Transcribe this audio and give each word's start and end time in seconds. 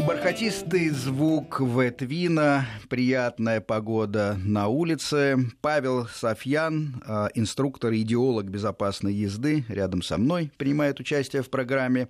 Бархатистый 0.00 0.88
звук 0.88 1.60
Ветвина, 1.60 2.66
приятная 2.88 3.60
погода 3.60 4.38
на 4.42 4.68
улице. 4.68 5.36
Павел 5.60 6.06
Софьян, 6.06 7.02
а, 7.06 7.28
инструктор 7.34 7.92
и 7.92 8.00
идеолог 8.00 8.46
безопасной 8.46 9.12
езды, 9.12 9.66
рядом 9.68 10.00
со 10.00 10.16
мной 10.16 10.50
принимает 10.56 10.98
участие 10.98 11.42
в 11.42 11.50
программе. 11.50 12.08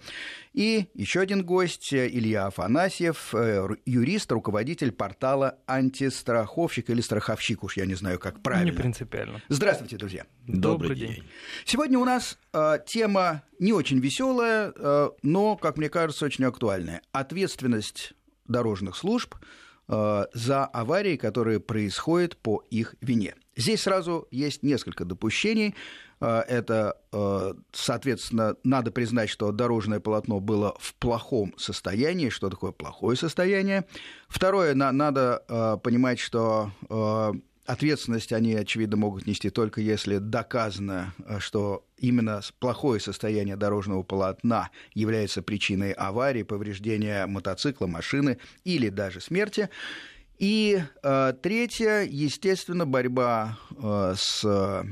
И 0.52 0.86
еще 0.94 1.18
один 1.18 1.44
гость, 1.44 1.92
Илья 1.92 2.46
Афанасьев, 2.46 3.34
э, 3.34 3.66
юрист, 3.84 4.30
руководитель 4.30 4.92
портала 4.92 5.58
«Антистраховщик» 5.66 6.88
или 6.88 7.00
«Страховщик», 7.00 7.64
уж 7.64 7.76
я 7.78 7.86
не 7.86 7.94
знаю, 7.94 8.20
как 8.20 8.42
правильно. 8.42 8.70
Не 8.70 8.76
принципиально. 8.76 9.42
Здравствуйте, 9.48 9.96
друзья. 9.96 10.24
Добрый, 10.46 10.94
день. 10.94 11.24
Сегодня 11.64 11.98
у 11.98 12.04
нас 12.04 12.38
э, 12.52 12.78
тема 12.86 13.42
не 13.58 13.72
очень 13.72 14.00
веселая, 14.00 14.72
э, 14.74 15.10
но, 15.22 15.56
как 15.56 15.78
мне 15.78 15.88
кажется, 15.88 16.26
очень 16.26 16.44
актуальная. 16.44 17.00
Ответственность 17.12 17.71
дорожных 18.46 18.96
служб 18.96 19.34
э, 19.88 20.26
за 20.32 20.64
аварии, 20.64 21.16
которые 21.16 21.60
происходят 21.60 22.36
по 22.36 22.64
их 22.70 22.94
вине. 23.00 23.34
Здесь 23.56 23.82
сразу 23.82 24.28
есть 24.30 24.62
несколько 24.62 25.04
допущений. 25.04 25.74
Э, 26.20 26.40
это, 26.48 26.96
э, 27.12 27.54
соответственно, 27.72 28.56
надо 28.64 28.90
признать, 28.90 29.30
что 29.30 29.52
дорожное 29.52 30.00
полотно 30.00 30.40
было 30.40 30.76
в 30.78 30.94
плохом 30.94 31.54
состоянии. 31.56 32.28
Что 32.28 32.50
такое 32.50 32.72
плохое 32.72 33.16
состояние? 33.16 33.86
Второе, 34.28 34.74
надо 34.74 35.80
понимать, 35.82 36.18
что 36.18 36.72
Ответственность 37.64 38.32
они, 38.32 38.54
очевидно, 38.54 38.96
могут 38.96 39.26
нести 39.26 39.48
только 39.48 39.80
если 39.80 40.18
доказано, 40.18 41.14
э, 41.24 41.38
что 41.38 41.84
именно 41.96 42.40
плохое 42.58 42.98
состояние 42.98 43.54
дорожного 43.54 44.02
полотна 44.02 44.70
является 44.94 45.42
причиной 45.42 45.92
аварии, 45.92 46.42
повреждения 46.42 47.24
мотоцикла, 47.26 47.86
машины 47.86 48.38
или 48.64 48.88
даже 48.88 49.20
смерти. 49.20 49.70
И 50.38 50.82
э, 51.04 51.32
третье, 51.40 52.02
естественно, 52.02 52.84
борьба 52.84 53.58
э, 53.76 54.14
с 54.16 54.84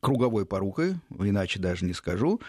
круговой 0.00 0.46
порукой, 0.46 0.96
иначе 1.16 1.60
даже 1.60 1.84
не 1.84 1.92
скажу, 1.92 2.40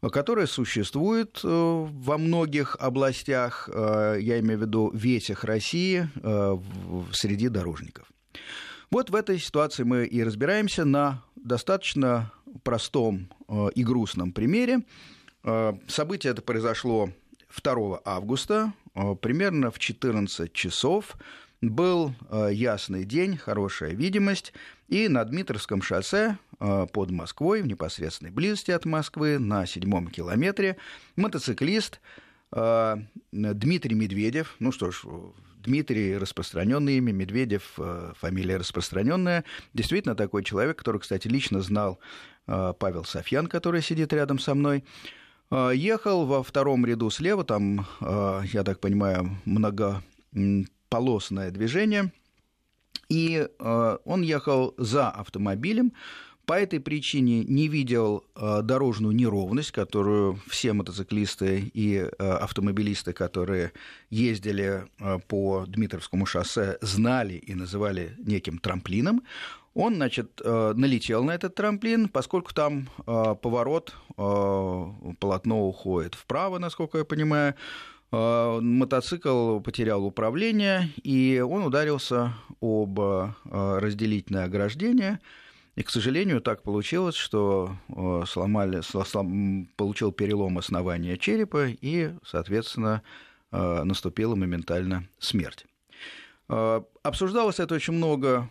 которая 0.00 0.46
существует 0.46 1.40
э, 1.44 1.46
во 1.46 2.16
многих 2.16 2.74
областях, 2.80 3.68
э, 3.70 4.16
я 4.18 4.40
имею 4.40 4.60
в 4.60 4.62
виду 4.62 4.90
ветях 4.94 5.44
России, 5.44 6.08
среди 7.12 7.48
дорожников. 7.48 8.10
Вот 8.90 9.08
в 9.08 9.14
этой 9.14 9.38
ситуации 9.38 9.84
мы 9.84 10.04
и 10.04 10.20
разбираемся 10.24 10.84
на 10.84 11.22
достаточно 11.36 12.32
простом 12.64 13.28
э, 13.46 13.68
и 13.76 13.84
грустном 13.84 14.32
примере. 14.32 14.80
Э, 15.44 15.74
событие 15.86 16.32
это 16.32 16.42
произошло 16.42 17.10
2 17.62 18.00
августа, 18.04 18.72
э, 18.96 19.14
примерно 19.14 19.70
в 19.70 19.78
14 19.78 20.52
часов. 20.52 21.16
Был 21.60 22.14
ясный 22.50 23.04
день, 23.04 23.36
хорошая 23.36 23.90
видимость, 23.90 24.54
и 24.88 25.08
на 25.08 25.22
Дмитровском 25.26 25.82
шоссе 25.82 26.38
под 26.58 27.10
Москвой, 27.10 27.60
в 27.60 27.66
непосредственной 27.66 28.32
близости 28.32 28.70
от 28.70 28.86
Москвы, 28.86 29.38
на 29.38 29.66
седьмом 29.66 30.08
километре, 30.08 30.78
мотоциклист 31.16 32.00
Дмитрий 32.50 33.94
Медведев, 33.94 34.56
ну 34.58 34.72
что 34.72 34.90
ж, 34.90 35.02
Дмитрий 35.62 36.16
распространенное 36.16 36.94
имя, 36.94 37.12
Медведев 37.12 37.74
э, 37.78 38.12
фамилия 38.16 38.56
распространенная. 38.56 39.44
Действительно 39.74 40.14
такой 40.14 40.42
человек, 40.42 40.78
который, 40.78 41.00
кстати, 41.00 41.28
лично 41.28 41.60
знал 41.60 41.98
э, 42.46 42.72
Павел 42.78 43.04
Софьян, 43.04 43.46
который 43.46 43.82
сидит 43.82 44.12
рядом 44.12 44.38
со 44.38 44.54
мной. 44.54 44.84
Э, 45.50 45.72
ехал 45.74 46.26
во 46.26 46.42
втором 46.42 46.86
ряду 46.86 47.10
слева, 47.10 47.44
там, 47.44 47.86
я 48.00 48.62
так 48.64 48.80
понимаю, 48.80 49.38
многополосное 49.44 51.50
движение, 51.50 52.12
и 53.08 53.48
он 53.58 54.22
ехал 54.22 54.74
за 54.78 55.10
автомобилем, 55.10 55.92
по 56.50 56.54
этой 56.54 56.80
причине 56.80 57.44
не 57.44 57.68
видел 57.68 58.24
э, 58.34 58.62
дорожную 58.64 59.14
неровность, 59.14 59.70
которую 59.70 60.40
все 60.48 60.72
мотоциклисты 60.72 61.70
и 61.72 61.98
э, 61.98 62.08
автомобилисты, 62.18 63.12
которые 63.12 63.70
ездили 64.10 64.82
э, 64.98 65.18
по 65.28 65.64
Дмитровскому 65.68 66.26
шоссе, 66.26 66.76
знали 66.80 67.34
и 67.34 67.54
называли 67.54 68.16
неким 68.18 68.58
трамплином. 68.58 69.22
Он, 69.74 69.94
значит, 69.94 70.40
налетел 70.44 71.22
на 71.22 71.36
этот 71.36 71.54
трамплин, 71.54 72.08
поскольку 72.08 72.52
там 72.52 72.88
поворот, 73.06 73.94
полотно 74.16 75.68
уходит 75.68 76.16
вправо, 76.16 76.58
насколько 76.58 76.98
я 76.98 77.04
понимаю, 77.04 77.54
мотоцикл 78.10 79.60
потерял 79.60 80.04
управление, 80.04 80.88
и 81.04 81.38
он 81.38 81.62
ударился 81.62 82.34
об 82.60 82.98
разделительное 83.44 84.46
ограждение– 84.46 85.20
и, 85.80 85.82
к 85.82 85.88
сожалению, 85.88 86.42
так 86.42 86.62
получилось, 86.62 87.14
что 87.14 87.74
э, 87.88 88.24
сломали, 88.26 88.82
слом, 88.82 89.66
получил 89.76 90.12
перелом 90.12 90.58
основания 90.58 91.16
черепа, 91.16 91.68
и, 91.68 92.10
соответственно, 92.22 93.02
э, 93.50 93.82
наступила 93.84 94.34
моментально 94.34 95.08
смерть. 95.18 95.64
Э, 96.50 96.82
обсуждалось 97.02 97.60
это 97.60 97.74
очень 97.76 97.94
много, 97.94 98.50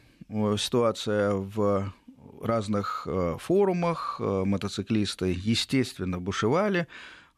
ситуация 0.58 1.34
в 1.34 1.94
разных 2.42 3.08
форумах, 3.40 4.20
мотоциклисты, 4.20 5.36
естественно, 5.38 6.20
бушевали, 6.20 6.88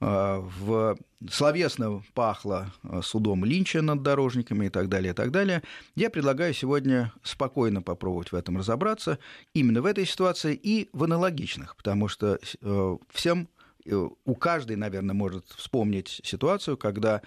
в 0.01 0.97
словесно 1.29 2.01
пахло 2.13 2.73
а, 2.83 3.01
судом 3.01 3.45
Линча 3.45 3.81
над 3.81 4.01
дорожниками 4.01 4.65
и 4.65 4.69
так 4.69 4.89
далее, 4.89 5.11
и 5.11 5.15
так 5.15 5.31
далее. 5.31 5.61
Я 5.95 6.09
предлагаю 6.09 6.53
сегодня 6.53 7.13
спокойно 7.23 7.81
попробовать 7.81 8.31
в 8.31 8.35
этом 8.35 8.57
разобраться, 8.57 9.19
именно 9.53 9.81
в 9.81 9.85
этой 9.85 10.05
ситуации 10.05 10.59
и 10.61 10.89
в 10.93 11.03
аналогичных, 11.03 11.75
потому 11.75 12.07
что 12.07 12.39
э, 12.61 12.97
всем 13.11 13.49
э, 13.85 14.09
у 14.25 14.35
каждой, 14.35 14.75
наверное, 14.77 15.13
может 15.13 15.45
вспомнить 15.49 16.21
ситуацию, 16.23 16.77
когда 16.77 17.21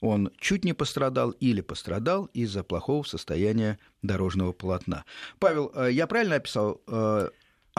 он 0.00 0.30
чуть 0.38 0.64
не 0.64 0.72
пострадал 0.72 1.30
или 1.30 1.60
пострадал 1.60 2.26
из-за 2.26 2.62
плохого 2.62 3.02
состояния 3.02 3.78
дорожного 4.02 4.52
полотна. 4.52 5.04
Павел, 5.38 5.72
э, 5.74 5.90
я 5.92 6.06
правильно 6.06 6.36
описал 6.36 6.80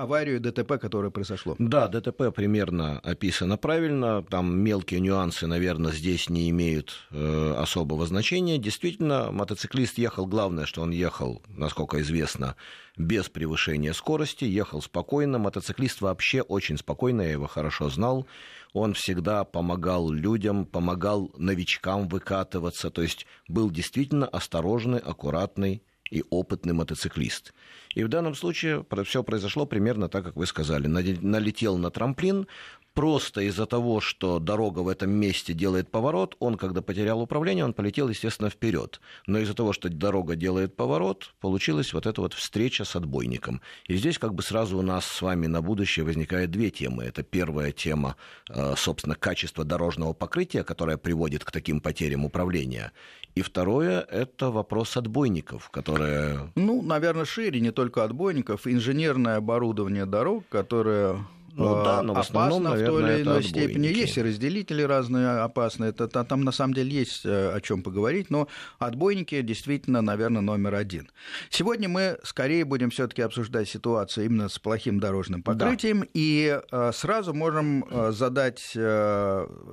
аварию 0.02 0.40
ДТП, 0.40 0.78
которое 0.80 1.12
произошло. 1.12 1.56
Да, 1.60 1.88
ДТП 1.88 2.34
примерно 2.34 3.00
описано 3.00 3.58
правильно. 3.58 4.24
Там 4.24 4.60
мелкие 4.60 5.00
нюансы, 5.00 5.48
наверное, 5.48 5.92
здесь 5.92 6.30
не 6.30 6.50
имеют 6.50 6.94
э, 7.12 7.56
особого 7.58 8.06
значения. 8.06 8.58
Действительно, 8.58 9.32
мотоциклист 9.32 9.98
ехал, 9.98 10.26
главное, 10.26 10.66
что 10.66 10.82
он 10.82 10.92
ехал, 10.92 11.42
насколько 11.50 12.02
известно, 12.02 12.56
без 12.98 13.30
превышения 13.30 13.94
скорости, 13.94 14.46
ехал 14.46 14.82
спокойно. 14.82 15.38
Мотоциклист 15.38 16.02
вообще 16.02 16.42
очень 16.42 16.78
спокойно, 16.78 17.22
я 17.22 17.32
его 17.32 17.48
хорошо 17.48 17.90
знал. 17.90 18.28
Он 18.74 18.94
всегда 18.94 19.44
помогал 19.44 20.10
людям, 20.12 20.66
помогал 20.66 21.32
новичкам 21.38 22.08
выкатываться, 22.08 22.90
то 22.90 23.02
есть 23.02 23.26
был 23.48 23.70
действительно 23.70 24.28
осторожный, 24.28 25.00
аккуратный 25.00 25.84
и 26.12 26.24
опытный 26.30 26.74
мотоциклист. 26.74 27.54
И 27.96 28.04
в 28.04 28.10
данном 28.10 28.36
случае 28.36 28.86
все 29.06 29.24
произошло 29.24 29.66
примерно 29.66 30.08
так, 30.10 30.24
как 30.24 30.36
вы 30.36 30.46
сказали. 30.46 30.88
Налетел 30.88 31.78
на 31.78 31.90
трамплин, 31.90 32.48
просто 32.94 33.42
из-за 33.42 33.66
того, 33.66 34.02
что 34.02 34.40
дорога 34.40 34.80
в 34.80 34.88
этом 34.88 35.12
месте 35.12 35.54
делает 35.54 35.90
поворот, 35.90 36.36
он, 36.40 36.58
когда 36.58 36.82
потерял 36.82 37.22
управление, 37.22 37.66
он 37.66 37.74
полетел, 37.74 38.10
естественно, 38.10 38.50
вперед. 38.50 39.00
Но 39.28 39.40
из-за 39.40 39.54
того, 39.54 39.74
что 39.74 39.90
дорога 39.90 40.36
делает 40.36 40.76
поворот, 40.76 41.34
получилась 41.40 41.94
вот 41.94 42.06
эта 42.06 42.22
вот 42.22 42.34
встреча 42.34 42.86
с 42.86 42.96
отбойником. 42.96 43.62
И 43.88 43.96
здесь 43.96 44.18
как 44.18 44.34
бы 44.34 44.44
сразу 44.44 44.78
у 44.78 44.82
нас 44.82 45.06
с 45.06 45.22
вами 45.22 45.48
на 45.48 45.62
будущее 45.62 46.06
возникает 46.06 46.52
две 46.52 46.70
темы. 46.70 47.04
Это 47.04 47.24
первая 47.24 47.72
тема, 47.72 48.16
э, 48.50 48.74
собственно, 48.78 49.16
качество 49.16 49.64
дорожного 49.64 50.14
покрытия, 50.14 50.64
которое 50.64 50.98
приводит 50.98 51.44
к 51.44 51.52
таким 51.52 51.80
потерям 51.80 52.26
управления. 52.26 52.92
И 53.36 53.42
второе– 53.42 54.02
это 54.12 54.52
вопрос 54.52 54.98
отбойников, 54.98 55.70
которые... 55.70 56.52
Ну, 56.56 56.82
наверное, 56.82 57.26
шире, 57.26 57.62
не 57.62 57.72
только 57.72 58.04
отбойников, 58.04 58.68
инженерное 58.68 59.38
оборудование 59.38 60.06
дорог, 60.06 60.44
которое 60.50 61.26
ну, 61.54 61.84
да, 61.84 62.02
но 62.02 62.14
в 62.14 62.20
основном, 62.20 62.68
опасно 62.68 62.70
наверное, 62.70 63.00
в 63.00 63.02
той 63.02 63.16
или 63.16 63.24
иной 63.24 63.44
степени. 63.44 63.88
Есть 63.88 64.18
и 64.18 64.22
разделители 64.22 64.84
разные 64.84 65.28
опасные. 65.42 65.92
Это, 65.92 66.08
там 66.08 66.44
на 66.44 66.52
самом 66.52 66.74
деле 66.74 66.92
есть 66.92 67.26
э, 67.26 67.52
о 67.52 67.62
чем 67.62 67.84
поговорить, 67.84 68.30
но 68.30 68.48
отбойники 68.80 69.42
действительно, 69.42 70.02
наверное, 70.02 70.42
номер 70.42 70.76
один. 70.76 71.10
Сегодня 71.50 71.90
мы 71.90 72.18
скорее 72.24 72.66
будем 72.66 72.90
все-таки 72.90 73.22
обсуждать 73.22 73.70
ситуацию 73.70 74.26
именно 74.26 74.50
с 74.50 74.60
плохим 74.60 75.00
дорожным 75.00 75.44
покрытием, 75.44 76.02
да. 76.02 76.08
и 76.14 76.60
э, 76.72 76.92
сразу 76.94 77.34
можем 77.34 77.86
э, 77.90 78.12
задать 78.12 78.62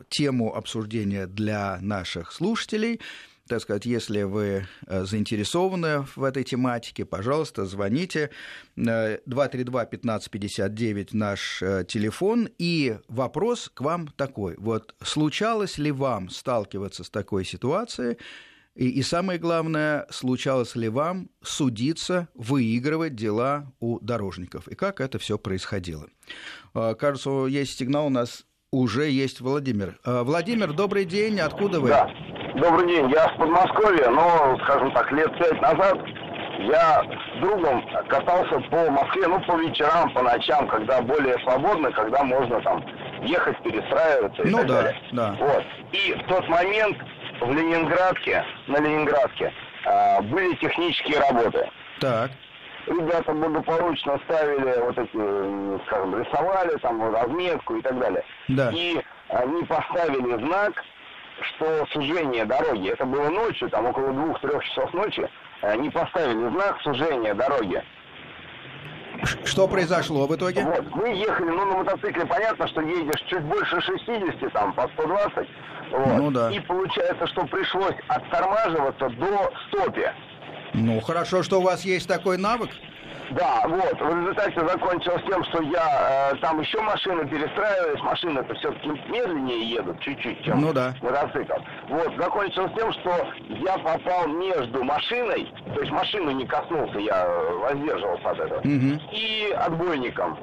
тему 0.08 0.54
обсуждения 0.54 1.26
для 1.26 1.78
наших 1.80 2.32
слушателей 2.32 3.00
так 3.48 3.60
сказать, 3.60 3.86
если 3.86 4.22
вы 4.22 4.68
э, 4.86 5.04
заинтересованы 5.04 6.06
в 6.14 6.22
этой 6.22 6.44
тематике, 6.44 7.04
пожалуйста, 7.04 7.66
звоните. 7.66 8.30
232-1559 8.76 11.08
наш 11.12 11.58
телефон. 11.88 12.48
И 12.58 12.98
вопрос 13.08 13.68
к 13.72 13.80
вам 13.80 14.06
такой. 14.08 14.54
Вот 14.58 14.94
случалось 15.02 15.78
ли 15.78 15.90
вам 15.90 16.30
сталкиваться 16.30 17.02
с 17.02 17.10
такой 17.10 17.44
ситуацией, 17.44 18.18
и, 18.78 18.90
и 18.90 19.02
самое 19.02 19.40
главное, 19.40 20.06
случалось 20.08 20.76
ли 20.76 20.88
вам 20.88 21.30
судиться, 21.42 22.28
выигрывать 22.34 23.16
дела 23.16 23.72
у 23.80 23.98
дорожников? 23.98 24.68
И 24.68 24.76
как 24.76 25.00
это 25.00 25.18
все 25.18 25.36
происходило? 25.36 26.06
Кажется, 26.72 27.46
есть 27.46 27.76
сигнал 27.76 28.06
у 28.06 28.10
нас 28.10 28.46
уже 28.70 29.08
есть 29.10 29.40
Владимир. 29.40 29.98
А, 30.04 30.24
Владимир, 30.24 30.72
добрый 30.72 31.04
день. 31.04 31.40
Откуда 31.40 31.80
вы? 31.80 31.88
Да. 31.88 32.10
Добрый 32.56 32.88
день. 32.88 33.10
Я 33.10 33.28
с 33.28 33.38
Подмосковья, 33.38 34.10
но, 34.10 34.58
скажем 34.64 34.92
так, 34.92 35.10
лет 35.12 35.30
пять 35.38 35.60
назад 35.60 35.98
я 36.60 37.02
с 37.04 37.40
другом 37.40 37.84
катался 38.08 38.58
по 38.68 38.90
Москве, 38.90 39.28
ну, 39.28 39.40
по 39.40 39.56
вечерам, 39.56 40.12
по 40.12 40.22
ночам, 40.22 40.66
когда 40.68 41.00
более 41.00 41.38
свободно, 41.44 41.90
когда 41.92 42.24
можно 42.24 42.60
там 42.62 42.84
ехать, 43.22 43.62
перестраиваться 43.62 44.42
и 44.42 44.50
ну, 44.50 44.58
так 44.58 44.66
да, 44.66 44.82
далее. 44.82 45.02
Да. 45.12 45.36
Вот. 45.38 45.64
И 45.92 46.14
в 46.14 46.26
тот 46.26 46.48
момент 46.48 46.98
в 47.40 47.52
Ленинградке, 47.52 48.44
на 48.66 48.80
Ленинградке, 48.80 49.52
а, 49.86 50.20
были 50.22 50.54
технические 50.56 51.20
работы. 51.20 51.70
Так. 52.00 52.30
Ребята 52.88 53.32
благополучно 53.32 54.18
ставили 54.24 54.80
вот 54.80 54.96
эти, 54.96 55.86
скажем, 55.86 56.18
рисовали 56.18 56.76
там 56.78 57.14
разметку 57.14 57.76
и 57.76 57.82
так 57.82 57.98
далее. 57.98 58.24
Да. 58.48 58.70
И 58.72 59.00
они 59.28 59.62
поставили 59.64 60.44
знак, 60.46 60.72
что 61.42 61.86
сужение 61.92 62.44
дороги, 62.46 62.90
это 62.90 63.04
было 63.04 63.28
ночью, 63.28 63.68
там 63.70 63.86
около 63.86 64.12
двух-трех 64.12 64.64
часов 64.64 64.92
ночи, 64.94 65.28
они 65.60 65.90
поставили 65.90 66.48
знак 66.48 66.80
сужения 66.82 67.34
дороги. 67.34 67.82
Что 69.44 69.66
произошло 69.66 70.26
в 70.26 70.34
итоге? 70.34 70.62
Вот, 70.62 70.94
мы 70.94 71.08
ехали, 71.08 71.50
ну, 71.50 71.64
на 71.64 71.76
мотоцикле 71.78 72.24
понятно, 72.24 72.68
что 72.68 72.80
едешь 72.80 73.20
чуть 73.26 73.42
больше 73.42 73.80
60, 73.80 74.52
там, 74.52 74.72
по 74.72 74.88
120. 74.88 75.48
Вот. 75.90 76.06
Ну 76.16 76.30
да. 76.30 76.50
И 76.50 76.60
получается, 76.60 77.26
что 77.26 77.44
пришлось 77.46 77.96
оттормаживаться 78.08 79.08
до 79.10 79.52
стопе. 79.66 80.14
Ну, 80.74 81.00
хорошо, 81.00 81.42
что 81.42 81.58
у 81.58 81.62
вас 81.62 81.84
есть 81.84 82.08
такой 82.08 82.38
навык. 82.38 82.70
Да, 83.30 83.62
вот. 83.66 84.00
В 84.00 84.20
результате 84.20 84.66
закончилось 84.66 85.22
тем, 85.26 85.44
что 85.44 85.62
я 85.62 86.32
э, 86.32 86.36
там 86.40 86.60
еще 86.60 86.80
машины 86.80 87.26
перестраивались. 87.26 88.00
Машины-то 88.00 88.54
все-таки 88.54 88.88
медленнее 88.88 89.70
едут 89.70 90.00
чуть-чуть, 90.00 90.42
чем 90.44 90.60
ну, 90.60 90.72
да. 90.72 90.94
мотоцикл. 91.02 91.54
Вот. 91.88 92.12
Закончилось 92.16 92.72
тем, 92.76 92.92
что 92.94 93.28
я 93.48 93.76
попал 93.78 94.28
между 94.28 94.82
машиной, 94.82 95.52
то 95.74 95.80
есть 95.80 95.92
машину 95.92 96.30
не 96.30 96.46
коснулся, 96.46 96.98
я 96.98 97.28
воздерживался 97.60 98.30
от 98.30 98.40
этого, 98.40 98.58
угу. 98.60 99.00
и 99.12 99.52
отбойником. 99.58 100.38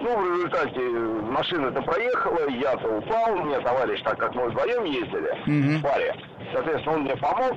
Ну, 0.00 0.16
в 0.16 0.34
результате 0.34 0.80
машина-то 0.80 1.80
проехала, 1.82 2.48
я-то 2.48 2.88
упал, 2.88 3.36
мне 3.36 3.58
товарищ, 3.60 4.02
так 4.02 4.18
как 4.18 4.34
мы 4.34 4.50
вдвоем 4.50 4.84
ездили 4.84 5.30
угу. 5.46 5.78
в 5.78 5.82
паре, 5.82 6.14
соответственно, 6.52 6.96
он 6.96 7.02
мне 7.02 7.16
помог, 7.16 7.56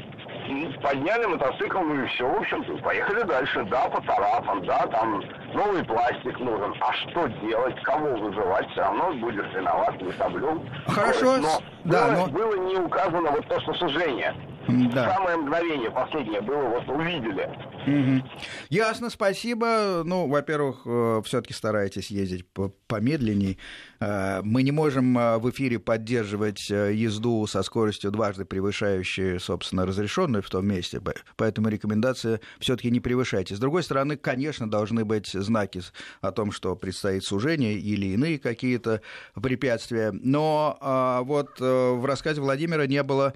подняли 0.82 1.26
мотоцикл, 1.26 1.80
ну 1.80 2.04
и 2.04 2.08
все, 2.08 2.28
в 2.28 2.38
общем 2.38 2.64
поехали 2.82 3.24
дальше. 3.24 3.66
Да, 3.70 3.88
поцарапан, 3.90 4.66
да, 4.66 4.88
там 4.88 5.24
новый 5.54 5.84
пластик 5.84 6.40
нужен. 6.40 6.74
А 6.80 6.94
что 6.94 7.28
делать, 7.28 7.82
кого 7.84 8.16
вызывать, 8.16 8.70
все 8.72 8.82
равно 8.82 9.14
будешь 9.14 9.54
виноват, 9.54 10.02
не 10.02 10.12
соблюл. 10.14 10.64
Хорошо, 10.88 11.38
но, 11.38 11.60
да, 11.84 12.08
было, 12.08 12.16
но... 12.16 12.28
было 12.28 12.56
не 12.68 12.76
указано 12.78 13.32
вот 13.32 13.48
то, 13.48 13.60
что 13.62 13.74
сужение. 13.74 14.34
Да. 14.68 15.14
Самое 15.16 15.38
мгновение 15.38 15.92
последнее 15.92 16.42
было, 16.42 16.64
вот 16.64 16.90
увидели. 16.90 17.50
Угу. 17.88 18.28
Ясно, 18.70 19.10
спасибо. 19.10 20.04
Ну, 20.04 20.28
во-первых, 20.28 20.82
э, 20.86 21.22
все-таки 21.24 21.54
старайтесь 21.54 22.12
ездить 22.12 22.46
помедленней. 22.88 23.58
Э, 24.02 24.42
мы 24.44 24.64
не 24.64 24.72
можем 24.72 25.18
э, 25.18 25.38
в 25.38 25.50
эфире 25.52 25.80
поддерживать 25.80 26.70
езду 26.70 27.48
со 27.48 27.64
скоростью 27.64 28.12
дважды 28.12 28.44
превышающей, 28.44 29.40
собственно, 29.40 29.86
разрешенную 29.86 30.44
в 30.44 30.50
том 30.50 30.68
месте, 30.68 31.02
поэтому 31.38 31.70
рекомендация 31.70 32.42
все-таки 32.60 32.92
не 32.92 33.00
превышайте. 33.00 33.56
С 33.56 33.60
другой 33.60 33.84
стороны, 33.84 34.18
конечно, 34.18 34.70
должны 34.70 35.06
быть 35.06 35.28
знаки 35.28 35.82
о 36.22 36.32
том, 36.32 36.52
что 36.52 36.76
предстоит 36.76 37.24
сужение 37.24 37.76
или 37.76 38.08
иные 38.08 38.40
какие-то 38.40 39.02
препятствия. 39.42 40.12
Но 40.12 40.78
вот 41.26 41.60
в 41.60 42.06
рассказе 42.06 42.42
Владимира 42.42 42.88
не 42.88 43.04
было 43.04 43.34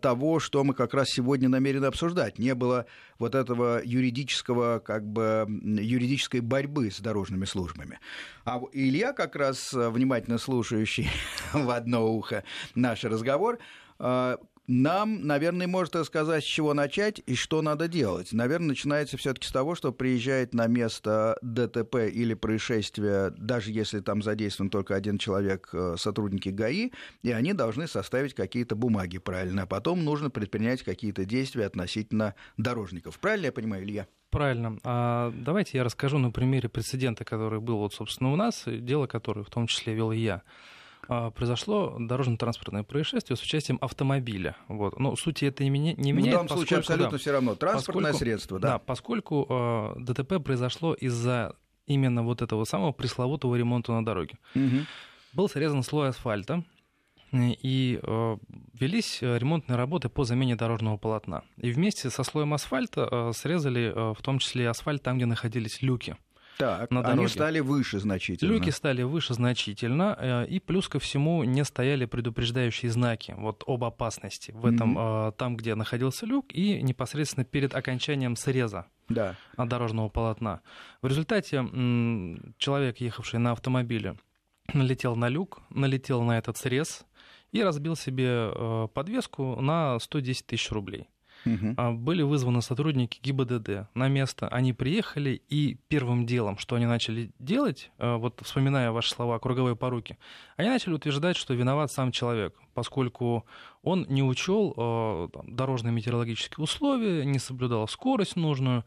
того, 0.00 0.40
что 0.40 0.64
мы 0.64 0.74
как 0.74 0.94
раз 0.94 1.10
сегодня 1.10 1.48
намерены 1.48 1.86
обсуждать. 1.86 2.38
Не 2.38 2.54
было 2.54 2.86
вот 3.18 3.34
этого 3.34 3.80
юридического, 3.84 4.78
как 4.78 5.06
бы, 5.06 5.46
юридической 5.48 6.40
борьбы 6.40 6.90
с 6.90 7.00
дорожными 7.00 7.44
службами. 7.44 7.98
А 8.44 8.60
Илья, 8.72 9.12
как 9.12 9.36
раз 9.36 9.72
внимательно 9.72 10.38
слушающий 10.38 11.08
в 11.52 11.70
одно 11.70 12.12
ухо 12.12 12.44
наш 12.74 13.04
разговор, 13.04 13.58
а, 13.98 14.38
нам, 14.66 15.26
наверное, 15.26 15.66
может 15.66 15.94
рассказать, 15.94 16.44
с 16.44 16.46
чего 16.46 16.74
начать 16.74 17.20
и 17.26 17.34
что 17.34 17.62
надо 17.62 17.88
делать. 17.88 18.32
Наверное, 18.32 18.68
начинается 18.68 19.16
все-таки 19.16 19.46
с 19.46 19.52
того, 19.52 19.74
что 19.74 19.92
приезжает 19.92 20.54
на 20.54 20.66
место 20.66 21.38
ДТП 21.42 21.96
или 22.12 22.34
происшествия, 22.34 23.30
даже 23.30 23.70
если 23.70 24.00
там 24.00 24.22
задействован 24.22 24.70
только 24.70 24.94
один 24.94 25.18
человек, 25.18 25.68
э, 25.72 25.94
сотрудники 25.98 26.48
ГАИ, 26.48 26.90
и 27.22 27.30
они 27.30 27.52
должны 27.52 27.86
составить 27.86 28.34
какие-то 28.34 28.74
бумаги 28.74 29.18
правильно, 29.18 29.62
а 29.62 29.66
потом 29.66 30.04
нужно 30.04 30.30
предпринять 30.30 30.82
какие-то 30.82 31.24
действия 31.24 31.66
относительно 31.66 32.34
дорожников. 32.56 33.18
Правильно 33.18 33.46
я 33.46 33.52
понимаю, 33.52 33.84
Илья? 33.84 34.06
Правильно. 34.30 34.78
А 34.82 35.32
давайте 35.34 35.78
я 35.78 35.84
расскажу 35.84 36.18
на 36.18 36.30
примере 36.30 36.68
прецедента, 36.68 37.24
который 37.24 37.60
был, 37.60 37.78
вот, 37.78 37.94
собственно, 37.94 38.32
у 38.32 38.36
нас, 38.36 38.64
дело 38.66 39.06
которое 39.06 39.44
в 39.44 39.50
том 39.50 39.66
числе 39.66 39.94
вел 39.94 40.10
я. 40.10 40.42
А, 41.08 41.30
произошло 41.30 41.96
дорожно-транспортное 41.98 42.82
происшествие 42.82 43.36
с 43.36 43.42
участием 43.42 43.78
автомобиля. 43.80 44.56
Вот. 44.68 44.98
Но 44.98 45.16
сути 45.16 45.44
это 45.44 45.64
не, 45.64 45.70
меня, 45.70 45.94
не 45.94 46.12
меняет. 46.12 46.34
В 46.34 46.36
данном 46.38 46.48
случае 46.48 46.78
абсолютно 46.80 47.10
да, 47.12 47.18
все 47.18 47.32
равно. 47.32 47.54
Транспортное 47.54 48.12
поскольку, 48.12 48.18
средство, 48.18 48.58
да. 48.58 48.68
Да, 48.68 48.78
поскольку 48.78 49.46
э, 49.48 49.94
ДТП 50.00 50.42
произошло 50.42 50.94
из-за 50.94 51.54
именно 51.86 52.22
вот 52.22 52.42
этого 52.42 52.64
самого 52.64 52.92
пресловутого 52.92 53.54
ремонта 53.54 53.92
на 53.92 54.04
дороге. 54.04 54.38
Угу. 54.54 54.86
Был 55.34 55.48
срезан 55.48 55.82
слой 55.82 56.08
асфальта, 56.08 56.64
и 57.32 58.00
э, 58.02 58.36
велись 58.74 59.18
ремонтные 59.20 59.76
работы 59.76 60.08
по 60.08 60.24
замене 60.24 60.56
дорожного 60.56 60.96
полотна. 60.96 61.42
И 61.56 61.70
вместе 61.70 62.08
со 62.10 62.22
слоем 62.22 62.54
асфальта 62.54 63.08
э, 63.10 63.32
срезали 63.34 63.92
э, 63.94 64.14
в 64.14 64.22
том 64.22 64.38
числе 64.38 64.68
асфальт 64.68 65.02
там, 65.02 65.16
где 65.16 65.26
находились 65.26 65.82
люки. 65.82 66.16
Так, 66.58 66.90
на 66.90 67.00
они 67.02 67.28
стали 67.28 67.60
выше 67.60 67.98
значительно. 67.98 68.52
Люки 68.52 68.70
стали 68.70 69.02
выше 69.02 69.34
значительно, 69.34 70.16
э, 70.18 70.46
и 70.46 70.58
плюс 70.58 70.88
ко 70.88 70.98
всему 70.98 71.44
не 71.44 71.64
стояли 71.64 72.06
предупреждающие 72.06 72.90
знаки 72.90 73.34
вот 73.36 73.62
об 73.66 73.84
опасности 73.84 74.52
в 74.52 74.64
этом, 74.64 74.98
mm-hmm. 74.98 75.32
там, 75.36 75.56
где 75.56 75.74
находился 75.74 76.26
люк, 76.26 76.46
и 76.52 76.80
непосредственно 76.82 77.44
перед 77.44 77.74
окончанием 77.74 78.36
среза 78.36 78.86
да. 79.08 79.36
дорожного 79.56 80.08
полотна. 80.08 80.60
В 81.02 81.06
результате 81.06 81.58
человек, 82.58 82.98
ехавший 82.98 83.38
на 83.38 83.52
автомобиле, 83.52 84.16
налетел 84.72 85.16
на 85.16 85.28
люк, 85.28 85.60
налетел 85.70 86.22
на 86.22 86.38
этот 86.38 86.56
срез 86.56 87.04
и 87.52 87.62
разбил 87.62 87.96
себе 87.96 88.50
э, 88.54 88.88
подвеску 88.92 89.60
на 89.60 89.98
110 89.98 90.46
тысяч 90.46 90.70
рублей. 90.70 91.08
Угу. 91.46 91.92
Были 91.92 92.22
вызваны 92.22 92.60
сотрудники 92.60 93.20
ГИБДД 93.22 93.88
на 93.94 94.08
место. 94.08 94.48
Они 94.48 94.72
приехали, 94.72 95.42
и 95.48 95.78
первым 95.88 96.26
делом, 96.26 96.58
что 96.58 96.76
они 96.76 96.86
начали 96.86 97.30
делать, 97.38 97.90
а, 97.98 98.16
вот 98.16 98.40
вспоминая 98.42 98.90
ваши 98.90 99.10
слова 99.10 99.38
«круговые 99.38 99.76
поруки», 99.76 100.18
они 100.56 100.68
начали 100.68 100.94
утверждать, 100.94 101.36
что 101.36 101.54
виноват 101.54 101.92
сам 101.92 102.12
человек, 102.12 102.54
поскольку 102.74 103.46
он 103.82 104.06
не 104.08 104.22
учел 104.22 104.74
а, 104.76 105.28
дорожные 105.44 105.92
метеорологические 105.92 106.62
условия, 106.62 107.24
не 107.24 107.38
соблюдал 107.38 107.86
скорость 107.88 108.36
нужную, 108.36 108.84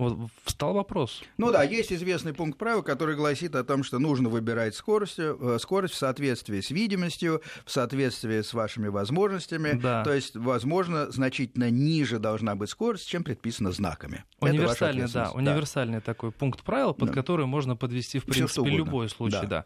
вот 0.00 0.30
встал 0.44 0.72
вопрос. 0.74 1.22
Ну 1.36 1.52
да, 1.52 1.62
есть 1.62 1.92
известный 1.92 2.32
пункт 2.32 2.58
правил, 2.58 2.82
который 2.82 3.16
гласит 3.16 3.54
о 3.54 3.64
том, 3.64 3.84
что 3.84 3.98
нужно 3.98 4.28
выбирать 4.28 4.74
скорость, 4.74 5.18
э, 5.18 5.58
скорость 5.60 5.94
в 5.94 5.96
соответствии 5.96 6.60
с 6.60 6.70
видимостью, 6.70 7.42
в 7.64 7.70
соответствии 7.70 8.40
с 8.40 8.54
вашими 8.54 8.88
возможностями. 8.88 9.78
Да. 9.80 10.02
То 10.02 10.14
есть, 10.14 10.36
возможно, 10.36 11.10
значительно 11.10 11.70
ниже 11.70 12.18
должна 12.18 12.54
быть 12.54 12.70
скорость, 12.70 13.08
чем 13.08 13.22
предписано 13.22 13.72
знаками. 13.72 14.24
Универсальный, 14.40 15.06
да, 15.12 15.30
универсальный 15.32 15.98
да. 15.98 16.00
такой 16.00 16.32
пункт 16.32 16.62
правил, 16.62 16.94
под 16.94 17.08
да. 17.08 17.14
который 17.14 17.46
можно 17.46 17.76
подвести, 17.76 18.18
в 18.18 18.24
принципе, 18.24 18.70
любой 18.70 19.08
случай, 19.08 19.42
да. 19.42 19.46
да. 19.46 19.64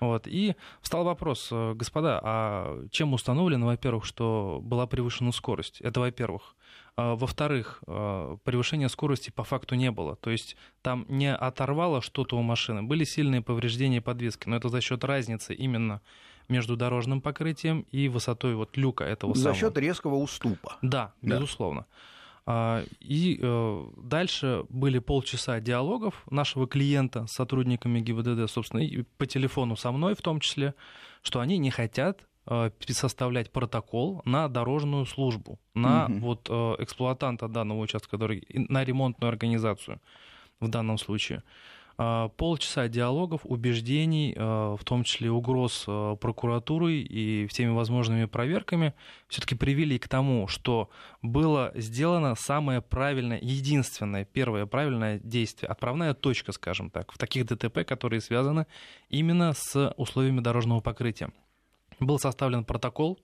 Вот. 0.00 0.26
И 0.26 0.54
встал 0.80 1.04
вопрос, 1.04 1.48
э, 1.50 1.74
господа, 1.74 2.20
а 2.22 2.84
чем 2.90 3.14
установлено, 3.14 3.66
во-первых, 3.66 4.04
что 4.04 4.60
была 4.62 4.86
превышена 4.86 5.32
скорость? 5.32 5.80
Это 5.80 6.00
во-первых. 6.00 6.54
А, 7.00 7.14
во-вторых, 7.14 7.80
а, 7.86 8.38
превышения 8.42 8.88
скорости 8.88 9.30
по 9.30 9.44
факту 9.44 9.76
не 9.76 9.92
было. 9.92 10.16
То 10.16 10.30
есть 10.30 10.56
там 10.82 11.06
не 11.08 11.32
оторвало 11.32 12.02
что-то 12.02 12.36
у 12.36 12.42
машины. 12.42 12.82
Были 12.82 13.04
сильные 13.04 13.40
повреждения 13.40 14.00
подвески, 14.00 14.48
но 14.48 14.56
это 14.56 14.68
за 14.68 14.80
счет 14.80 15.04
разницы 15.04 15.54
именно 15.54 16.00
между 16.48 16.76
дорожным 16.76 17.20
покрытием 17.20 17.86
и 17.92 18.08
высотой 18.08 18.56
вот 18.56 18.76
люка 18.76 19.04
этого 19.04 19.32
За 19.34 19.42
самого. 19.42 19.58
счет 19.60 19.78
резкого 19.78 20.16
уступа. 20.16 20.76
Да, 20.82 21.12
Да. 21.22 21.36
безусловно. 21.36 21.86
А, 22.46 22.82
И 22.98 23.38
э, 23.40 23.84
дальше 23.98 24.64
были 24.68 24.98
полчаса 24.98 25.60
диалогов 25.60 26.24
нашего 26.30 26.66
клиента 26.66 27.26
с 27.28 27.32
сотрудниками 27.32 28.00
ГИБДД, 28.00 28.50
собственно, 28.50 28.80
и 28.80 29.02
по 29.18 29.26
телефону 29.26 29.76
со 29.76 29.92
мной 29.92 30.14
в 30.16 30.22
том 30.22 30.40
числе, 30.40 30.74
что 31.22 31.38
они 31.38 31.58
не 31.58 31.70
хотят 31.70 32.26
составлять 32.88 33.50
протокол 33.50 34.22
на 34.24 34.48
дорожную 34.48 35.06
службу, 35.06 35.58
на 35.74 36.08
Мгм. 36.08 36.20
вот 36.20 36.48
э, 36.50 36.74
эксплуатанта 36.78 37.48
данного 37.48 37.80
участка 37.80 38.16
дороги, 38.16 38.44
на 38.48 38.84
ремонтную 38.84 39.28
организацию 39.28 40.00
в 40.60 40.68
данном 40.68 40.98
случае. 40.98 41.42
А, 42.00 42.28
Полчаса 42.28 42.86
диалогов, 42.86 43.40
убеждений, 43.44 44.32
э, 44.36 44.40
в 44.40 44.84
том 44.84 45.02
числе 45.02 45.32
угроз 45.32 45.84
э, 45.88 46.16
прокуратурой 46.20 47.00
и 47.00 47.48
всеми 47.48 47.70
возможными 47.70 48.26
проверками, 48.26 48.94
все-таки 49.26 49.56
привели 49.56 49.98
к 49.98 50.06
тому, 50.06 50.46
что 50.46 50.90
было 51.22 51.72
сделано 51.74 52.36
самое 52.36 52.80
правильное, 52.82 53.40
единственное, 53.42 54.24
первое 54.24 54.66
правильное 54.66 55.18
действие, 55.18 55.68
отправная 55.68 56.14
точка, 56.14 56.52
скажем 56.52 56.90
так, 56.90 57.10
в 57.10 57.18
таких 57.18 57.46
ДТП, 57.46 57.84
которые 57.84 58.20
связаны 58.20 58.66
именно 59.08 59.52
с 59.52 59.92
условиями 59.96 60.38
дорожного 60.40 60.80
покрытия. 60.80 61.32
Был 62.00 62.18
составлен 62.18 62.64
протокол 62.64 63.18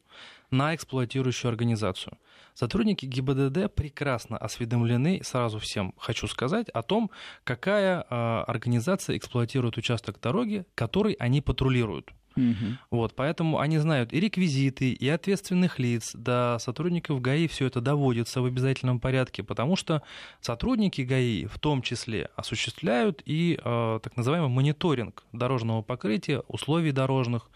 на 0.50 0.74
эксплуатирующую 0.74 1.48
организацию. 1.48 2.18
Сотрудники 2.54 3.06
ГИБДД 3.06 3.74
прекрасно 3.74 4.36
осведомлены, 4.38 5.20
сразу 5.24 5.58
всем 5.58 5.94
хочу 5.98 6.28
сказать, 6.28 6.68
о 6.68 6.82
том, 6.82 7.10
какая 7.42 8.02
э, 8.02 8.44
организация 8.46 9.16
эксплуатирует 9.16 9.76
участок 9.76 10.20
дороги, 10.20 10.64
который 10.74 11.14
они 11.14 11.40
патрулируют. 11.40 12.12
Мгм. 12.36 12.78
Вот, 12.90 13.14
поэтому 13.14 13.58
они 13.58 13.78
знают 13.78 14.12
и 14.12 14.20
реквизиты, 14.20 14.92
и 14.92 15.08
ответственных 15.08 15.78
лиц, 15.78 16.12
до 16.14 16.58
сотрудников 16.60 17.20
ГАИ 17.20 17.46
все 17.46 17.66
это 17.66 17.80
доводится 17.80 18.42
в 18.42 18.44
обязательном 18.44 18.98
порядке, 18.98 19.42
потому 19.42 19.76
что 19.76 20.02
сотрудники 20.40 21.02
ГАИ 21.02 21.46
в 21.46 21.58
том 21.58 21.82
числе 21.82 22.30
осуществляют 22.36 23.22
и 23.24 23.58
э, 23.62 24.00
так 24.02 24.16
называемый 24.16 24.48
мониторинг 24.48 25.24
дорожного 25.32 25.82
покрытия, 25.82 26.42
условий 26.48 26.92
дорожных, 26.92 27.50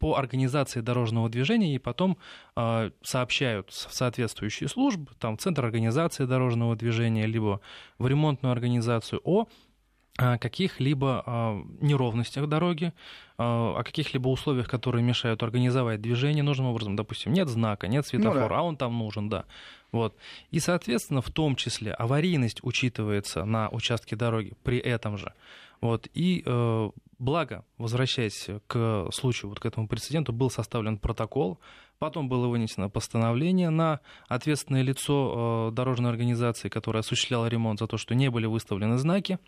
по 0.00 0.16
организации 0.16 0.80
дорожного 0.80 1.28
движения 1.28 1.74
и 1.74 1.78
потом 1.78 2.16
э, 2.56 2.90
сообщают 3.02 3.70
в 3.70 3.92
соответствующие 3.92 4.68
службы, 4.68 5.12
там 5.18 5.36
в 5.36 5.40
Центр 5.40 5.64
организации 5.64 6.24
дорожного 6.24 6.74
движения, 6.74 7.26
либо 7.26 7.60
в 7.98 8.06
ремонтную 8.06 8.50
организацию 8.50 9.20
о 9.24 9.46
о 10.20 10.38
каких-либо 10.38 11.64
неровностях 11.80 12.46
дороги, 12.46 12.92
а, 13.38 13.78
о 13.78 13.82
каких-либо 13.82 14.28
условиях, 14.28 14.68
которые 14.68 15.02
мешают 15.02 15.42
организовать 15.42 16.02
движение 16.02 16.42
нужным 16.42 16.66
образом. 16.66 16.94
Допустим, 16.94 17.32
нет 17.32 17.48
знака, 17.48 17.88
нет 17.88 18.06
светофора, 18.06 18.42
Ну 18.42 18.48
да. 18.48 18.58
а 18.58 18.62
он 18.62 18.76
там 18.76 18.98
нужен, 18.98 19.28
да. 19.30 19.44
Вот. 19.92 20.14
И, 20.50 20.60
соответственно, 20.60 21.22
в 21.22 21.30
том 21.30 21.56
числе 21.56 21.92
аварийность 21.92 22.60
учитывается 22.62 23.44
на 23.44 23.70
участке 23.70 24.14
дороги 24.14 24.52
при 24.62 24.78
этом 24.78 25.16
же. 25.16 25.32
Вот. 25.80 26.08
И 26.12 26.42
э, 26.44 26.90
благо, 27.18 27.64
возвращаясь 27.78 28.48
к 28.66 29.08
случаю, 29.12 29.48
вот 29.48 29.60
к 29.60 29.66
этому 29.66 29.88
прецеденту, 29.88 30.32
был 30.32 30.50
составлен 30.50 30.98
протокол, 30.98 31.58
потом 31.98 32.28
было 32.28 32.46
вынесено 32.46 32.90
постановление 32.90 33.70
на 33.70 34.00
ответственное 34.28 34.82
лицо 34.82 35.70
э, 35.70 35.74
дорожной 35.74 36.10
организации, 36.10 36.68
которая 36.68 37.00
осуществляла 37.00 37.46
ремонт 37.46 37.78
за 37.80 37.86
то, 37.86 37.96
что 37.96 38.14
не 38.14 38.30
были 38.30 38.46
выставлены 38.46 38.98
знаки, 38.98 39.38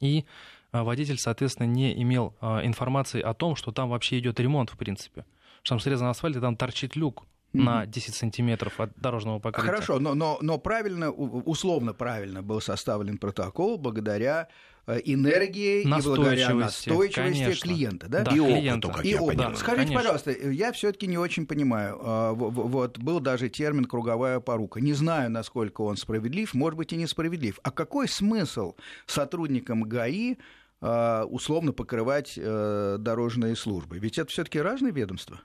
и 0.00 0.24
а, 0.72 0.84
водитель, 0.84 1.18
соответственно, 1.18 1.66
не 1.66 2.00
имел 2.02 2.34
а, 2.40 2.64
информации 2.64 3.20
о 3.20 3.34
том, 3.34 3.56
что 3.56 3.72
там 3.72 3.88
вообще 3.90 4.18
идет 4.18 4.40
ремонт, 4.40 4.70
в 4.70 4.76
принципе. 4.76 5.24
Что 5.62 5.74
там 5.74 5.80
срезан 5.80 6.08
асфальт, 6.08 6.36
и 6.36 6.40
там 6.40 6.56
торчит 6.56 6.96
люк 6.96 7.24
на 7.52 7.86
10 7.86 8.14
сантиметров 8.14 8.78
от 8.80 8.90
дорожного 8.96 9.38
покрытия. 9.38 9.66
Хорошо, 9.70 9.98
но, 9.98 10.14
но, 10.14 10.38
но 10.42 10.58
правильно, 10.58 11.10
условно 11.10 11.94
правильно 11.94 12.42
был 12.42 12.60
составлен 12.60 13.16
протокол 13.18 13.78
благодаря 13.78 14.48
э, 14.86 15.00
энергии 15.04 15.80
и 15.82 15.86
благодаря 15.86 16.50
Настойчивости, 16.54 17.14
конечно. 17.40 17.68
клиента, 17.68 18.08
да? 18.08 18.22
Да, 18.24 18.32
И 18.34 18.38
опыту, 18.38 18.54
клиента. 18.60 18.88
как 18.88 19.04
И 19.04 19.08
я 19.10 19.20
опыт. 19.22 19.36
понимаю. 19.36 19.56
Скажите, 19.56 19.76
конечно. 19.86 19.96
пожалуйста, 19.96 20.30
я 20.30 20.72
все-таки 20.72 21.06
не 21.06 21.16
очень 21.18 21.46
понимаю. 21.46 21.98
а, 22.02 22.32
Вот 22.34 22.98
был 22.98 23.20
даже 23.20 23.48
термин 23.48 23.86
круговая 23.86 24.40
порука. 24.40 24.80
Не 24.80 24.92
знаю, 24.92 25.30
насколько 25.30 25.80
он 25.80 25.96
справедлив, 25.96 26.52
может 26.54 26.76
быть 26.76 26.92
и 26.92 26.96
несправедлив. 26.96 27.58
А 27.62 27.70
какой 27.70 28.08
смысл 28.08 28.74
сотрудникам 29.06 29.84
ГАИ 29.84 30.36
а, 30.80 31.24
условно 31.24 31.72
покрывать 31.72 32.34
э, 32.36 32.96
дорожные 33.00 33.56
службы? 33.56 33.98
Ведь 33.98 34.18
это 34.18 34.30
все-таки 34.30 34.60
разные 34.60 34.92
ведомства. 34.92 35.40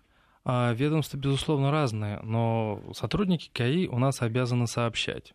А, 0.45 0.73
Ведомства, 0.73 1.17
безусловно, 1.17 1.71
разные, 1.71 2.19
но 2.21 2.81
сотрудники 2.93 3.50
КАИ 3.53 3.88
у 3.88 3.97
нас 3.97 4.21
обязаны 4.21 4.67
сообщать. 4.67 5.33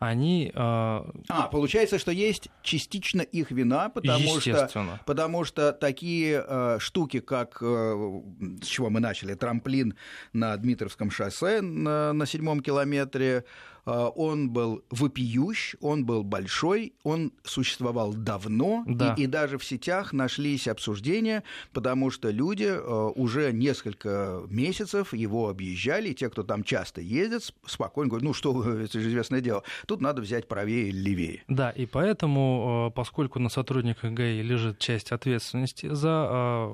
Они, 0.00 0.50
а, 0.54 1.06
А, 1.28 1.48
получается, 1.48 1.98
что 1.98 2.10
есть 2.10 2.48
частично 2.62 3.20
их 3.20 3.50
вина, 3.50 3.90
потому 3.90 4.40
что 4.40 4.66
Потому 5.04 5.44
что 5.44 5.72
такие 5.74 6.42
э, 6.46 6.78
штуки, 6.80 7.20
как 7.20 7.58
э, 7.60 8.20
с 8.62 8.66
чего 8.66 8.88
мы 8.88 9.00
начали, 9.00 9.34
трамплин 9.34 9.94
на 10.32 10.56
Дмитровском 10.56 11.10
шоссе 11.10 11.60
на, 11.60 12.14
на 12.14 12.24
седьмом 12.24 12.60
километре, 12.60 13.44
э, 13.79 13.79
он 13.84 14.50
был 14.50 14.82
вопиющ, 14.90 15.74
он 15.80 16.04
был 16.04 16.22
большой, 16.24 16.92
он 17.02 17.32
существовал 17.44 18.12
давно, 18.12 18.84
Да. 18.86 19.14
и, 19.16 19.22
и 19.22 19.26
даже 19.26 19.58
в 19.58 19.64
сетях 19.64 20.12
нашлись 20.12 20.68
обсуждения, 20.68 21.42
потому 21.72 22.10
что 22.10 22.30
люди 22.30 22.64
э, 22.70 23.10
уже 23.14 23.52
несколько 23.52 24.42
месяцев 24.48 25.12
его 25.14 25.48
объезжали, 25.48 26.08
и 26.10 26.14
те, 26.14 26.28
кто 26.30 26.42
там 26.42 26.64
часто 26.64 27.00
ездит, 27.00 27.52
спокойно 27.66 28.10
говорят, 28.10 28.24
ну 28.24 28.32
что, 28.32 28.62
это 28.80 29.00
же 29.00 29.08
известное 29.08 29.40
дело, 29.40 29.62
тут 29.86 30.00
надо 30.00 30.22
взять 30.22 30.48
правее 30.48 30.88
или 30.88 30.98
левее. 30.98 31.42
Да, 31.48 31.70
и 31.70 31.86
поэтому, 31.86 32.88
э, 32.90 32.94
поскольку 32.94 33.38
на 33.38 33.48
сотрудниках 33.48 34.12
ГАИ 34.12 34.42
лежит 34.42 34.78
часть 34.78 35.12
ответственности 35.12 35.92
за 35.92 36.28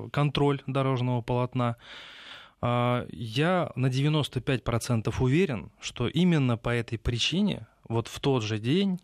э, 0.05 0.09
контроль 0.11 0.61
дорожного 0.67 1.21
полотна, 1.21 1.75
э, 1.79 2.16
я 2.61 3.71
на 3.75 3.87
95% 3.87 5.13
уверен, 5.19 5.71
что 5.79 6.07
именно 6.07 6.57
по 6.57 6.69
этой 6.69 6.97
причине 6.97 7.67
вот 7.87 8.07
в 8.07 8.19
тот 8.19 8.43
же 8.43 8.57
день 8.57 8.99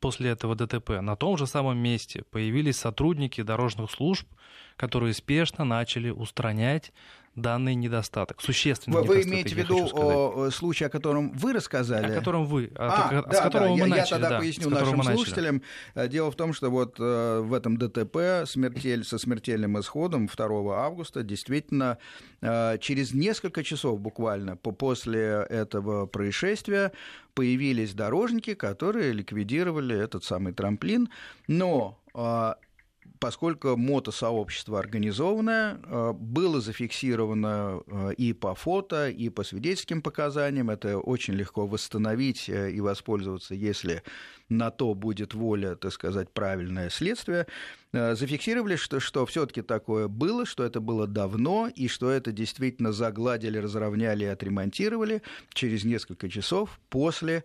после 0.00 0.30
этого 0.30 0.54
ДТП 0.54 1.00
на 1.00 1.16
том 1.16 1.36
же 1.36 1.46
самом 1.46 1.78
месте 1.78 2.24
появились 2.30 2.76
сотрудники 2.76 3.42
дорожных 3.42 3.90
служб, 3.90 4.26
которые 4.76 5.14
спешно 5.14 5.64
начали 5.64 6.10
устранять 6.10 6.92
данный 7.36 7.74
недостаток, 7.74 8.40
существенный 8.40 8.96
Вы, 8.96 9.02
вы 9.02 9.14
недостаток, 9.16 9.32
имеете 9.32 9.54
в 9.54 9.58
виду 9.58 9.88
сказать. 9.88 10.04
о, 10.04 10.88
котором 10.90 11.32
вы 11.32 11.52
рассказали? 11.52 12.12
о 12.12 12.14
котором 12.18 12.44
вы, 12.46 12.70
А, 12.74 13.08
о- 13.08 13.22
да, 13.22 13.32
с 13.32 13.40
которого 13.40 13.68
да, 13.68 13.72
мы 13.74 13.78
я, 13.78 13.86
начали, 13.86 13.98
я 13.98 14.06
тогда 14.06 14.28
да, 14.30 14.38
поясню 14.38 14.70
нашим 14.70 15.02
слушателям. 15.02 15.62
Э, 15.94 16.08
Дело 16.08 16.30
в 16.30 16.34
том, 16.36 16.52
что 16.52 16.70
вот 16.70 16.96
э, 16.98 17.40
в 17.40 17.54
этом 17.54 17.76
ДТП 17.76 18.46
смертель, 18.46 19.04
со 19.04 19.16
смертельным 19.18 19.78
исходом 19.78 20.26
2 20.26 20.84
августа 20.84 21.22
действительно 21.22 21.98
э, 22.40 22.78
через 22.78 23.14
несколько 23.14 23.62
часов 23.62 24.00
буквально 24.00 24.56
по- 24.56 24.72
после 24.72 25.46
этого 25.48 26.06
происшествия 26.06 26.92
появились 27.34 27.94
дорожники, 27.94 28.54
которые 28.54 29.12
ликвидировали 29.12 29.96
этот 29.96 30.24
самый 30.24 30.52
трамплин. 30.52 31.08
Но 31.46 31.98
э, 32.14 32.54
поскольку 33.20 33.76
мотосообщество 33.76 34.78
организованное, 34.78 35.78
э, 35.84 36.12
было 36.14 36.60
зафиксировано 36.60 37.82
э, 37.86 38.14
и 38.16 38.32
по 38.32 38.54
фото, 38.54 39.10
и 39.10 39.28
по 39.28 39.44
свидетельским 39.44 40.00
показаниям. 40.00 40.70
Это 40.70 40.98
очень 40.98 41.34
легко 41.34 41.66
восстановить 41.66 42.48
э, 42.48 42.72
и 42.72 42.80
воспользоваться, 42.80 43.54
если 43.54 44.02
на 44.48 44.70
то 44.70 44.94
будет 44.94 45.34
воля, 45.34 45.76
так 45.76 45.92
сказать, 45.92 46.30
правильное 46.30 46.90
следствие. 46.90 47.46
Зафиксировали, 47.92 48.74
что, 48.76 48.98
что 48.98 49.24
все-таки 49.26 49.62
такое 49.62 50.08
было, 50.08 50.44
что 50.44 50.64
это 50.64 50.80
было 50.80 51.06
давно, 51.06 51.68
и 51.72 51.86
что 51.86 52.10
это 52.10 52.32
действительно 52.32 52.90
загладили, 52.90 53.58
разровняли 53.58 54.24
и 54.24 54.28
отремонтировали 54.28 55.22
через 55.52 55.84
несколько 55.84 56.28
часов 56.28 56.80
после 56.88 57.44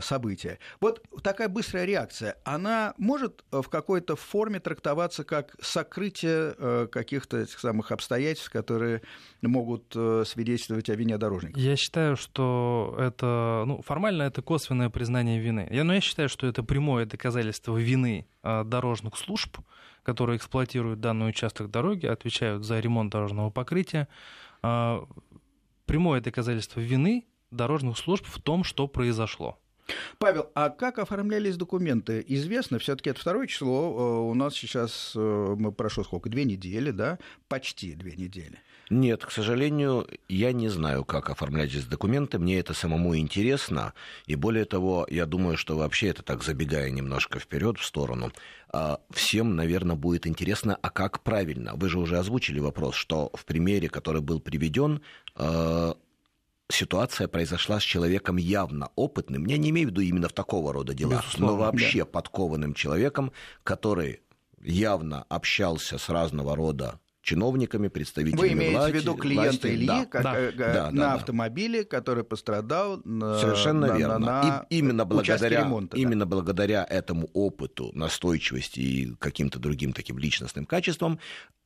события. 0.00 0.58
Вот 0.80 1.02
такая 1.22 1.48
быстрая 1.48 1.84
реакция, 1.84 2.36
она 2.44 2.94
может 2.96 3.44
э, 3.52 3.60
в 3.60 3.68
какой-то 3.68 4.16
форме 4.16 4.58
трактоваться 4.58 5.22
как 5.22 5.54
сокрытие 5.60 6.54
э, 6.56 6.88
каких-то 6.90 7.38
этих 7.38 7.58
самых 7.58 7.92
обстоятельств, 7.92 8.50
которые 8.50 9.02
могут 9.42 9.92
э, 9.94 10.24
свидетельствовать 10.26 10.88
о 10.88 10.94
вине 10.94 11.18
дорожника? 11.18 11.60
Я 11.60 11.76
считаю, 11.76 12.16
что 12.16 12.96
это, 12.98 13.64
ну, 13.66 13.82
формально 13.82 14.22
это 14.22 14.40
косвенное 14.40 14.88
признание 14.88 15.40
вины. 15.40 15.68
Я, 15.70 15.84
но 15.84 15.94
я 15.94 16.00
считаю, 16.00 16.28
что 16.28 16.46
это 16.46 16.62
прямое 16.62 17.04
доказательство 17.04 17.76
вины 17.76 18.26
дорожных 18.42 19.16
служб, 19.18 19.58
которые 20.02 20.38
эксплуатируют 20.38 21.00
данный 21.00 21.28
участок 21.28 21.70
дороги, 21.70 22.06
отвечают 22.06 22.64
за 22.64 22.80
ремонт 22.80 23.12
дорожного 23.12 23.50
покрытия. 23.50 24.08
Прямое 24.62 26.20
доказательство 26.20 26.80
вины 26.80 27.26
дорожных 27.50 27.98
служб 27.98 28.24
в 28.26 28.40
том, 28.40 28.64
что 28.64 28.88
произошло. 28.88 29.58
Павел, 30.18 30.50
а 30.54 30.70
как 30.70 30.98
оформлялись 30.98 31.56
документы? 31.56 32.24
Известно, 32.26 32.78
все-таки 32.78 33.10
это 33.10 33.20
второе 33.20 33.46
число. 33.46 33.70
Э, 33.70 34.30
у 34.30 34.34
нас 34.34 34.54
сейчас 34.54 35.12
э, 35.14 35.54
мы 35.58 35.72
прошло 35.72 36.04
сколько? 36.04 36.28
Две 36.28 36.44
недели, 36.44 36.90
да? 36.90 37.18
Почти 37.48 37.94
две 37.94 38.16
недели. 38.16 38.58
Нет, 38.88 39.24
к 39.24 39.32
сожалению, 39.32 40.06
я 40.28 40.52
не 40.52 40.68
знаю, 40.68 41.04
как 41.04 41.28
оформлять 41.28 41.74
эти 41.74 41.86
документы. 41.86 42.38
Мне 42.38 42.60
это 42.60 42.72
самому 42.72 43.16
интересно. 43.16 43.94
И 44.26 44.36
более 44.36 44.64
того, 44.64 45.06
я 45.10 45.26
думаю, 45.26 45.56
что 45.56 45.76
вообще 45.76 46.08
это 46.08 46.22
так 46.22 46.44
забегая 46.44 46.90
немножко 46.90 47.40
вперед 47.40 47.78
в 47.78 47.84
сторону. 47.84 48.30
А, 48.72 49.00
всем, 49.10 49.56
наверное, 49.56 49.96
будет 49.96 50.26
интересно, 50.28 50.78
а 50.80 50.90
как 50.90 51.24
правильно? 51.24 51.72
Вы 51.74 51.88
же 51.88 51.98
уже 51.98 52.16
озвучили 52.16 52.60
вопрос, 52.60 52.94
что 52.94 53.30
в 53.34 53.44
примере, 53.44 53.88
который 53.88 54.22
был 54.22 54.38
приведен, 54.38 55.02
ситуация 56.68 57.28
произошла 57.28 57.80
с 57.80 57.82
человеком 57.82 58.36
явно 58.36 58.90
опытным, 58.96 59.46
я 59.46 59.56
не 59.56 59.70
имею 59.70 59.88
в 59.88 59.90
виду 59.90 60.00
именно 60.00 60.28
в 60.28 60.32
такого 60.32 60.72
рода 60.72 60.94
делах, 60.94 61.24
Безусловно, 61.24 61.56
но 61.56 61.62
вообще 61.62 62.00
да. 62.00 62.06
подкованным 62.06 62.74
человеком, 62.74 63.32
который 63.62 64.20
явно 64.62 65.24
общался 65.28 65.98
с 65.98 66.08
разного 66.08 66.56
рода 66.56 67.00
чиновниками, 67.22 67.88
представителями 67.88 68.40
Вы 68.40 68.52
имеете 68.52 68.76
власти, 68.76 68.92
в 68.92 68.94
виду 68.94 69.14
клиента 69.16 69.42
власти, 69.42 69.66
Ильи 69.66 69.86
да, 69.86 70.04
как, 70.06 70.22
да, 70.22 70.38
э, 70.38 70.52
да, 70.52 70.90
на 70.92 71.00
да, 71.00 71.14
автомобиле, 71.14 71.84
который 71.84 72.22
пострадал 72.22 73.00
на, 73.04 73.38
Совершенно 73.38 73.88
на, 73.88 73.96
верно. 73.96 74.18
на, 74.18 74.42
на 74.42 74.66
и, 74.70 74.78
именно, 74.78 75.04
благодаря, 75.04 75.64
ремонта, 75.64 75.96
именно 75.96 76.24
да. 76.24 76.26
благодаря 76.26 76.86
этому 76.88 77.28
опыту, 77.34 77.90
настойчивости 77.94 78.78
и 78.78 79.14
каким-то 79.16 79.58
другим 79.58 79.92
таким 79.92 80.18
личностным 80.18 80.66
качествам 80.66 81.18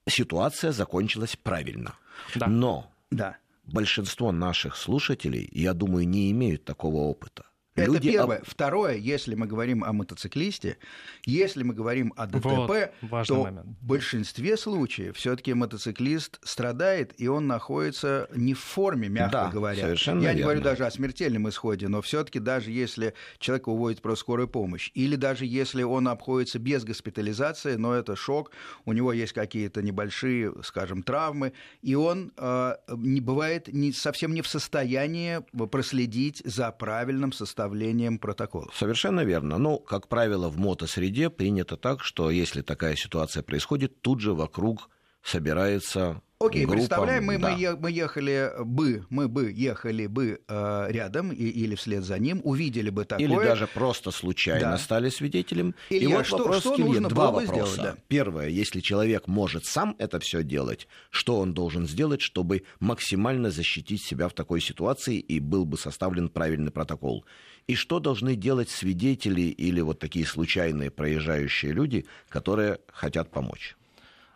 ситуация 0.09 0.73
закончилась 0.73 1.37
правильно. 1.37 1.95
Да. 2.35 2.47
Но 2.47 2.91
да 3.11 3.37
большинство 3.65 4.33
наших 4.33 4.77
слушателей, 4.77 5.49
я 5.53 5.75
думаю, 5.75 6.09
не 6.09 6.31
имеют 6.31 6.65
такого 6.65 6.97
опыта. 6.97 7.50
Это 7.77 7.93
Люди 7.93 8.11
первое. 8.11 8.39
Об... 8.39 8.47
Второе, 8.47 8.97
если 8.97 9.37
мы 9.37 9.47
говорим 9.47 9.85
о 9.85 9.93
мотоциклисте, 9.93 10.77
если 11.25 11.63
мы 11.63 11.73
говорим 11.73 12.13
о 12.17 12.27
ДТП, 12.27 12.93
вот, 13.03 13.27
то 13.29 13.45
момент. 13.45 13.67
в 13.81 13.87
большинстве 13.87 14.57
случаев 14.57 15.17
все-таки 15.17 15.55
мотоциклист 15.55 16.41
страдает, 16.43 17.15
и 17.21 17.29
он 17.29 17.47
находится 17.47 18.29
не 18.35 18.55
в 18.55 18.59
форме, 18.59 19.09
мягко 19.09 19.33
да, 19.33 19.51
говоря. 19.51 19.83
Совершенно 19.83 20.21
Я 20.21 20.29
верно. 20.29 20.37
не 20.37 20.43
говорю 20.43 20.61
даже 20.63 20.85
о 20.85 20.91
смертельном 20.91 21.49
исходе, 21.49 21.87
но 21.87 22.03
все-таки 22.03 22.41
даже 22.41 22.73
если 22.73 23.15
человека 23.39 23.69
уводит 23.69 24.03
просто 24.03 24.23
скорая 24.23 24.47
помощь, 24.49 24.91
или 24.95 25.15
даже 25.15 25.47
если 25.47 25.85
он 25.85 26.09
обходится 26.09 26.59
без 26.59 26.83
госпитализации, 26.83 27.77
но 27.77 27.95
это 27.95 28.17
шок, 28.17 28.51
у 28.85 28.93
него 28.93 29.13
есть 29.13 29.33
какие-то 29.33 29.81
небольшие, 29.81 30.53
скажем, 30.65 31.05
травмы, 31.05 31.53
и 31.83 31.95
он 31.95 32.33
э, 32.37 32.75
не 32.97 33.21
бывает 33.21 33.69
не, 33.69 33.93
совсем 33.93 34.35
не 34.35 34.43
в 34.43 34.49
состоянии 34.49 35.39
проследить 35.69 36.43
за 36.45 36.73
правильным 36.73 37.33
состоянием 37.33 37.60
составлением 37.61 38.19
протоколов. 38.19 38.75
Совершенно 38.77 39.21
верно. 39.25 39.59
Ну, 39.59 39.79
как 39.79 40.09
правило, 40.09 40.49
в 40.49 40.59
мотосреде 40.59 41.31
принято 41.31 41.77
так, 41.77 42.03
что 42.03 42.31
если 42.31 42.63
такая 42.63 42.97
ситуация 42.97 43.43
происходит, 43.43 44.01
тут 44.01 44.21
же 44.21 44.33
вокруг 44.33 44.89
собирается 45.23 46.23
Окей, 46.43 46.63
группа, 46.65 46.79
представляем, 46.79 47.25
мы, 47.25 47.37
да. 47.39 47.51
мы, 47.51 47.77
мы 47.77 47.91
ехали 47.91 48.51
бы, 48.65 49.05
мы 49.11 49.29
бы 49.29 49.53
ехали 49.53 50.07
бы 50.07 50.41
э, 50.49 50.87
рядом 50.89 51.33
и, 51.33 51.45
или 51.45 51.75
вслед 51.75 52.03
за 52.03 52.19
ним, 52.19 52.41
увидели 52.45 52.89
бы 52.89 53.05
такое. 53.05 53.27
Или 53.27 53.35
даже 53.35 53.67
просто 53.67 54.11
случайно 54.11 54.71
Да. 54.71 54.79
стали 54.79 55.11
свидетелем. 55.11 55.75
Илья, 55.91 56.03
и 56.03 56.07
вот 56.07 56.25
что- 56.25 56.39
вопрос 56.39 56.61
что 56.61 56.75
к 56.77 56.79
Илье. 56.79 57.01
Два 57.01 57.31
вопроса. 57.31 57.53
сделать, 57.53 57.77
да? 57.77 57.97
Первое, 58.09 58.49
если 58.49 58.81
человек 58.81 59.27
может 59.27 59.67
сам 59.67 59.95
это 59.99 60.19
все 60.19 60.43
делать, 60.43 60.89
что 61.11 61.39
он 61.41 61.53
должен 61.53 61.87
сделать, 61.87 62.23
чтобы 62.23 62.63
максимально 62.79 63.51
защитить 63.51 64.03
себя 64.03 64.27
в 64.27 64.33
такой 64.33 64.63
ситуации 64.63 65.19
и 65.19 65.41
был 65.41 65.67
бы 65.67 65.77
составлен 65.77 66.31
правильный 66.31 66.71
протокол? 66.71 67.27
И 67.67 67.75
что 67.75 68.01
должны 68.01 68.35
делать 68.35 68.69
свидетели 68.69 69.43
или 69.43 69.81
вот 69.81 69.99
такие 69.99 70.27
случайные 70.27 70.91
проезжающие 70.91 71.73
люди, 71.73 72.07
которые 72.29 72.79
хотят 72.93 73.31
помочь? 73.31 73.77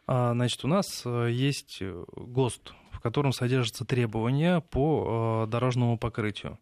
А, 0.07 0.33
Значит, 0.35 0.65
у 0.65 0.69
нас 0.69 1.03
э, 1.05 1.29
есть 1.31 1.79
э, 1.81 2.05
ГОСТ, 2.17 2.73
в 2.93 3.01
котором 3.01 3.33
содержатся 3.33 3.85
требования 3.85 4.61
по 4.61 5.45
э, 5.47 5.51
дорожному 5.51 5.99
покрытию. 5.99 6.59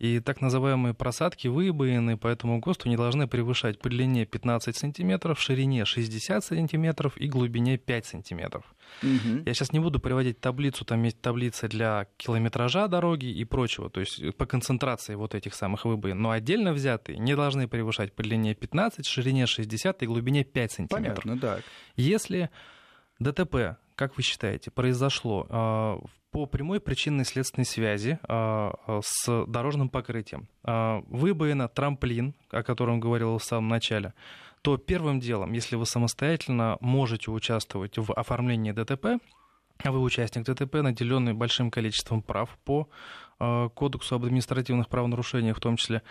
И 0.00 0.18
так 0.18 0.40
называемые 0.40 0.94
просадки, 0.94 1.46
выбоины 1.46 2.16
по 2.16 2.26
этому 2.26 2.58
ГОСТу 2.58 2.88
не 2.88 2.96
должны 2.96 3.28
превышать 3.28 3.78
по 3.78 3.90
длине 3.90 4.24
15 4.24 4.74
сантиметров, 4.74 5.38
ширине 5.38 5.84
60 5.84 6.42
сантиметров 6.42 7.18
и 7.18 7.28
глубине 7.28 7.76
5 7.76 8.06
сантиметров. 8.06 8.64
Мгм. 9.02 9.42
Я 9.44 9.52
сейчас 9.52 9.74
не 9.74 9.78
буду 9.78 10.00
приводить 10.00 10.40
таблицу, 10.40 10.86
там 10.86 11.02
есть 11.02 11.20
таблицы 11.20 11.68
для 11.68 12.06
километража 12.16 12.88
дороги 12.88 13.26
и 13.26 13.44
прочего, 13.44 13.90
то 13.90 14.00
есть 14.00 14.34
по 14.36 14.46
концентрации 14.46 15.16
вот 15.16 15.34
этих 15.34 15.54
самых 15.54 15.84
выбоин, 15.84 16.18
но 16.18 16.30
отдельно 16.30 16.72
взятые 16.72 17.18
не 17.18 17.36
должны 17.36 17.68
превышать 17.68 18.14
по 18.14 18.22
длине 18.22 18.54
15, 18.54 19.04
ширине 19.04 19.46
60 19.46 20.02
и 20.02 20.06
глубине 20.06 20.44
5 20.44 20.72
сантиметров. 20.72 21.24
Понятно, 21.24 21.38
да. 21.38 21.58
Если 21.96 22.48
ДТП, 23.18 23.76
как 24.00 24.16
вы 24.16 24.22
считаете, 24.22 24.70
произошло 24.70 25.46
э, 25.46 25.98
по 26.30 26.46
прямой 26.46 26.80
причинной 26.80 27.26
следственной 27.26 27.66
связи 27.66 28.18
э, 28.26 28.70
с 29.04 29.44
дорожным 29.46 29.90
покрытием, 29.90 30.48
э, 30.64 31.02
выбоина, 31.08 31.68
трамплин, 31.68 32.34
о 32.50 32.62
котором 32.62 32.98
говорил 32.98 33.36
в 33.36 33.44
самом 33.44 33.68
начале, 33.68 34.14
то 34.62 34.78
первым 34.78 35.20
делом, 35.20 35.52
если 35.52 35.76
вы 35.76 35.84
самостоятельно 35.84 36.78
можете 36.80 37.30
участвовать 37.30 37.98
в 37.98 38.10
оформлении 38.14 38.72
ДТП, 38.72 39.22
а 39.84 39.92
вы 39.92 40.00
участник 40.00 40.46
ДТП, 40.46 40.76
наделенный 40.76 41.34
большим 41.34 41.70
количеством 41.70 42.22
прав 42.22 42.56
по 42.64 42.88
Кодексу 43.38 44.14
об 44.14 44.24
административных 44.24 44.88
правонарушениях 44.88 45.58
в 45.58 45.60
том 45.60 45.76
числе, 45.76 46.02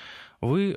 вы 0.41 0.75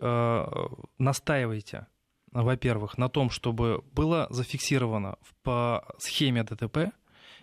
настаиваете 0.98 1.86
во-первых, 2.32 2.96
на 2.96 3.08
том, 3.08 3.30
чтобы 3.30 3.84
было 3.92 4.26
зафиксировано 4.30 5.16
по 5.42 5.84
схеме 5.98 6.42
ДТП, 6.42 6.92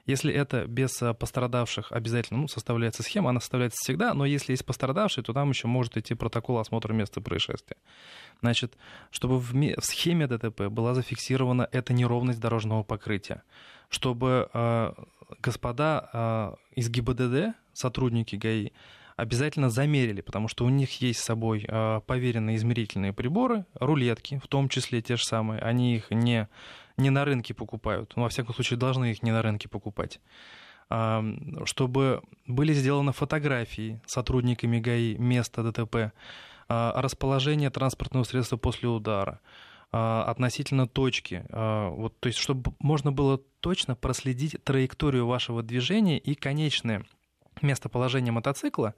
если 0.10 0.34
это 0.34 0.66
без 0.66 1.02
э, 1.02 1.14
пострадавших 1.14 1.92
обязательно 1.92 2.42
ну, 2.42 2.48
составляется 2.48 3.04
схема, 3.04 3.30
она 3.30 3.40
составляется 3.40 3.78
всегда, 3.80 4.14
но 4.14 4.26
если 4.26 4.54
есть 4.54 4.66
пострадавший, 4.66 5.24
то 5.24 5.34
там 5.34 5.50
еще 5.50 5.68
может 5.68 5.98
идти 5.98 6.16
протокол 6.16 6.58
осмотра 6.58 6.94
места 6.94 7.22
происшествия. 7.22 7.78
Значит, 8.42 8.78
чтобы 9.12 9.40
в, 9.40 9.54
в 9.54 9.86
схеме 9.86 10.26
ДТП 10.28 10.64
была 10.64 10.96
зафиксирована 10.96 11.70
эта 11.72 11.94
неровность 11.94 12.40
дорожного 12.40 12.84
покрытия, 12.84 13.44
чтобы 13.90 14.50
э, 14.52 14.94
господа 15.42 16.10
э, 16.12 16.80
из 16.80 16.90
ГИБДД, 16.90 17.56
сотрудники 17.74 18.36
ГАИ, 18.36 18.72
обязательно 19.16 19.70
замерили, 19.70 20.22
потому 20.22 20.48
что 20.48 20.66
у 20.66 20.70
них 20.70 21.02
есть 21.02 21.20
с 21.20 21.24
собой 21.24 21.66
э, 21.68 22.02
поверенные 22.08 22.56
измерительные 22.56 23.14
приборы, 23.14 23.66
рулетки, 23.74 24.40
в 24.44 24.48
том 24.48 24.70
числе 24.70 25.02
те 25.02 25.18
же 25.18 25.24
самые. 25.26 25.62
Они 25.62 25.96
их 25.96 26.10
не, 26.10 26.48
не 27.00 27.10
на 27.10 27.26
рынке 27.26 27.54
покупают, 27.54 28.14
ну, 28.16 28.24
во 28.24 28.30
всяком 28.30 28.54
случае, 28.54 28.78
должны 28.78 29.12
их 29.12 29.24
не 29.24 29.32
на 29.32 29.42
рынке 29.42 29.68
покупать. 29.68 30.20
Чтобы 31.66 32.22
были 32.48 32.74
сделаны 32.74 33.12
фотографии 33.12 34.02
сотрудниками 34.06 34.80
ГАИ 34.80 35.18
места 35.18 35.62
ДТП, 35.64 36.14
а, 36.68 37.02
расположение 37.02 37.70
транспортного 37.70 38.24
средства 38.24 38.58
после 38.58 38.90
удара, 38.90 39.40
а, 39.92 40.24
относительно 40.24 40.88
точки. 40.88 41.46
а, 41.50 41.90
Вот, 41.90 42.20
то 42.20 42.28
есть, 42.28 42.40
чтобы 42.40 42.74
можно 42.80 43.12
было 43.12 43.40
точно 43.60 43.96
проследить 43.96 44.58
траекторию 44.64 45.26
вашего 45.26 45.64
движения 45.64 46.18
и 46.18 46.36
конечное 46.36 47.06
местоположение 47.62 48.32
мотоцикла, 48.32 48.94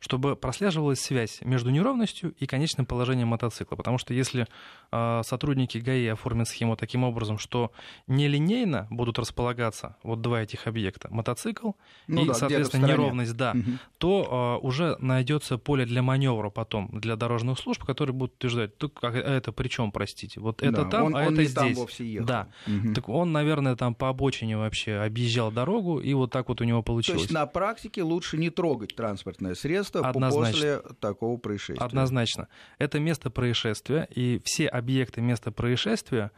чтобы 0.00 0.36
прослеживалась 0.36 1.00
связь 1.00 1.40
между 1.42 1.70
неровностью 1.70 2.34
и 2.38 2.46
конечным 2.46 2.86
положением 2.86 3.28
мотоцикла. 3.28 3.76
Потому 3.76 3.98
что 3.98 4.14
если 4.14 4.46
э, 4.92 5.20
сотрудники 5.24 5.78
ГАИ 5.78 6.06
оформят 6.08 6.48
схему 6.48 6.76
таким 6.76 7.04
образом, 7.04 7.38
что 7.38 7.72
нелинейно 8.06 8.86
будут 8.90 9.18
располагаться 9.18 9.96
вот 10.02 10.20
два 10.20 10.42
этих 10.42 10.66
объекта, 10.66 11.08
мотоцикл 11.10 11.72
Ну 12.06 12.24
и, 12.24 12.26
да, 12.28 12.34
соответственно, 12.34 12.86
неровность, 12.86 13.36
да, 13.36 13.54
Мгм. 13.54 13.78
то 13.98 14.58
э, 14.62 14.66
уже 14.66 14.96
найдется 15.00 15.58
поле 15.58 15.84
для 15.86 16.02
маневра 16.02 16.50
потом 16.50 16.88
для 16.92 17.16
дорожных 17.16 17.58
служб, 17.58 17.84
которые 17.84 18.14
будут 18.14 18.34
утверждать, 18.36 18.76
«Так, 18.78 18.92
а 19.02 19.08
это 19.10 19.52
при 19.52 19.68
чем, 19.68 19.92
простите? 19.92 20.40
Вот 20.40 20.62
это 20.62 20.84
Да, 20.84 20.90
там, 20.90 21.04
он, 21.04 21.16
а 21.16 21.20
он 21.26 21.34
это 21.34 21.44
здесь. 21.44 21.54
там 21.54 21.74
вовсе 21.74 22.04
ехал. 22.06 22.26
Да. 22.26 22.48
Мгм. 22.66 22.94
Так 22.94 23.08
он, 23.08 23.32
наверное, 23.32 23.76
там 23.76 23.94
по 23.94 24.08
обочине 24.08 24.56
вообще 24.56 24.96
объезжал 24.96 25.50
дорогу, 25.50 25.98
и 26.00 26.12
вот 26.14 26.30
так 26.30 26.48
вот 26.48 26.60
у 26.60 26.64
него 26.64 26.78
То 26.80 26.84
получилось. 26.84 27.22
есть 27.22 27.32
на 27.32 27.46
практике 27.46 28.02
лучше 28.02 28.36
не 28.36 28.50
трогать 28.50 28.94
транспортное 28.96 29.54
средство 29.54 29.83
по- 29.92 30.08
Однозначно. 30.08 30.52
после 30.52 30.82
такого 31.00 31.36
происшествия. 31.36 31.84
Однозначно. 31.84 32.48
Это 32.78 32.98
место 33.00 33.30
происшествия, 33.30 34.06
и 34.14 34.40
все 34.44 34.66
объекты 34.68 35.20
места 35.20 35.50
происшествия, 35.52 36.30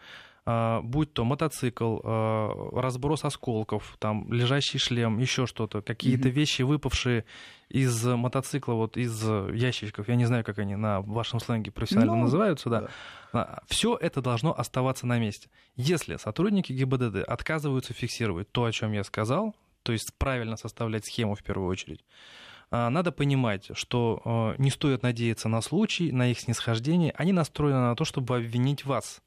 а, 0.48 0.80
будь 0.82 1.12
то 1.12 1.24
мотоцикл, 1.24 1.98
а, 2.04 2.80
разброс 2.80 3.24
осколков, 3.24 3.96
там 3.98 4.32
лежащий 4.32 4.78
шлем, 4.78 5.18
еще 5.18 5.46
что-то, 5.46 5.82
какие-то 5.82 6.28
Мгм. 6.28 6.36
вещи, 6.36 6.62
выпавшие 6.62 7.24
из 7.68 8.04
мотоцикла, 8.04 8.74
вот 8.74 8.96
из 8.96 9.20
ящичков, 9.52 10.06
я 10.08 10.14
не 10.14 10.24
знаю, 10.24 10.44
как 10.44 10.58
они 10.60 10.76
на 10.76 11.00
вашем 11.00 11.40
сленге 11.40 11.72
профессионально 11.72 12.14
Ну, 12.14 12.22
называются, 12.22 12.70
да. 12.70 12.88
да. 13.32 13.58
Все 13.66 13.96
это 13.96 14.22
должно 14.22 14.56
оставаться 14.56 15.04
на 15.08 15.18
месте. 15.18 15.48
Если 15.74 16.14
сотрудники 16.16 16.72
ГИБДД 16.72 17.24
отказываются 17.26 17.92
фиксировать 17.92 18.48
то, 18.52 18.66
о 18.66 18.70
чем 18.72 18.92
я 18.92 19.02
сказал, 19.02 19.56
то 19.82 19.90
есть 19.92 20.12
правильно 20.16 20.56
составлять 20.56 21.04
схему 21.06 21.34
в 21.34 21.42
первую 21.42 21.68
очередь, 21.68 22.04
А, 22.04 22.06
надо 22.70 23.12
понимать, 23.12 23.68
что 23.74 24.20
а, 24.24 24.54
не 24.58 24.70
стоит 24.70 25.02
надеяться 25.02 25.48
на 25.48 25.60
случай, 25.60 26.10
на 26.12 26.30
их 26.30 26.40
снисхождение. 26.40 27.12
Они 27.16 27.32
настроены 27.32 27.80
на 27.80 27.94
то, 27.94 28.04
чтобы 28.04 28.36
обвинить 28.36 28.84
вас. 28.84 29.22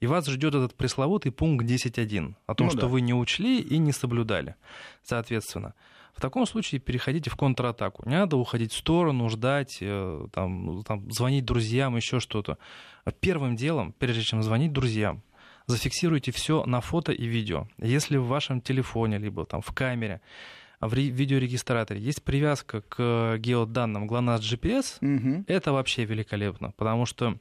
И 0.00 0.06
вас 0.06 0.26
ждет 0.26 0.54
этот 0.54 0.74
пресловутый 0.74 1.32
пункт 1.32 1.64
10.1 1.64 2.34
о 2.46 2.54
том, 2.54 2.66
ну, 2.66 2.70
что 2.70 2.82
да. 2.82 2.86
вы 2.88 3.00
не 3.00 3.14
учли 3.14 3.60
и 3.60 3.78
не 3.78 3.92
соблюдали. 3.92 4.56
Соответственно, 5.02 5.74
в 6.14 6.20
таком 6.20 6.46
случае 6.46 6.80
переходите 6.80 7.30
в 7.30 7.36
контратаку. 7.36 8.08
Не 8.08 8.16
надо 8.16 8.36
уходить 8.36 8.72
в 8.72 8.76
сторону, 8.76 9.28
ждать, 9.28 9.78
э, 9.80 10.26
там, 10.32 10.82
там, 10.84 11.10
звонить 11.10 11.44
друзьям, 11.44 11.96
еще 11.96 12.20
что-то. 12.20 12.58
Первым 13.20 13.56
делом, 13.56 13.92
прежде 13.98 14.22
чем 14.22 14.42
звонить 14.42 14.72
друзьям, 14.72 15.22
зафиксируйте 15.66 16.32
все 16.32 16.64
на 16.66 16.80
фото 16.80 17.12
и 17.12 17.24
видео. 17.26 17.66
Если 17.78 18.16
в 18.16 18.26
вашем 18.26 18.60
телефоне, 18.60 19.18
либо 19.18 19.44
там 19.44 19.60
в 19.60 19.72
камере, 19.72 20.20
в 20.88 20.94
видеорегистраторе 20.94 22.00
есть 22.00 22.22
привязка 22.22 22.82
к 22.82 23.36
геоданным 23.38 24.08
GLONASS 24.08 24.40
GPS, 24.40 24.96
угу. 25.00 25.44
это 25.46 25.72
вообще 25.72 26.04
великолепно, 26.04 26.72
потому 26.76 27.06
что 27.06 27.38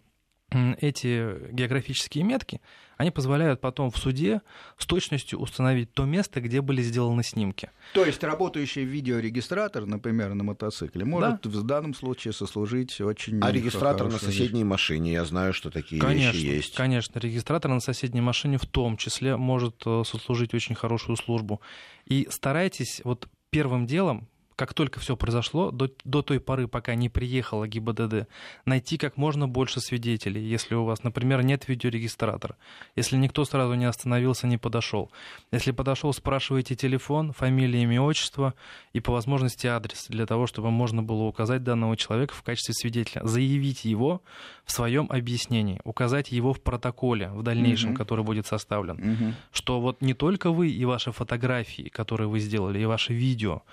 эти 0.80 1.52
географические 1.52 2.24
метки, 2.24 2.62
они 2.98 3.12
позволяют 3.12 3.60
потом 3.60 3.92
в 3.92 3.98
суде 3.98 4.42
с 4.78 4.86
точностью 4.86 5.40
установить 5.40 5.92
то 5.94 6.06
место, 6.06 6.42
где 6.42 6.62
были 6.62 6.82
сделаны 6.82 7.24
снимки. 7.24 7.70
То 7.94 8.06
есть 8.06 8.24
работающий 8.24 8.84
видеорегистратор, 8.84 9.86
например, 9.86 10.34
на 10.34 10.44
мотоцикле, 10.44 11.04
может 11.04 11.42
да. 11.42 11.50
в 11.50 11.64
данном 11.64 11.94
случае 11.94 12.34
сослужить 12.34 13.02
очень... 13.02 13.40
А 13.42 13.52
регистратор 13.52 14.10
на 14.10 14.20
соседней 14.20 14.62
вещь. 14.62 14.70
машине, 14.70 15.14
я 15.14 15.26
знаю, 15.26 15.54
что 15.54 15.70
такие 15.70 16.02
конечно, 16.02 16.38
вещи 16.38 16.46
есть. 16.46 16.76
Конечно, 16.76 17.20
регистратор 17.20 17.72
на 17.72 17.80
соседней 17.80 18.22
машине 18.22 18.58
в 18.58 18.66
том 18.66 18.98
числе 18.98 19.38
может 19.38 19.82
э, 19.86 20.04
сослужить 20.06 20.54
очень 20.54 20.76
хорошую 20.76 21.18
службу. 21.18 21.62
И 22.06 22.28
старайтесь 22.30 23.02
вот 23.04 23.28
первым 23.50 23.86
делом 23.86 24.28
как 24.64 24.74
только 24.74 25.02
все 25.02 25.18
произошло, 25.18 25.72
до, 25.72 25.92
до 26.06 26.22
той 26.22 26.40
поры, 26.40 26.70
пока 26.70 26.96
не 26.96 27.10
приехала 27.10 27.68
ГИБДД, 27.68 28.30
найти 28.64 28.98
как 28.98 29.18
можно 29.18 29.46
больше 29.46 29.82
свидетелей, 29.82 30.42
если 30.42 30.74
у 30.74 30.86
вас, 30.86 31.04
например, 31.04 31.44
нет 31.44 31.68
видеорегистратора, 31.68 32.56
если 32.96 33.18
никто 33.18 33.44
сразу 33.44 33.74
не 33.74 33.84
остановился, 33.84 34.48
не 34.48 34.58
подошел. 34.58 35.12
Если 35.52 35.72
подошел, 35.72 36.14
спрашивайте 36.14 36.76
телефон, 36.76 37.34
фамилия, 37.34 37.84
имя, 37.84 38.02
отчество 38.04 38.54
и 38.94 39.02
по 39.02 39.12
возможности 39.12 39.68
адрес, 39.68 40.06
для 40.08 40.26
того, 40.26 40.48
чтобы 40.48 40.72
можно 40.72 41.04
было 41.04 41.24
указать 41.24 41.66
данного 41.66 41.98
человека 41.98 42.34
в 42.34 42.42
качестве 42.42 42.74
свидетеля, 42.74 43.26
заявить 43.26 43.84
его 43.84 44.22
в 44.64 44.72
своем 44.72 45.08
объяснении, 45.10 45.82
указать 45.84 46.32
его 46.32 46.54
в 46.54 46.62
протоколе 46.62 47.28
в 47.32 47.44
дальнейшем, 47.44 47.90
угу. 47.90 47.98
который 47.98 48.24
будет 48.24 48.48
составлен, 48.48 48.96
угу. 48.96 49.34
что 49.52 49.82
вот 49.82 50.02
не 50.02 50.14
только 50.14 50.52
вы 50.52 50.70
и 50.70 50.86
ваши 50.86 51.12
фотографии, 51.12 51.90
которые 51.90 52.30
вы 52.30 52.40
сделали, 52.40 52.80
и 52.80 52.86
ваши 52.86 53.14
видео, 53.14 53.64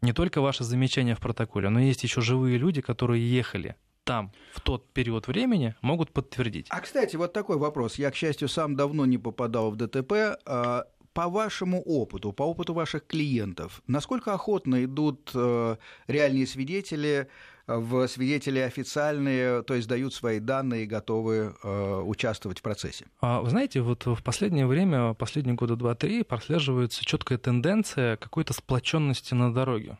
не 0.00 0.12
только 0.12 0.40
ваши 0.40 0.64
замечания 0.64 1.14
в 1.14 1.20
протоколе, 1.20 1.68
но 1.68 1.80
есть 1.80 2.02
еще 2.02 2.20
живые 2.20 2.58
люди, 2.58 2.80
которые 2.80 3.28
ехали 3.28 3.76
там 4.04 4.30
в 4.52 4.60
тот 4.60 4.88
период 4.92 5.26
времени, 5.26 5.74
могут 5.82 6.12
подтвердить. 6.12 6.68
А, 6.70 6.80
кстати, 6.80 7.16
вот 7.16 7.32
такой 7.32 7.58
вопрос. 7.58 7.96
Я, 7.96 8.12
к 8.12 8.14
счастью, 8.14 8.48
сам 8.48 8.76
давно 8.76 9.04
не 9.04 9.18
попадал 9.18 9.72
в 9.72 9.76
ДТП. 9.76 10.38
А, 10.46 10.84
по 11.12 11.28
вашему 11.28 11.82
опыту, 11.82 12.32
по 12.32 12.42
опыту 12.42 12.74
ваших 12.74 13.06
клиентов, 13.06 13.82
насколько 13.86 14.34
охотно 14.34 14.84
идут 14.84 15.30
э, 15.34 15.76
реальные 16.08 16.46
свидетели 16.46 17.28
в 17.66 18.06
свидетели 18.08 18.58
официальные, 18.60 19.62
то 19.62 19.74
есть 19.74 19.88
дают 19.88 20.14
свои 20.14 20.38
данные 20.38 20.84
и 20.84 20.86
готовы 20.86 21.54
э, 21.62 22.02
участвовать 22.04 22.60
в 22.60 22.62
процессе. 22.62 23.06
А, 23.20 23.40
вы 23.40 23.50
знаете, 23.50 23.80
вот 23.80 24.06
в 24.06 24.22
последнее 24.22 24.66
время, 24.66 25.14
последние 25.14 25.56
года 25.56 25.76
два-три, 25.76 26.22
прослеживается 26.22 27.04
четкая 27.04 27.38
тенденция 27.38 28.16
какой-то 28.16 28.52
сплоченности 28.52 29.34
на 29.34 29.52
дороге. 29.52 29.98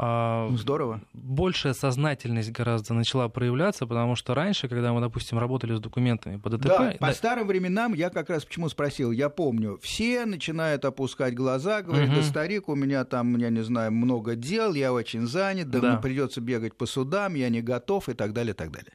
А, 0.00 0.48
Здорово. 0.52 1.00
Большая 1.12 1.74
сознательность 1.74 2.52
гораздо 2.52 2.94
начала 2.94 3.28
проявляться, 3.28 3.84
потому 3.84 4.14
что 4.14 4.32
раньше, 4.32 4.68
когда 4.68 4.92
мы, 4.92 5.00
допустим, 5.00 5.38
работали 5.38 5.74
с 5.74 5.80
документами 5.80 6.36
по 6.36 6.50
ДТП... 6.50 6.66
Да, 6.66 6.94
по 7.00 7.12
старым 7.12 7.48
временам 7.48 7.94
я 7.94 8.08
как 8.08 8.30
раз 8.30 8.44
почему 8.44 8.68
спросил, 8.68 9.10
я 9.10 9.28
помню, 9.28 9.76
все 9.82 10.24
начинают 10.24 10.84
опускать 10.84 11.34
глаза, 11.34 11.82
говорят, 11.82 12.10
угу. 12.10 12.16
да 12.16 12.22
старик, 12.22 12.68
у 12.68 12.76
меня 12.76 13.04
там, 13.04 13.36
я 13.38 13.50
не 13.50 13.64
знаю, 13.64 13.90
много 13.90 14.36
дел, 14.36 14.72
я 14.74 14.92
очень 14.92 15.26
занят, 15.26 15.68
да, 15.68 15.80
да. 15.80 15.90
мне 15.90 16.00
придется 16.00 16.40
бегать 16.40 16.76
по 16.76 16.86
судам, 16.86 17.34
я 17.34 17.48
не 17.48 17.60
готов 17.60 18.08
и 18.08 18.14
так 18.14 18.32
далее, 18.32 18.52
и 18.52 18.56
так 18.56 18.70
далее. 18.70 18.92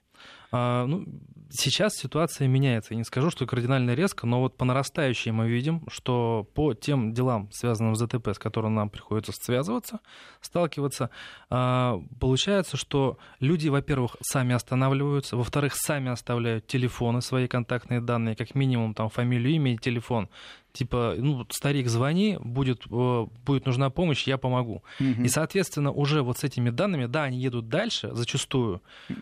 А, 0.53 0.85
ну, 0.85 1.05
сейчас 1.53 1.93
ситуация 1.95 2.47
меняется. 2.47 2.93
Я 2.93 2.97
не 2.97 3.03
скажу, 3.03 3.29
что 3.29 3.45
кардинально 3.45 3.91
резко, 3.91 4.25
но 4.25 4.39
вот 4.41 4.57
по 4.57 4.65
нарастающей 4.65 5.31
мы 5.31 5.47
видим, 5.47 5.83
что 5.87 6.47
по 6.53 6.73
тем 6.73 7.13
делам, 7.13 7.49
связанным 7.51 7.95
с 7.95 7.99
ДТП, 7.99 8.29
с 8.29 8.39
которыми 8.39 8.73
нам 8.73 8.89
приходится 8.89 9.31
связываться, 9.31 9.99
сталкиваться, 10.41 11.09
а, 11.49 12.01
получается, 12.19 12.77
что 12.77 13.17
люди, 13.39 13.69
во-первых, 13.69 14.17
сами 14.21 14.55
останавливаются, 14.55 15.37
во-вторых, 15.37 15.73
сами 15.75 16.09
оставляют 16.11 16.67
телефоны, 16.67 17.21
свои 17.21 17.47
контактные 17.47 18.01
данные, 18.01 18.35
как 18.35 18.55
минимум 18.55 18.93
там 18.93 19.09
фамилию, 19.09 19.53
имя 19.53 19.73
и 19.73 19.77
телефон 19.77 20.29
типа, 20.73 21.15
ну, 21.17 21.45
старик, 21.49 21.87
звони, 21.87 22.37
будет, 22.41 22.81
э, 22.89 23.25
будет 23.45 23.65
нужна 23.65 23.89
помощь, 23.91 24.27
я 24.27 24.37
помогу. 24.37 24.83
Угу. 24.99 25.23
И, 25.23 25.27
соответственно, 25.29 25.91
уже 25.91 26.23
вот 26.23 26.39
с 26.39 26.43
этими 26.43 26.71
данными, 26.71 27.05
да, 27.05 27.23
они 27.23 27.39
едут 27.39 27.69
дальше, 27.69 28.09
зачастую. 28.13 28.81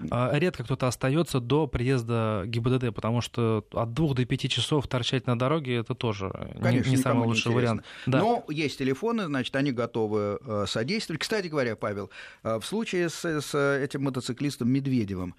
А 0.10 0.34
редко 0.38 0.64
кто-то 0.64 0.88
остается 0.88 1.40
до 1.40 1.68
приезда 1.68 2.44
ГИБДД, 2.46 2.96
потому 2.96 3.22
что 3.22 3.66
от 3.74 3.94
двух 3.94 4.16
до 4.16 4.26
пяти 4.26 4.50
часов 4.50 4.88
торчать 4.88 5.28
на 5.28 5.38
дороге 5.38 5.76
это 5.76 5.94
тоже 5.94 6.32
Конечно, 6.62 6.90
не, 6.90 6.96
не 6.96 7.02
самый 7.02 7.28
лучший 7.28 7.52
вариант. 7.52 7.84
Да. 8.06 8.20
Но 8.20 8.46
есть 8.48 8.80
телефоны, 8.80 9.26
значит, 9.26 9.56
они 9.56 9.72
готовы 9.72 10.40
э, 10.42 10.66
содействовать. 10.68 11.22
Кстати 11.22 11.48
говоря, 11.48 11.76
Павел, 11.76 12.10
э, 12.44 12.60
в 12.60 12.66
случае 12.66 13.10
с, 13.10 13.26
с 13.26 13.54
этим 13.56 14.04
мотоциклистом 14.04 14.72
Медведевым 14.72 15.36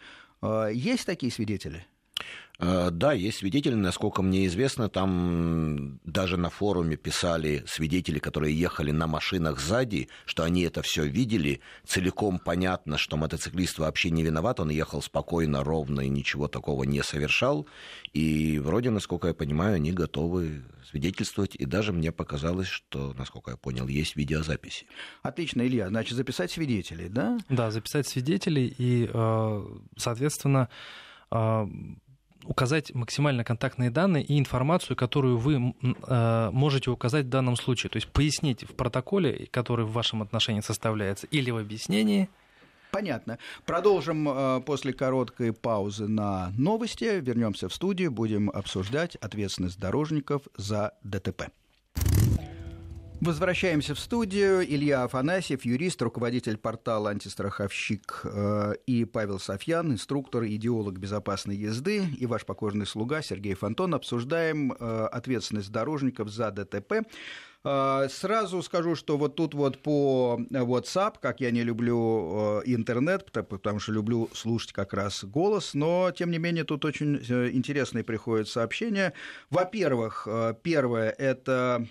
есть 0.73 1.07
такие 1.07 1.31
свидетели? 1.31 1.87
Э, 2.59 2.91
да, 2.91 3.13
есть 3.13 3.39
свидетели, 3.39 3.75
насколько 3.75 4.23
мне 4.23 4.47
известно, 4.47 4.89
там 4.89 5.99
даже 6.05 6.37
на 6.37 6.51
форуме 6.51 6.97
писали 6.97 7.65
свидетели, 7.67 8.19
которые 8.19 8.59
ехали 8.59 8.91
на 8.91 9.07
машинах 9.07 9.61
сзади, 9.61 10.09
что 10.27 10.45
они 10.45 10.63
это 10.63 10.83
все 10.83 11.05
видели. 11.05 11.61
Целиком 11.85 12.39
понятно, 12.39 12.99
что 12.99 13.17
мотоциклист 13.17 13.79
вообще 13.79 14.11
не 14.11 14.23
виноват, 14.23 14.61
он 14.61 14.71
ехал 14.71 15.03
спокойно, 15.03 15.65
ровно 15.65 16.03
и 16.03 16.09
ничего 16.09 16.49
такого 16.49 16.85
не 16.85 17.03
совершал. 17.03 17.67
И 18.13 18.59
вроде, 18.59 18.91
насколько 18.91 19.29
я 19.29 19.35
понимаю, 19.35 19.77
они 19.77 19.93
готовы 19.93 20.63
свидетельствовать, 20.89 21.55
и 21.57 21.65
даже 21.65 21.93
мне 21.93 22.13
показалось, 22.13 22.69
что, 22.69 23.15
насколько 23.15 23.53
я 23.53 23.57
понял, 23.57 23.89
есть 23.89 24.15
видеозаписи. 24.15 24.87
Отлично, 25.23 25.67
Илья, 25.67 25.89
значит, 25.89 26.17
записать 26.17 26.51
свидетелей, 26.51 27.09
да? 27.09 27.39
Да, 27.49 27.71
записать 27.71 28.07
свидетелей, 28.07 28.75
и, 28.77 29.09
э, 29.13 29.65
соответственно, 29.97 30.69
э, 31.31 31.67
указать 32.45 32.95
максимально 32.95 33.45
контактные 33.45 33.91
данные 33.91 34.25
и 34.25 34.39
информацию, 34.39 34.97
которую 34.97 35.39
вы 35.39 35.75
э, 35.83 36.51
можете 36.53 36.91
указать 36.91 37.27
в 37.27 37.29
данном 37.29 37.57
случае. 37.57 37.91
То 37.91 37.97
есть 37.97 38.09
пояснить 38.09 38.65
в 38.65 38.75
протоколе, 38.75 39.49
который 39.51 39.85
в 39.85 39.93
вашем 39.93 40.23
отношении 40.23 40.61
составляется, 40.61 41.27
или 41.29 41.51
в 41.51 41.57
объяснении. 41.57 42.29
Понятно. 42.91 43.39
Продолжим 43.65 44.29
э, 44.29 44.61
после 44.67 44.93
короткой 44.93 45.53
паузы 45.55 46.09
на 46.09 46.53
новости. 46.59 47.21
Вернемся 47.21 47.69
в 47.69 47.75
студию, 47.75 48.11
будем 48.11 48.51
обсуждать 48.51 49.17
ответственность 49.17 49.81
дорожников 49.81 50.43
за 50.57 50.93
ДТП. 51.03 51.51
Возвращаемся 53.23 53.95
в 53.95 54.01
студию. 54.01 54.65
Илья 54.65 55.05
Афанасьев, 55.05 55.65
юрист, 55.65 56.03
руководитель 56.03 56.57
портала 56.57 57.11
«Антистраховщик» 57.11 58.23
э, 58.25 58.73
и 58.87 59.05
Павел 59.05 59.39
Софьян, 59.39 59.93
инструктор, 59.93 60.45
идеолог 60.45 60.99
безопасной 60.99 61.55
езды 61.55 62.05
и 62.19 62.27
ваш 62.27 62.45
покорный 62.45 62.85
слуга 62.85 63.23
Сергей 63.23 63.55
Фонтон. 63.55 63.95
Обсуждаем 63.95 64.73
э, 64.73 65.07
ответственность 65.13 65.71
дорожников 65.71 66.31
за 66.31 66.51
ДТП. 66.51 67.07
А, 67.65 68.09
сразу 68.09 68.61
скажу, 68.63 68.97
что 68.97 69.17
вот 69.17 69.37
тут 69.37 69.55
вот 69.55 69.79
по 69.79 70.41
WhatsApp, 70.51 71.15
как 71.21 71.41
я 71.41 71.53
не 71.53 71.63
люблю 71.63 72.59
э, 72.59 72.63
интернет, 72.67 73.31
потому 73.31 73.79
что 73.79 73.93
люблю 73.93 74.29
слушать 74.35 74.73
как 74.73 74.93
раз 74.93 75.23
голос, 75.25 75.73
но, 75.73 76.11
тем 76.11 76.33
не 76.33 76.39
менее, 76.39 76.65
тут 76.65 76.85
очень 76.85 77.23
э, 77.29 77.51
интересные 77.53 78.03
приходят 78.03 78.49
сообщения. 78.49 79.13
Во-первых, 79.51 80.27
э, 80.29 80.55
первое– 80.63 81.11
это 81.19 81.87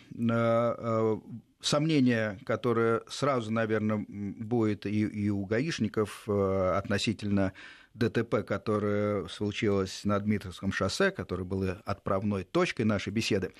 сомнение, 1.62 2.40
которое 2.46 3.04
сразу, 3.08 3.52
наверное, 3.52 4.04
будет 4.08 4.86
и, 4.86 5.04
и 5.04 5.30
у 5.30 5.46
гаишников 5.46 6.28
относительно 6.28 7.54
ДТП, 7.94 8.44
которое 8.46 9.28
случилось 9.28 10.02
на 10.04 10.20
Дмитровском 10.20 10.72
шоссе, 10.72 11.12
которое 11.12 11.44
было 11.44 11.82
отправной 11.86 12.44
точкой 12.44 12.84
нашей 12.84 13.14
беседы. 13.14 13.52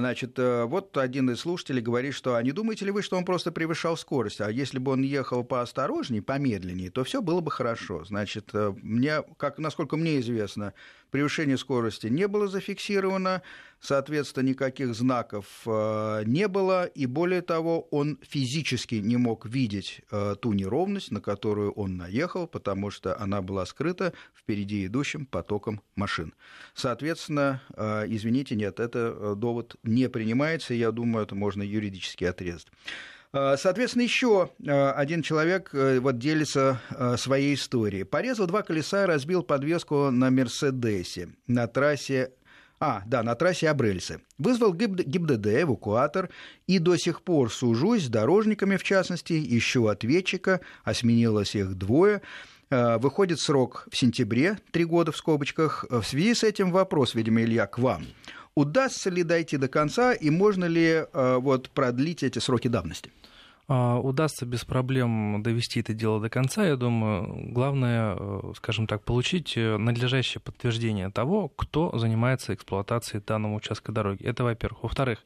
Значит, 0.00 0.38
э, 0.38 0.64
вот 0.64 0.96
один 0.96 1.30
из 1.30 1.40
слушателей 1.40 1.82
говорит, 1.82 2.14
что 2.14 2.36
а 2.36 2.42
не 2.42 2.52
думаете 2.52 2.84
ли 2.84 2.90
вы, 2.90 3.02
что 3.02 3.16
он 3.16 3.24
просто 3.24 3.52
превышал 3.52 3.96
скорость? 3.96 4.40
А 4.40 4.50
если 4.50 4.78
бы 4.78 4.92
он 4.92 5.02
ехал 5.02 5.44
поосторожнее, 5.44 6.22
помедленнее, 6.22 6.90
то 6.90 7.04
все 7.04 7.22
было 7.22 7.40
бы 7.40 7.50
хорошо. 7.50 8.04
Значит, 8.04 8.50
э, 8.52 8.74
мне, 8.82 9.22
как, 9.36 9.58
насколько 9.58 9.96
мне 9.96 10.20
известно, 10.20 10.74
Превышение 11.16 11.56
скорости 11.56 12.08
не 12.08 12.28
было 12.28 12.46
зафиксировано, 12.46 13.40
соответственно, 13.80 14.48
никаких 14.48 14.94
знаков 14.94 15.46
э, 15.64 16.24
не 16.26 16.46
было, 16.46 16.84
и 16.84 17.06
более 17.06 17.40
того, 17.40 17.88
он 17.90 18.18
физически 18.20 18.96
не 18.96 19.16
мог 19.16 19.46
видеть 19.46 20.02
э, 20.10 20.36
ту 20.38 20.52
неровность, 20.52 21.10
на 21.12 21.22
которую 21.22 21.72
он 21.72 21.96
наехал, 21.96 22.46
потому 22.46 22.90
что 22.90 23.18
она 23.18 23.40
была 23.40 23.64
скрыта 23.64 24.12
впереди 24.34 24.84
идущим 24.84 25.24
потоком 25.24 25.80
машин. 25.94 26.34
Соответственно, 26.74 27.62
э, 27.74 28.04
извините, 28.08 28.54
нет, 28.54 28.78
это 28.78 29.34
довод 29.36 29.76
не 29.84 30.10
принимается, 30.10 30.74
я 30.74 30.92
думаю, 30.92 31.24
это 31.24 31.34
можно 31.34 31.62
юридически 31.62 32.24
отрезать. 32.24 32.68
Соответственно, 33.56 34.02
еще 34.02 34.50
один 34.66 35.22
человек 35.22 35.70
вот 35.72 36.18
делится 36.18 36.80
своей 37.18 37.54
историей. 37.54 38.04
Порезал 38.04 38.46
два 38.46 38.62
колеса 38.62 39.04
и 39.04 39.06
разбил 39.06 39.42
подвеску 39.42 40.10
на 40.10 40.30
Мерседесе 40.30 41.28
на 41.46 41.66
трассе 41.66 42.32
а, 42.78 43.02
да, 43.06 43.22
на 43.22 43.34
трассе 43.34 43.70
Абрельсы. 43.70 44.20
Вызвал 44.38 44.74
ГИБДД, 44.74 45.62
эвакуатор, 45.62 46.28
и 46.66 46.78
до 46.78 46.96
сих 46.96 47.22
пор 47.22 47.50
сужусь 47.50 48.04
с 48.04 48.08
дорожниками, 48.08 48.76
в 48.76 48.82
частности, 48.82 49.32
ищу 49.56 49.86
ответчика, 49.86 50.60
а 50.84 50.92
сменилось 50.92 51.54
их 51.54 51.74
двое. 51.74 52.20
Выходит 52.68 53.40
срок 53.40 53.88
в 53.90 53.96
сентябре, 53.96 54.58
три 54.72 54.84
года 54.84 55.12
в 55.12 55.16
скобочках. 55.16 55.86
В 55.88 56.02
связи 56.02 56.34
с 56.34 56.44
этим 56.44 56.70
вопрос, 56.70 57.14
видимо, 57.14 57.42
Илья, 57.42 57.66
к 57.66 57.78
вам. 57.78 58.04
Удастся 58.54 59.08
ли 59.08 59.22
дойти 59.22 59.56
до 59.56 59.68
конца 59.68 60.12
и 60.12 60.30
можно 60.30 60.66
ли 60.66 61.06
вот, 61.12 61.70
продлить 61.70 62.22
эти 62.22 62.40
сроки 62.40 62.68
давности? 62.68 63.10
А, 63.68 63.98
удастся 63.98 64.46
без 64.46 64.64
проблем 64.64 65.42
довести 65.42 65.80
это 65.80 65.92
дело 65.92 66.20
до 66.20 66.28
конца, 66.28 66.64
я 66.64 66.76
думаю. 66.76 67.50
Главное, 67.52 68.16
э, 68.16 68.52
скажем 68.56 68.86
так, 68.86 69.02
получить 69.02 69.56
э, 69.56 69.76
надлежащее 69.76 70.40
подтверждение 70.40 71.10
того, 71.10 71.48
кто 71.48 71.96
занимается 71.98 72.54
эксплуатацией 72.54 73.22
данного 73.26 73.56
участка 73.56 73.90
дороги. 73.90 74.22
Это, 74.22 74.44
во-первых. 74.44 74.84
Во-вторых, 74.84 75.18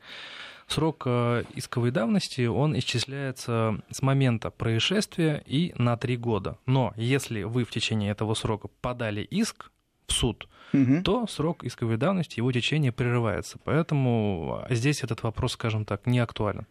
срок 0.69 1.03
э, 1.05 1.45
исковой 1.55 1.91
давности, 1.91 2.47
он 2.47 2.79
исчисляется 2.79 3.83
с 3.91 4.01
момента 4.01 4.51
происшествия 4.51 5.43
и 5.45 5.75
на 5.77 5.99
три 5.99 6.17
года. 6.17 6.57
Но 6.65 6.95
если 6.97 7.43
вы 7.43 7.65
в 7.65 7.71
течение 7.71 8.11
этого 8.11 8.33
срока 8.33 8.69
подали 8.81 9.21
иск 9.21 9.71
в 10.07 10.13
суд, 10.13 10.49
угу. 10.73 11.03
то 11.05 11.27
срок 11.27 11.63
исковой 11.63 11.99
давности, 11.99 12.39
его 12.39 12.51
течение 12.53 12.91
прерывается. 12.91 13.59
Поэтому 13.65 14.65
здесь 14.71 15.05
этот 15.05 15.23
вопрос, 15.25 15.53
скажем 15.53 15.85
так, 15.85 16.07
не 16.07 16.21
актуален. 16.21 16.67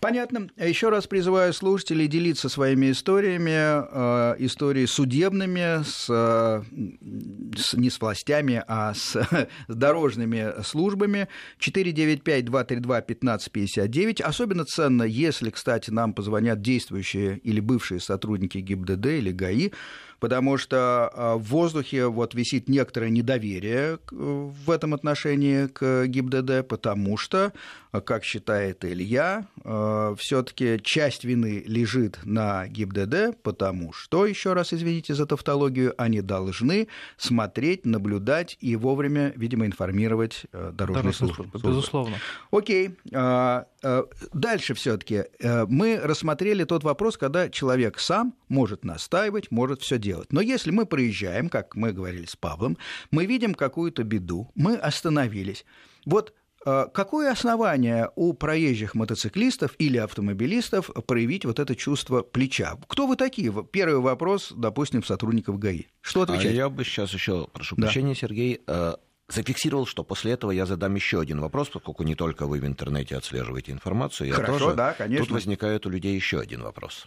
Понятно. 0.00 0.48
Еще 0.56 0.88
раз 0.88 1.06
призываю 1.06 1.52
слушателей 1.52 2.06
делиться 2.06 2.48
своими 2.48 2.90
историями, 2.90 3.52
э, 3.52 4.36
истории 4.38 4.86
судебными, 4.86 5.84
с, 5.84 6.06
э, 6.08 6.62
с, 7.56 7.74
не 7.74 7.90
с 7.90 8.00
властями, 8.00 8.64
а 8.66 8.94
с, 8.94 9.14
с 9.14 9.46
дорожными 9.68 10.62
службами. 10.62 11.28
495-232-1559. 11.60 14.22
Особенно 14.22 14.64
ценно, 14.64 15.02
если, 15.02 15.50
кстати, 15.50 15.90
нам 15.90 16.14
позвонят 16.14 16.60
действующие 16.60 17.38
или 17.38 17.58
бывшие 17.60 18.00
сотрудники 18.00 18.58
ГИБДД 18.58 19.06
или 19.06 19.30
ГАИ, 19.32 19.70
потому 20.20 20.58
что 20.58 21.10
а, 21.12 21.36
в 21.36 21.42
воздухе 21.44 22.06
вот 22.06 22.34
висит 22.34 22.68
некоторое 22.68 23.10
недоверие 23.10 23.98
в 24.10 24.70
этом 24.70 24.94
отношении 24.94 25.66
к 25.66 26.06
ГИБДД, 26.06 26.66
потому 26.66 27.16
что, 27.16 27.52
как 27.92 28.24
считает 28.24 28.84
Илья, 28.84 29.46
а, 29.64 30.14
все-таки 30.16 30.80
часть 30.82 31.24
вины 31.24 31.62
лежит 31.66 32.18
на 32.24 32.66
ГИБДД, 32.66 33.40
потому 33.42 33.92
что, 33.92 34.26
еще 34.26 34.52
раз 34.52 34.72
извините 34.72 35.14
за 35.14 35.26
тавтологию, 35.26 35.94
они 35.98 36.20
должны 36.20 36.88
смотреть, 37.16 37.86
наблюдать 37.86 38.56
и 38.60 38.76
вовремя, 38.76 39.32
видимо, 39.36 39.66
информировать 39.66 40.46
а, 40.52 40.72
дорожные 40.72 41.12
службы. 41.12 41.48
службы. 41.50 41.68
Безусловно. 41.68 42.16
Окей. 42.50 42.96
Дальше 44.32 44.74
все-таки 44.74 45.24
э, 45.38 45.66
мы 45.66 46.00
рассмотрели 46.02 46.64
тот 46.64 46.82
вопрос, 46.82 47.16
когда 47.16 47.48
человек 47.48 48.00
сам 48.00 48.34
может 48.48 48.84
настаивать, 48.84 49.52
может 49.52 49.82
все 49.82 49.98
делать 49.98 50.07
делать. 50.08 50.32
Но 50.32 50.40
если 50.40 50.70
мы 50.70 50.86
проезжаем, 50.86 51.48
как 51.48 51.74
мы 51.76 51.92
говорили 51.92 52.24
с 52.24 52.36
Павлом, 52.36 52.78
мы 53.10 53.26
видим 53.26 53.54
какую-то 53.54 54.04
беду, 54.04 54.50
мы 54.54 54.76
остановились. 54.76 55.64
Вот 56.06 56.32
э, 56.64 56.86
Какое 56.94 57.30
основание 57.30 58.10
у 58.16 58.32
проезжих 58.32 58.94
мотоциклистов 58.94 59.74
или 59.78 59.98
автомобилистов 59.98 60.90
проявить 61.06 61.44
вот 61.44 61.58
это 61.58 61.74
чувство 61.76 62.22
плеча? 62.22 62.78
Кто 62.88 63.06
вы 63.06 63.16
такие? 63.16 63.52
Первый 63.70 64.00
вопрос, 64.00 64.52
допустим, 64.56 65.02
сотрудников 65.04 65.58
ГАИ. 65.58 65.84
Что 66.00 66.22
отвечать? 66.22 66.52
А 66.52 66.54
я 66.54 66.68
бы 66.70 66.84
сейчас 66.84 67.12
еще, 67.12 67.48
прошу 67.52 67.76
да. 67.76 67.82
прощения, 67.82 68.14
Сергей, 68.14 68.62
э, 68.66 68.94
зафиксировал, 69.28 69.86
что 69.86 70.04
после 70.04 70.32
этого 70.32 70.52
я 70.52 70.64
задам 70.64 70.94
еще 70.94 71.20
один 71.20 71.40
вопрос, 71.40 71.68
поскольку 71.68 72.02
не 72.02 72.14
только 72.14 72.46
вы 72.46 72.60
в 72.60 72.66
интернете 72.66 73.16
отслеживаете 73.16 73.72
информацию, 73.72 74.28
я 74.28 74.34
Хорошо, 74.34 74.58
тоже. 74.58 74.76
Да, 74.76 74.94
конечно. 74.94 75.26
Тут 75.26 75.34
возникает 75.34 75.84
у 75.86 75.90
людей 75.90 76.14
еще 76.14 76.40
один 76.40 76.62
вопрос. 76.62 77.06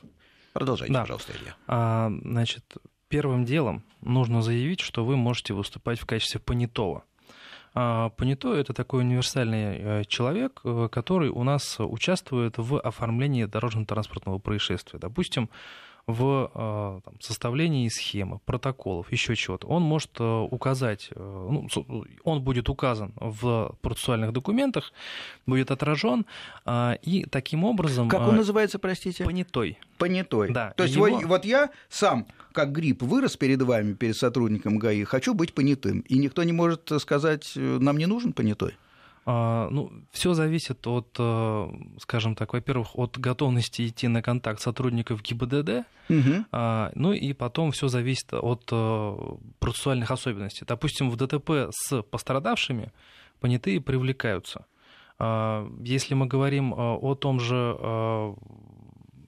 Продолжайте, 0.54 0.94
да. 0.94 1.02
пожалуйста, 1.02 1.34
Илья. 1.34 1.56
А, 1.68 2.12
значит, 2.24 2.64
первым 3.12 3.43
делом 3.43 3.84
нужно 4.02 4.41
заявить, 4.41 4.80
что 4.80 5.04
вы 5.04 5.17
можете 5.17 5.54
выступать 5.54 6.00
в 6.00 6.06
качестве 6.06 6.39
понятого. 6.39 7.04
А, 7.74 8.10
понятой– 8.10 8.60
это 8.62 8.74
такой 8.74 9.02
универсальный 9.02 9.78
э, 9.78 10.04
человек, 10.06 10.62
э, 10.63 10.88
который 10.89 11.30
у 11.30 11.43
нас 11.43 11.76
участвует 11.80 12.58
в 12.58 12.80
оформлении 12.80 13.45
дорожно-транспортного 13.45 14.39
происшествия. 14.39 14.97
Допустим, 15.00 15.50
в 16.08 16.52
э, 16.54 17.02
там, 17.04 17.22
составлении 17.22 17.88
схемы, 17.90 18.40
протоколов, 18.46 19.12
еще 19.12 19.36
чего-то, 19.36 19.68
он 19.68 19.84
может 19.84 20.12
э, 20.20 20.24
указать, 20.24 21.10
э, 21.16 21.48
ну, 21.52 21.68
он 22.24 22.42
будет 22.42 22.70
указан 22.70 23.14
в 23.16 23.76
процессуальных 23.82 24.34
документах, 24.34 24.94
будет 25.46 25.72
отражен, 25.72 26.26
и 27.02 27.26
таким 27.30 27.64
образом... 27.64 28.10
Как 28.10 28.28
он 28.28 28.36
называется, 28.36 28.80
простите? 28.80 29.24
Понятой. 29.24 29.78
Понятой. 29.98 30.52
Да. 30.52 30.74
То 30.76 30.84
есть 30.84 30.96
его... 30.96 31.08
вот, 31.08 31.24
вот 31.26 31.46
я 31.46 31.70
сам, 31.90 32.26
как 32.52 32.72
грипп, 32.72 33.04
вырос 33.04 33.38
перед 33.38 33.62
вами, 33.62 33.94
перед 33.94 34.18
сотрудником 34.18 34.78
ГАИ, 34.78 35.04
хочу 35.04 35.34
быть 35.34 35.54
понятым, 35.54 36.02
и 36.02 36.18
никто 36.18 36.44
не 36.44 36.54
может 36.54 36.92
сказать, 37.00 37.54
нам 37.56 37.98
не 37.98 38.06
нужен 38.06 38.34
понятой? 38.34 38.76
А, 39.25 39.69
ну, 39.69 39.91
все 40.12 40.34
зависит 40.34 40.88
от, 40.88 41.15
э, 41.19 41.69
скажем 41.99 42.36
так, 42.36 42.53
во-первых, 42.53 42.97
от 42.97 43.19
готовности 43.19 43.88
идти 43.88 44.07
на 44.07 44.21
контакт 44.21 44.60
сотрудников 44.60 45.21
ГИБДД, 45.21 45.86
угу. 46.10 46.45
ну 46.95 47.13
и 47.13 47.34
потом 47.34 47.71
все 47.71 47.88
зависит 47.88 48.34
от 48.34 48.67
э, 48.71 49.17
процессуальных 49.60 50.10
особенностей. 50.10 50.65
Допустим, 50.67 51.10
в 51.10 51.17
ДТП 51.17 51.71
с 51.71 52.01
пострадавшими 52.01 52.91
понятые 53.39 53.79
привлекаются. 53.79 54.65
А, 55.19 55.69
если 55.84 56.15
мы 56.15 56.25
говорим 56.25 56.73
о 56.75 57.15
том 57.15 57.39
же 57.39 57.77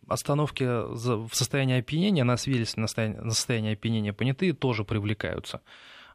остановке 0.07 0.67
в 0.67 1.29
состоянии 1.33 1.79
опьянения, 1.79 2.23
на 2.23 2.37
свидетельстве 2.37 2.81
на 2.81 3.31
состояние 3.31 3.73
опьянения 3.73 4.13
понятые 4.13 4.53
тоже 4.53 4.83
привлекаются. 4.83 5.61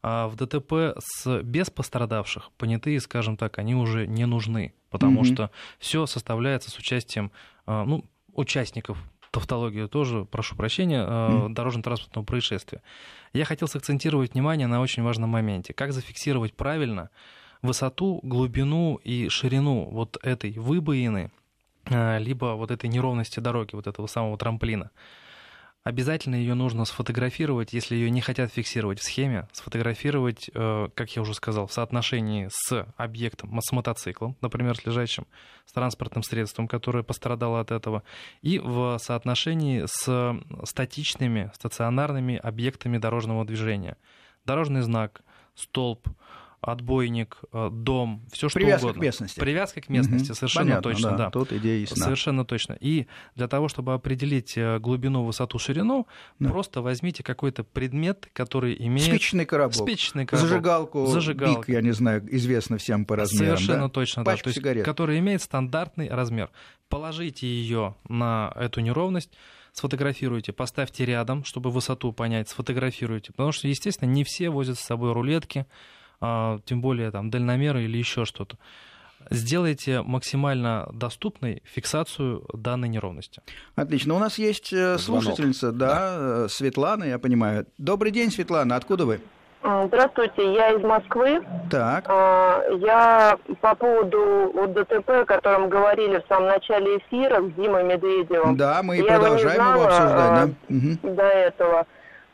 А 0.02 0.28
в 0.28 0.36
ДТП 0.36 0.96
с 0.98 1.42
без 1.42 1.70
пострадавших 1.70 2.50
понятые, 2.56 3.00
скажем 3.00 3.36
так, 3.36 3.58
они 3.58 3.74
уже 3.74 4.06
не 4.06 4.26
нужны, 4.26 4.74
потому 4.90 5.22
mm-hmm. 5.22 5.34
что 5.34 5.50
все 5.78 6.06
составляется 6.06 6.70
с 6.70 6.78
участием 6.78 7.32
а, 7.66 7.84
ну, 7.84 8.04
участников 8.34 8.98
тавтологию 9.30 9.88
тоже, 9.88 10.24
прошу 10.24 10.56
прощения, 10.56 11.04
mm. 11.04 11.50
дорожно-транспортного 11.50 12.24
происшествия. 12.24 12.82
Я 13.32 13.44
хотел 13.44 13.68
сакцентировать 13.68 14.32
внимание 14.32 14.66
на 14.66 14.80
очень 14.80 15.02
важном 15.02 15.30
моменте. 15.30 15.74
Как 15.74 15.92
зафиксировать 15.92 16.54
правильно 16.54 17.10
высоту, 17.62 18.20
глубину 18.22 18.96
и 19.04 19.28
ширину 19.28 19.84
вот 19.90 20.16
этой 20.22 20.52
выбоины, 20.52 21.30
а, 21.86 22.18
либо 22.18 22.54
вот 22.54 22.70
этой 22.70 22.88
неровности 22.88 23.40
дороги, 23.40 23.74
вот 23.74 23.86
этого 23.86 24.06
самого 24.06 24.38
трамплина. 24.38 24.90
Обязательно 25.84 26.34
ее 26.34 26.54
нужно 26.54 26.84
сфотографировать, 26.84 27.72
если 27.72 27.94
ее 27.94 28.10
не 28.10 28.20
хотят 28.20 28.52
фиксировать 28.52 28.98
в 29.00 29.04
схеме, 29.04 29.48
сфотографировать, 29.52 30.50
э, 30.52 30.88
как 30.94 31.14
я 31.16 31.22
уже 31.22 31.34
сказал, 31.34 31.66
в 31.66 31.72
соотношении 31.72 32.48
с 32.50 32.86
объектом, 32.96 33.58
с 33.60 33.72
мотоциклом, 33.72 34.36
например, 34.40 34.76
с 34.76 34.84
лежащим, 34.84 35.26
с 35.64 35.72
транспортным 35.72 36.22
средством, 36.22 36.68
которое 36.68 37.04
пострадало 37.04 37.60
от 37.60 37.70
этого, 37.70 38.02
и 38.42 38.58
в 38.58 38.98
соотношении 38.98 39.84
с 39.86 40.38
статичными, 40.64 41.50
стационарными 41.54 42.36
объектами 42.36 42.98
дорожного 42.98 43.46
движения. 43.46 43.96
Дорожный 44.44 44.82
знак, 44.82 45.22
столб, 45.54 46.08
отбойник, 46.60 47.38
э, 47.52 47.70
дом, 47.72 48.26
все 48.32 48.48
что 48.48 48.58
Привязка 48.58 48.86
угодно. 48.86 49.00
к 49.00 49.04
местности. 49.04 49.40
Привязка 49.40 49.80
к 49.80 49.88
местности, 49.88 50.30
угу. 50.30 50.34
совершенно 50.34 50.64
Понятно, 50.64 50.90
точно, 50.90 51.10
да. 51.10 51.16
да. 51.16 51.30
Тут 51.30 51.52
идея 51.52 51.80
ясна. 51.80 52.04
Совершенно 52.04 52.44
точно. 52.44 52.76
И 52.80 53.06
для 53.36 53.48
того, 53.48 53.68
чтобы 53.68 53.94
определить 53.94 54.54
э, 54.56 54.78
глубину, 54.78 55.24
высоту, 55.24 55.58
ширину, 55.58 56.06
да. 56.38 56.48
просто 56.48 56.82
возьмите 56.82 57.22
какой-то 57.22 57.62
предмет, 57.62 58.28
который 58.32 58.76
имеет... 58.86 59.08
Спичечный 59.08 59.44
коробок. 59.44 59.74
Спичечный 59.74 60.26
коробок. 60.26 60.48
Зажигалку, 60.48 61.06
Зажигалку. 61.06 61.60
бик, 61.60 61.68
я 61.68 61.80
не 61.80 61.92
знаю, 61.92 62.26
известно 62.34 62.78
всем 62.78 63.04
по 63.04 63.14
размерам. 63.14 63.56
Совершенно 63.56 63.86
да? 63.86 63.90
точно, 63.90 64.24
Пачка 64.24 64.38
да. 64.40 64.44
То 64.44 64.48
есть, 64.48 64.58
сигарет. 64.58 64.84
который 64.84 65.18
имеет 65.20 65.42
стандартный 65.42 66.08
размер. 66.08 66.50
Положите 66.88 67.46
ее 67.46 67.94
на 68.08 68.52
эту 68.56 68.80
неровность, 68.80 69.30
сфотографируйте, 69.72 70.52
поставьте 70.52 71.04
рядом, 71.04 71.44
чтобы 71.44 71.70
высоту 71.70 72.12
понять, 72.12 72.48
сфотографируйте. 72.48 73.32
Потому 73.32 73.52
что, 73.52 73.68
естественно, 73.68 74.08
не 74.08 74.24
все 74.24 74.50
возят 74.50 74.78
с 74.78 74.82
собой 74.82 75.12
рулетки, 75.12 75.66
тем 76.20 76.80
более 76.80 77.10
там 77.10 77.30
дальномеры 77.30 77.84
или 77.84 77.96
еще 77.98 78.24
что-то. 78.24 78.56
Сделайте 79.30 80.02
максимально 80.02 80.88
доступной 80.92 81.62
фиксацию 81.64 82.44
данной 82.54 82.88
неровности. 82.88 83.42
Отлично. 83.74 84.14
У 84.14 84.18
нас 84.18 84.38
есть 84.38 84.72
э, 84.72 84.96
слушательница, 84.96 85.72
да, 85.72 85.86
да, 85.86 86.16
э, 86.44 86.48
Светлана, 86.48 87.04
я 87.04 87.18
понимаю. 87.18 87.66
Добрый 87.76 88.10
день, 88.10 88.30
Светлана. 88.30 88.76
Откуда 88.76 89.04
вы? 89.04 89.20
Здравствуйте, 89.60 90.54
я 90.54 90.70
из 90.70 90.82
Москвы. 90.82 91.42
Так. 91.68 92.04
А, 92.08 92.62
я 92.78 93.36
по 93.60 93.74
поводу 93.74 94.52
вот 94.54 94.72
ДТП, 94.72 95.10
о 95.10 95.24
котором 95.24 95.68
говорили 95.68 96.18
в 96.18 96.28
самом 96.28 96.48
начале 96.48 96.98
эфира 96.98 97.42
с 97.42 97.52
Димой 97.54 97.84
Медведевым. 97.84 98.56
Да, 98.56 98.82
мы 98.82 98.98
и 98.98 99.02
продолжаем 99.02 99.60
его, 99.60 99.72
знала, 99.72 99.74
его 99.74 99.86
обсуждать, 99.86 100.54
да. 101.02 101.14
До 101.14 101.22
этого. 101.22 101.86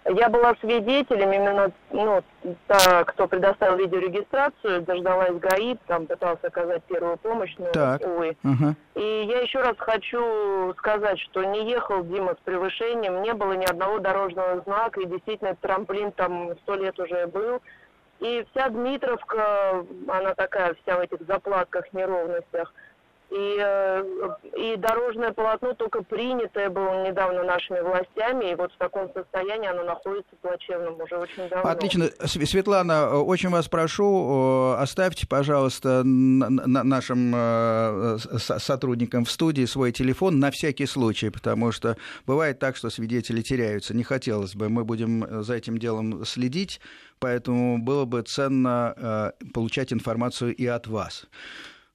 Я 0.07 0.29
была 0.29 0.55
свидетелем, 0.61 1.33
именно 1.33 1.73
ну, 1.91 2.23
та, 2.67 3.05
кто 3.05 3.27
предоставил 3.27 3.79
видеорегистрацию, 3.79 4.83
дождалась 4.83 5.35
ГАИ, 5.39 5.77
там 5.87 6.07
пытался 6.07 6.49
оказать 6.49 6.83
первую 6.85 7.17
помощь, 7.17 7.55
но, 7.59 7.71
так. 7.73 8.03
увы. 8.03 8.37
Угу. 8.45 8.75
И 8.97 9.25
я 9.27 9.41
еще 9.41 9.63
раз 9.63 9.77
хочу 9.79 10.75
сказать, 10.77 11.19
что 11.21 11.43
не 11.45 11.71
ехал 11.71 12.05
Дима 12.05 12.35
с 12.35 12.45
превышением, 12.45 13.23
не 13.23 13.33
было 13.33 13.55
ни 13.55 13.65
одного 13.65 13.99
дорожного 13.99 14.61
знака, 14.61 15.01
и 15.01 15.07
действительно 15.07 15.57
трамплин 15.57 16.13
там 16.13 16.53
сто 16.63 16.75
лет 16.75 16.99
уже 17.01 17.27
был. 17.27 17.63
И 18.21 18.47
вся 18.51 18.69
Дмитровка, 18.69 19.85
она 20.07 20.35
такая 20.35 20.77
вся 20.83 20.99
в 20.99 21.01
этих 21.01 21.27
заплатках, 21.27 21.91
неровностях– 21.95 22.75
и, 23.35 23.57
э, 23.59 24.05
и 24.57 24.77
дорожное 24.77 25.33
полотно 25.33 25.75
только 25.75 26.03
принятое 26.03 26.71
было 26.71 27.05
недавно 27.05 27.43
нашими 27.43 27.81
властями, 27.81 28.53
и 28.53 28.55
вот 28.55 28.73
в 28.73 28.77
таком 28.77 29.13
состоянии 29.13 29.69
оно 29.69 29.83
находится 29.83 30.37
плачевным 30.41 31.01
уже 31.01 31.17
очень 31.17 31.49
давно. 31.49 31.69
Отлично. 31.69 32.11
Светлана, 32.25 33.19
очень 33.19 33.49
вас 33.49 33.67
прошу, 33.67 34.75
оставьте, 34.79 35.27
пожалуйста, 35.27 36.03
нашим 36.05 37.33
э, 37.35 38.19
сотрудникам 38.39 39.25
в 39.25 39.31
студии 39.33 39.65
свой 39.65 39.91
телефон 39.91 40.39
на 40.39 40.53
всякий 40.53 40.87
случай, 40.87 41.31
потому 41.31 41.73
что 41.73 41.97
бывает 42.27 42.61
так, 42.61 42.77
что 42.77 42.89
свидетели 42.89 43.43
теряются. 43.43 43.97
Не 43.97 44.05
хотелось 44.05 44.55
бы, 44.55 44.69
мы 44.69 44.85
будем 44.85 45.43
за 45.43 45.55
этим 45.55 45.79
делом 45.79 46.25
следить, 46.25 46.81
поэтому 47.19 47.79
было 47.79 48.05
бы 48.05 48.23
ценно 48.23 48.95
э, 48.97 49.33
получать 49.53 49.93
информацию 49.93 50.55
и 50.55 50.67
от 50.67 50.87
вас. 50.87 51.27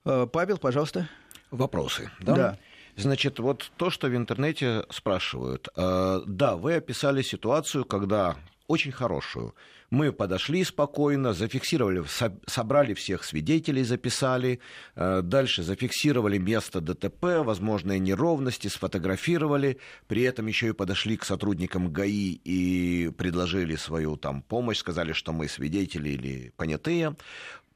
Павел, 0.03 0.57
пожалуйста 0.57 1.07
вопросы. 1.51 2.11
Да? 2.19 2.35
да. 2.35 2.57
Значит, 2.95 3.39
вот 3.39 3.71
то, 3.77 3.89
что 3.89 4.07
в 4.07 4.15
интернете 4.15 4.83
спрашивают. 4.89 5.69
Э, 5.75 6.21
да, 6.25 6.55
вы 6.55 6.75
описали 6.75 7.21
ситуацию, 7.21 7.85
когда 7.85 8.35
очень 8.67 8.91
хорошую. 8.91 9.55
Мы 9.89 10.11
подошли 10.11 10.63
спокойно, 10.63 11.33
зафиксировали, 11.33 12.03
собрали 12.45 12.93
всех 12.93 13.23
свидетелей, 13.23 13.83
записали, 13.83 14.59
э, 14.95 15.21
дальше 15.23 15.63
зафиксировали 15.63 16.37
место 16.37 16.79
ДТП, 16.79 17.43
возможные 17.43 17.97
неровности, 17.97 18.67
сфотографировали, 18.67 19.79
при 20.07 20.21
этом 20.21 20.45
еще 20.45 20.67
и 20.67 20.73
подошли 20.73 21.17
к 21.17 21.25
сотрудникам 21.25 21.91
ГАИ 21.91 22.39
и 22.43 23.09
предложили 23.17 23.75
свою 23.75 24.15
там 24.15 24.43
помощь, 24.43 24.77
сказали, 24.77 25.13
что 25.13 25.33
мы 25.33 25.47
свидетели 25.47 26.09
или 26.09 26.53
понятые. 26.55 27.15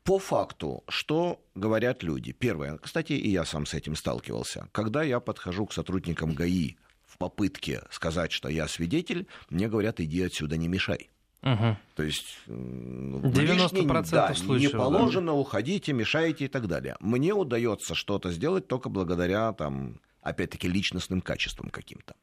По 0.03 0.19
факту, 0.19 0.83
что 0.89 1.41
говорят 1.55 2.03
люди? 2.03 2.33
Первое, 2.33 2.77
кстати, 2.77 3.13
и 3.13 3.29
я 3.29 3.45
сам 3.45 3.65
с 3.65 3.73
этим 3.73 3.95
сталкивался. 3.95 4.67
Когда 4.73 5.01
я 5.01 5.21
подхожу 5.21 5.65
к 5.65 5.73
сотрудникам 5.73 6.33
ГАИ 6.33 6.75
в 7.05 7.17
попытке 7.17 7.83
сказать, 7.89 8.33
что 8.33 8.49
я 8.49 8.67
свидетель, 8.67 9.27
мне 9.49 9.69
говорят, 9.69 10.01
иди 10.01 10.21
отсюда, 10.21 10.57
не 10.57 10.67
мешай. 10.67 11.09
Угу. 11.43 11.77
То 11.95 12.03
есть 12.03 12.37
90% 12.47 14.09
да, 14.11 14.33
случаев. 14.33 14.73
Не 14.73 14.77
положено, 14.77 15.27
да? 15.27 15.33
уходите, 15.33 15.93
мешаете 15.93 16.45
и 16.45 16.47
так 16.47 16.67
далее. 16.67 16.95
Мне 16.99 17.33
удается 17.33 17.95
что-то 17.95 18.31
сделать 18.31 18.67
только 18.67 18.89
благодаря, 18.89 19.53
там, 19.53 19.99
опять-таки, 20.21 20.67
личностным 20.67 21.21
качествам 21.21 21.69
каким-то. 21.69 22.15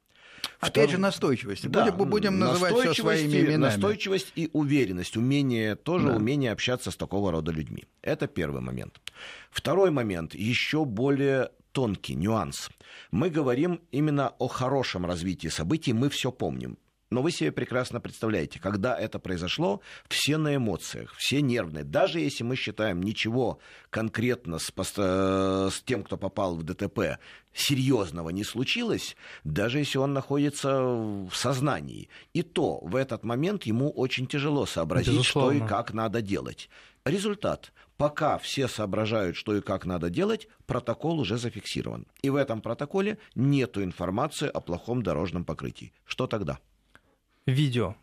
Опять 0.61 0.91
же, 0.91 0.99
настойчивость. 0.99 1.69
Да, 1.71 1.91
будем, 1.91 2.11
будем 2.11 2.39
называть 2.39 2.75
все 2.75 2.95
своими 2.95 3.41
именами. 3.41 3.57
Настойчивость 3.57 4.33
и 4.35 4.51
уверенность, 4.53 5.17
умение 5.17 5.75
тоже 5.75 6.09
да. 6.09 6.17
умение 6.17 6.53
общаться 6.53 6.91
с 6.91 6.97
такого 6.97 7.33
рода 7.33 7.51
людьми. 7.51 7.85
Это 8.03 8.27
первый 8.27 8.61
момент. 8.61 9.01
Второй 9.51 9.91
момент, 9.91 10.35
еще 10.35 10.85
более 10.85 11.51
тонкий 11.73 12.15
нюанс. 12.15 12.71
Мы 13.11 13.31
говорим 13.31 13.81
именно 13.91 14.31
о 14.39 14.49
хорошем 14.49 15.07
развитии 15.07 15.49
событий, 15.49 15.93
мы 15.93 16.09
все 16.11 16.31
помним. 16.31 16.79
Но 17.11 17.23
вы 17.23 17.33
себе 17.33 17.51
прекрасно 17.51 18.01
представляете, 18.01 18.61
когда 18.61 18.97
это 18.97 19.19
произошло, 19.19 19.81
все 20.09 20.37
на 20.37 20.55
эмоциях, 20.55 21.13
все 21.17 21.43
нервные. 21.43 21.83
Даже 21.83 22.21
если 22.21 22.45
мы 22.45 22.55
считаем 22.55 23.03
ничего 23.03 23.59
конкретно 23.91 24.61
с, 24.61 24.71
с 24.71 25.83
тем, 25.83 26.05
кто 26.05 26.17
попал 26.17 26.55
в 26.55 26.63
ДТП, 26.63 27.19
серьезного 27.53 28.31
не 28.31 28.45
случилось, 28.45 29.17
даже 29.43 29.79
если 29.79 29.99
он 29.99 30.13
находится 30.13 30.83
в 30.83 31.33
сознании. 31.33 32.09
И 32.33 32.43
то 32.43 32.79
в 32.79 32.95
этот 32.95 33.25
момент 33.25 33.65
ему 33.65 33.91
очень 33.91 34.29
тяжело 34.29 34.65
сообразить, 34.65 35.15
Безусловно. 35.15 35.59
что 35.59 35.65
и 35.65 35.69
как 35.69 35.93
надо 35.93 36.23
делать. 36.23 36.71
Результат. 37.05 37.73
Пока 37.97 38.39
все 38.39 38.69
соображают, 38.69 39.37
что 39.37 39.57
и 39.57 39.61
как 39.61 39.85
надо 39.85 40.11
делать, 40.11 40.49
протокол 40.67 41.19
уже 41.19 41.39
зафиксирован. 41.39 42.07
И 42.23 42.31
в 42.31 42.37
этом 42.37 42.61
протоколе 42.63 43.19
нет 43.35 43.77
информации 43.79 44.49
о 44.49 44.61
плохом 44.61 45.03
дорожном 45.03 45.45
покрытии. 45.45 45.93
Что 46.07 46.29
тогда? 46.29 46.61
Видео. 47.51 47.97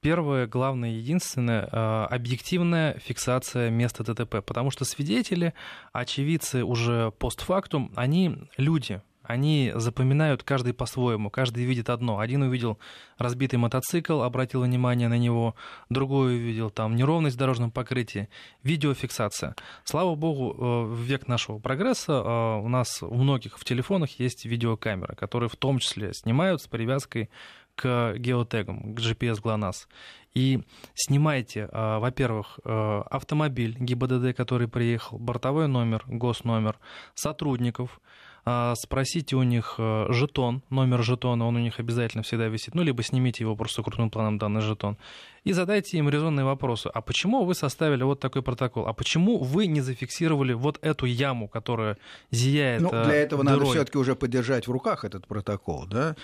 Первое, 0.00 0.46
главное, 0.46 0.90
единственное, 0.90 1.68
а, 1.72 2.06
объективная 2.06 2.98
фиксация 2.98 3.70
места 3.70 4.04
ДТП, 4.04 4.44
потому 4.44 4.70
что 4.70 4.84
свидетели, 4.84 5.52
очевидцы 5.92 6.62
уже 6.62 7.10
постфактум, 7.18 7.90
они 7.96 8.36
люди, 8.56 9.00
они 9.24 9.72
запоминают 9.74 10.42
каждый 10.42 10.74
по-своему, 10.74 11.30
каждый 11.30 11.64
видит 11.64 11.88
одно. 11.88 12.18
Один 12.18 12.42
увидел 12.42 12.78
разбитый 13.16 13.58
мотоцикл, 13.58 14.20
обратил 14.20 14.62
внимание 14.62 15.08
на 15.08 15.16
него, 15.16 15.54
другой 15.88 16.36
увидел 16.36 16.68
там 16.70 16.94
неровность 16.94 17.36
в 17.36 17.38
дорожном 17.38 17.70
покрытии, 17.70 18.28
видеофиксация. 18.62 19.56
Слава 19.84 20.14
богу, 20.14 20.52
э, 20.52 20.84
в 20.92 21.00
век 21.00 21.26
нашего 21.26 21.58
прогресса 21.58 22.12
э, 22.12 22.60
у 22.62 22.68
нас 22.68 23.02
у 23.02 23.14
многих 23.14 23.58
в 23.58 23.64
телефонах 23.64 24.20
есть 24.20 24.44
видеокамеры, 24.44 25.16
которые 25.16 25.48
в 25.48 25.56
том 25.56 25.78
числе 25.78 26.12
снимают 26.12 26.60
с 26.60 26.66
привязкой 26.66 27.30
к 27.74 28.14
геотегам, 28.16 28.94
к 28.94 29.00
GPS 29.00 29.42
GLONASS. 29.42 29.86
И 30.34 30.60
снимайте, 30.94 31.68
а, 31.72 32.00
во-первых, 32.00 32.58
а, 32.64 33.02
автомобиль 33.10 33.76
ГИБДД, 33.78 34.36
который 34.36 34.66
приехал, 34.66 35.18
бортовой 35.18 35.68
номер, 35.68 36.02
госномер, 36.08 36.78
сотрудников, 37.14 38.00
а, 38.46 38.74
спросите 38.74 39.36
у 39.36 39.42
них 39.42 39.76
жетон, 39.78 40.62
номер 40.68 41.02
жетона, 41.02 41.46
он 41.46 41.56
у 41.56 41.60
них 41.60 41.78
обязательно 41.78 42.22
всегда 42.22 42.48
висит, 42.48 42.74
ну, 42.74 42.82
либо 42.82 43.02
снимите 43.02 43.44
его 43.44 43.56
просто 43.56 43.82
крупным 43.82 44.10
планом 44.10 44.36
данный 44.36 44.60
жетон, 44.60 44.98
и 45.44 45.52
задайте 45.52 45.96
им 45.96 46.10
резонные 46.10 46.44
вопросы. 46.44 46.90
А 46.92 47.00
почему 47.00 47.44
вы 47.44 47.54
составили 47.54 48.02
вот 48.02 48.20
такой 48.20 48.42
протокол? 48.42 48.86
А 48.86 48.92
почему 48.92 49.38
вы 49.38 49.66
не 49.66 49.80
зафиксировали 49.80 50.52
вот 50.52 50.78
эту 50.82 51.06
яму, 51.06 51.48
которая 51.48 51.96
зияет 52.30 52.82
Ну, 52.82 52.90
для 52.90 53.14
этого 53.14 53.44
дырой? 53.44 53.58
надо 53.60 53.70
все 53.70 53.84
таки 53.84 53.96
уже 53.96 54.14
подержать 54.14 54.66
в 54.66 54.70
руках 54.70 55.04
этот 55.04 55.26
протокол, 55.26 55.86
да? 55.86 56.14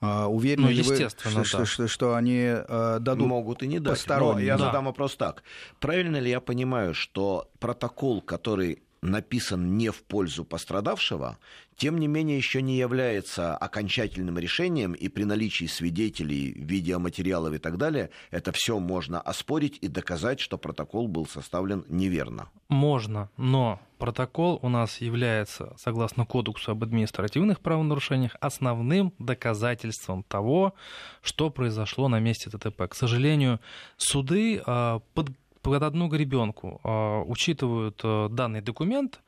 А, 0.00 0.28
уверены 0.28 0.68
ну, 0.68 0.72
ли 0.72 0.82
вы, 0.82 0.96
что, 1.08 1.44
что, 1.44 1.64
что, 1.64 1.88
что 1.88 2.14
они 2.14 2.44
э, 2.44 2.98
дадут 3.00 3.26
Могут 3.26 3.62
и 3.64 3.66
не 3.66 3.80
дать. 3.80 4.04
Но 4.08 4.38
я 4.38 4.56
да. 4.56 4.66
задам 4.66 4.84
вопрос 4.84 5.16
так. 5.16 5.42
Правильно 5.80 6.18
ли 6.18 6.30
я 6.30 6.40
понимаю, 6.40 6.94
что 6.94 7.50
протокол, 7.58 8.22
который 8.22 8.80
написан 9.02 9.76
не 9.76 9.90
в 9.90 10.02
пользу 10.02 10.44
пострадавшего, 10.44 11.38
тем 11.76 11.98
не 11.98 12.08
менее 12.08 12.36
еще 12.36 12.60
не 12.60 12.76
является 12.76 13.56
окончательным 13.56 14.38
решением, 14.38 14.92
и 14.92 15.08
при 15.08 15.24
наличии 15.24 15.66
свидетелей, 15.66 16.52
видеоматериалов 16.52 17.54
и 17.54 17.58
так 17.58 17.78
далее, 17.78 18.10
это 18.30 18.50
все 18.52 18.78
можно 18.80 19.20
оспорить 19.20 19.78
и 19.80 19.88
доказать, 19.88 20.40
что 20.40 20.58
протокол 20.58 21.06
был 21.06 21.26
составлен 21.26 21.84
неверно. 21.88 22.48
Можно, 22.68 23.30
но 23.36 23.80
протокол 23.98 24.58
у 24.62 24.68
нас 24.68 25.00
является, 25.00 25.74
согласно 25.78 26.26
Кодексу 26.26 26.72
об 26.72 26.82
административных 26.82 27.60
правонарушениях, 27.60 28.36
основным 28.40 29.14
доказательством 29.18 30.24
того, 30.24 30.74
что 31.22 31.50
произошло 31.50 32.08
на 32.08 32.18
месте 32.18 32.50
ДТП. 32.50 32.88
К 32.88 32.94
сожалению, 32.94 33.60
суды 33.96 34.60
а, 34.66 35.00
под 35.14 35.30
под 35.62 35.82
одну 35.82 36.08
гребенку 36.08 36.80
а, 36.84 37.22
учитывают 37.22 38.00
э, 38.02 38.28
данный 38.30 38.60
документ 38.60 39.20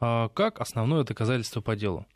а, 0.00 0.28
как 0.30 0.60
основное 0.60 1.04
доказательство 1.04 1.60
по 1.60 1.76
делу. 1.76 2.06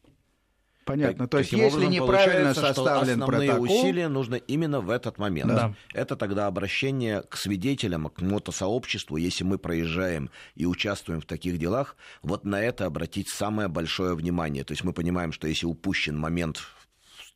Понятно. 0.86 1.24
Так, 1.24 1.30
То 1.30 1.38
есть, 1.38 1.52
если 1.52 1.86
неправильно 1.86 2.54
составлен 2.54 3.20
основные 3.20 3.48
протокол... 3.50 3.64
усилия 3.64 4.06
нужно 4.08 4.36
именно 4.36 4.80
в 4.80 4.88
этот 4.88 5.18
момент. 5.18 5.48
Да. 5.48 5.74
Это 5.92 6.14
тогда 6.14 6.46
обращение 6.46 7.22
к 7.22 7.36
свидетелям, 7.36 8.08
к 8.08 8.20
мотосообществу, 8.20 9.16
если 9.16 9.42
мы 9.42 9.58
проезжаем 9.58 10.30
и 10.54 10.64
участвуем 10.64 11.20
в 11.20 11.26
таких 11.26 11.58
делах, 11.58 11.96
вот 12.22 12.44
на 12.44 12.62
это 12.62 12.86
обратить 12.86 13.28
самое 13.28 13.66
большое 13.66 14.14
внимание. 14.14 14.62
То 14.62 14.72
есть 14.72 14.84
мы 14.84 14.92
понимаем, 14.92 15.32
что 15.32 15.48
если 15.48 15.66
упущен 15.66 16.16
момент 16.16 16.62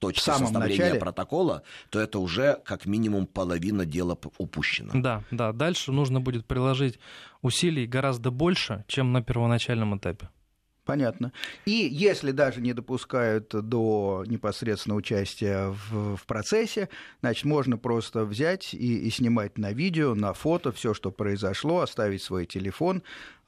точки 0.01 0.25
составления 0.25 0.85
начале... 0.85 0.99
протокола, 0.99 1.63
то 1.91 2.01
это 2.01 2.19
уже 2.19 2.59
как 2.65 2.87
минимум 2.87 3.27
половина 3.27 3.85
дела 3.85 4.19
упущена. 4.39 4.91
Да, 4.95 5.23
да. 5.31 5.53
Дальше 5.53 5.93
нужно 5.93 6.21
будет 6.21 6.47
приложить 6.47 6.99
усилий 7.43 7.87
гораздо 7.87 8.31
больше, 8.31 8.85
чем 8.89 9.13
на 9.13 9.23
первоначальном 9.23 9.97
этапе. 9.97 10.29
Понятно. 10.91 11.33
И 11.67 11.71
если 11.71 12.33
даже 12.33 12.61
не 12.61 12.73
допускают 12.73 13.51
до 13.51 14.25
непосредственного 14.27 14.99
участия 14.99 15.69
в, 15.69 16.17
в 16.17 16.27
процессе, 16.27 16.89
значит, 17.21 17.45
можно 17.45 17.79
просто 17.79 18.25
взять 18.25 18.75
и, 18.75 19.07
и 19.07 19.11
снимать 19.11 19.57
на 19.57 19.73
видео, 19.73 20.17
на 20.17 20.33
фото 20.33 20.73
все, 20.73 20.93
что 20.93 21.13
произошло, 21.13 21.81
оставить 21.81 22.23
свой 22.23 22.47
телефон, 22.47 23.03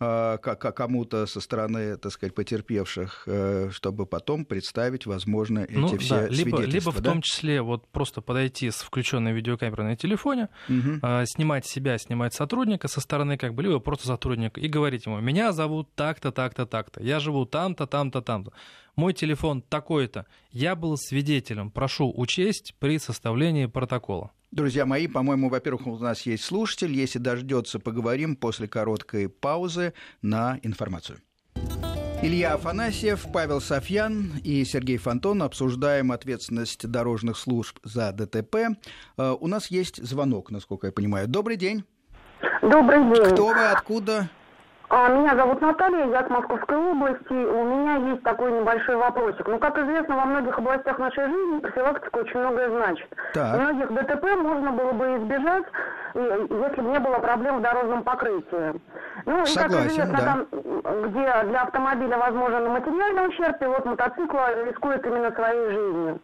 а, 0.05 0.39
кому-то 0.39 1.27
со 1.27 1.41
стороны, 1.41 1.97
так 1.97 2.11
сказать, 2.11 2.35
потерпевших, 2.35 3.23
э, 3.27 3.71
чтобы 3.73 4.05
потом 4.05 4.45
представить, 4.45 5.07
возможно, 5.07 5.61
эти 5.61 5.79
ну, 5.79 5.97
все 5.97 6.23
да, 6.23 6.29
либо, 6.29 6.63
либо 6.63 6.91
в 6.91 7.01
том 7.01 7.23
числе 7.23 7.63
вот 7.63 7.87
просто 7.89 8.21
подойти 8.21 8.71
с 8.71 8.77
включенной 8.77 9.33
видеокамерой 9.33 9.87
на 9.87 9.97
телефоне, 9.97 10.49
угу. 10.69 11.01
снимать 11.25 11.67
себя, 11.67 11.99
снимать 11.99 12.35
сотрудника 12.35 12.89
со 12.89 13.01
стороны, 13.01 13.39
как 13.39 13.55
бы, 13.55 13.63
либо 13.63 13.79
просто 13.79 14.09
сотрудника, 14.09 14.61
и 14.61 14.67
говорить 14.67 15.07
ему, 15.07 15.21
меня 15.21 15.53
зовут 15.53 15.95
так-то, 15.95 16.33
так-то, 16.33 16.67
так-то, 16.67 17.01
я 17.01 17.21
живу 17.21 17.32
там-то, 17.47 17.87
там-то, 17.87 18.23
там-то 18.23 18.53
мой 18.97 19.13
телефон 19.13 19.63
такой-то, 19.63 20.27
я 20.51 20.77
был 20.77 20.97
свидетелем, 20.97 21.71
прошу 21.71 22.13
учесть 22.15 22.75
при 22.79 22.99
составлении 22.99 23.67
протокола. 23.67 24.33
Друзья 24.51 24.85
мои, 24.85 25.07
по-моему, 25.07 25.49
во-первых, 25.49 25.87
у 25.87 25.99
нас 25.99 26.23
есть 26.23 26.45
слушатель. 26.45 26.93
Если 26.93 27.19
дождется, 27.19 27.79
поговорим 27.79 28.37
после 28.37 28.69
короткой 28.69 29.31
паузы 29.31 29.95
на 30.21 30.59
информацию. 30.63 31.21
Илья 32.21 32.55
Афанасьев, 32.55 33.27
Павел 33.33 33.61
Софьян 33.61 34.31
и 34.45 34.65
Сергей 34.65 34.99
Фонтон 34.99 35.43
обсуждаем 35.43 36.13
ответственность 36.13 36.87
дорожных 36.87 37.37
служб 37.37 37.79
за 37.83 38.13
ДТП. 38.13 38.57
Э, 39.17 39.35
у 39.41 39.49
нас 39.49 39.73
есть 39.73 40.01
звонок, 40.05 40.51
насколько 40.51 40.87
я 40.87 40.93
понимаю. 40.93 41.27
Добрый 41.27 41.57
день. 41.57 41.83
Добрый 42.61 43.03
день. 43.13 43.33
Кто 43.33 43.49
вы, 43.49 43.71
откуда? 43.71 44.31
А, 44.95 45.09
меня 45.09 45.35
зовут 45.35 45.63
Наталья, 45.63 46.05
я 46.05 46.23
с 46.23 46.29
Московской 46.29 46.77
области. 46.77 47.33
У 47.33 47.65
меня 47.65 47.97
есть 48.11 48.23
такой 48.25 48.53
небольшой 48.53 48.97
вопросик. 48.97 49.49
Ну, 49.49 49.59
как 49.59 49.79
известно, 49.79 50.17
во 50.17 50.27
многих 50.27 50.59
областях 50.59 50.99
нашей 50.99 51.25
жизни 51.25 51.61
профилактика 51.61 52.19
очень 52.19 52.39
многое 52.39 52.69
значит. 52.69 53.09
Так. 53.33 53.59
Многих 53.59 53.91
ДТП 53.91 54.23
можно 54.37 54.71
было 54.73 54.93
бы 54.93 55.07
избежать, 55.17 55.65
если 56.13 56.81
бы 56.83 56.91
не 56.91 56.99
было 56.99 57.19
проблем 57.21 57.61
в 57.61 57.63
дорожном 57.63 58.03
покрытии. 58.03 58.79
Ну, 59.25 59.47
Согласен, 59.47 59.47
и 59.47 59.79
как 59.79 59.87
известно, 59.87 60.19
да. 60.19 60.25
там, 60.25 60.47
где 61.09 61.49
для 61.49 61.63
автомобиля 61.63 62.19
возможен 62.19 62.69
материальный 62.69 63.29
ущерб, 63.29 63.59
пилот 63.61 63.87
мотоцикла 63.87 64.63
рискует 64.67 65.07
именно 65.07 65.33
своей 65.33 65.71
жизнью. 65.71 66.21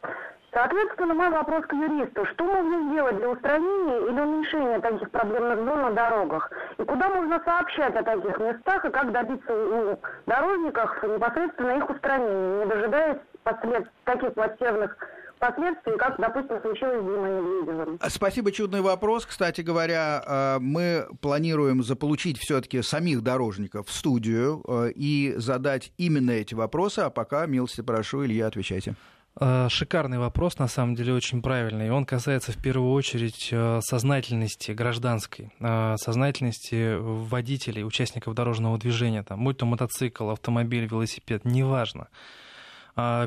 Соответственно, 0.58 1.14
мой 1.14 1.30
вопрос 1.30 1.64
к 1.66 1.72
юристу. 1.72 2.26
Что 2.32 2.42
можно 2.42 2.90
сделать 2.90 3.16
для 3.18 3.30
устранения 3.30 4.10
или 4.10 4.20
уменьшения 4.20 4.80
таких 4.80 5.08
проблемных 5.12 5.58
зон 5.58 5.82
на 5.82 5.90
дорогах? 5.92 6.50
И 6.78 6.82
куда 6.82 7.08
можно 7.10 7.40
сообщать 7.44 7.94
о 7.94 8.02
таких 8.02 8.36
местах 8.40 8.84
и 8.84 8.90
как 8.90 9.12
добиться 9.12 9.52
у 9.54 10.00
дорожников 10.26 10.90
непосредственно 11.04 11.78
их 11.78 11.88
устранения, 11.88 12.64
не 12.64 12.66
дожидаясь 12.66 13.18
послед... 13.44 13.88
таких 14.04 14.34
плачевных 14.34 14.96
последствий, 15.38 15.96
как, 15.96 16.18
допустим, 16.18 16.60
случилось 16.60 17.02
с 17.02 17.04
Димой 17.04 17.30
Медведевым. 17.40 18.00
Спасибо, 18.08 18.50
чудный 18.50 18.80
вопрос. 18.80 19.26
Кстати 19.26 19.60
говоря, 19.60 20.24
э, 20.26 20.58
мы 20.58 21.06
планируем 21.20 21.84
заполучить 21.84 22.36
все-таки 22.36 22.82
самих 22.82 23.22
дорожников 23.22 23.86
в 23.86 23.92
студию 23.92 24.64
э, 24.66 24.90
и 24.96 25.34
задать 25.36 25.92
именно 25.98 26.32
эти 26.32 26.56
вопросы. 26.56 26.98
А 26.98 27.10
пока, 27.10 27.46
милости 27.46 27.80
прошу, 27.80 28.24
Илья, 28.24 28.48
отвечайте. 28.48 28.96
Э, 29.40 29.68
шикарный 29.70 30.18
вопрос, 30.18 30.58
на 30.58 30.66
самом 30.66 30.96
деле, 30.96 31.14
очень 31.14 31.42
правильный. 31.42 31.90
Он 31.90 32.04
касается 32.04 32.50
в 32.50 32.56
первую 32.56 32.92
очередь 32.92 33.50
э, 33.52 33.80
сознательности 33.82 34.72
гражданской, 34.72 35.52
э, 35.60 35.96
сознательности 35.96 36.96
водителей, 36.98 37.84
участников 37.84 38.34
дорожного 38.34 38.78
движения, 38.78 39.22
там, 39.22 39.44
будь 39.44 39.58
то 39.58 39.66
мотоцикл, 39.66 40.30
автомобиль, 40.30 40.86
велосипед, 40.86 41.44
неважно. 41.44 42.08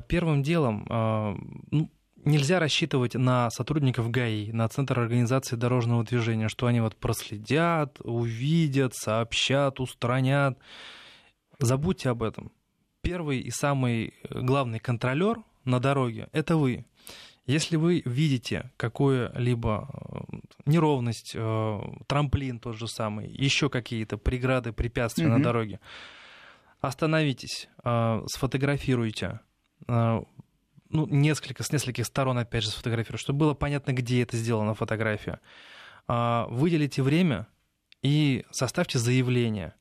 Первым 0.10 0.44
делом 0.44 0.86
ну, 1.72 1.90
нельзя 2.26 2.60
рассчитывать 2.60 3.14
на 3.14 3.50
сотрудников 3.52 4.12
ГАИ, 4.12 4.52
на 4.52 4.68
Центр 4.68 5.00
организации 5.00 5.56
дорожного 5.56 6.04
движения, 6.04 6.50
что 6.50 6.68
они 6.68 6.82
вот 6.82 6.98
проследят, 6.98 8.02
увидят, 8.04 8.96
сообщат, 8.96 9.80
устранят. 9.80 10.60
Забудьте 11.58 12.10
об 12.10 12.22
этом. 12.22 12.52
Первый 13.02 13.40
и 13.40 13.50
самый 13.50 14.14
главный 14.30 14.80
контролер 14.80 15.38
на 15.66 15.80
дороге, 15.80 16.30
это 16.32 16.58
вы. 16.58 16.86
Если 17.48 17.76
вы 17.76 18.02
видите 18.06 18.72
какую-либо 18.78 19.90
э, 19.92 20.38
неровность, 20.66 21.34
э, 21.36 21.80
трамплин 22.08 22.60
тот 22.60 22.78
же 22.78 22.88
самый, 22.88 23.30
еще 23.30 23.70
какие-то 23.70 24.18
преграды, 24.18 24.72
препятствия 24.72 25.26
mm-hmm. 25.26 25.38
на 25.38 25.44
дороге, 25.44 25.80
остановитесь, 26.82 27.68
э, 27.84 28.24
сфотографируйте, 28.28 29.40
ну, 29.88 30.28
несколько, 31.08 31.64
с 31.64 31.72
нескольких 31.72 32.06
сторон, 32.06 32.38
опять 32.38 32.64
же, 32.64 32.70
сфотографируйте, 32.70 33.24
чтобы 33.24 33.40
было 33.40 33.54
понятно, 33.56 33.94
где 33.94 34.22
это 34.22 34.38
сделано 34.38 34.76
фотография. 34.76 35.40
Выделите 36.08 37.02
время 37.02 37.48
и 38.04 38.46
составьте 38.52 39.00
заявление. 39.00 39.74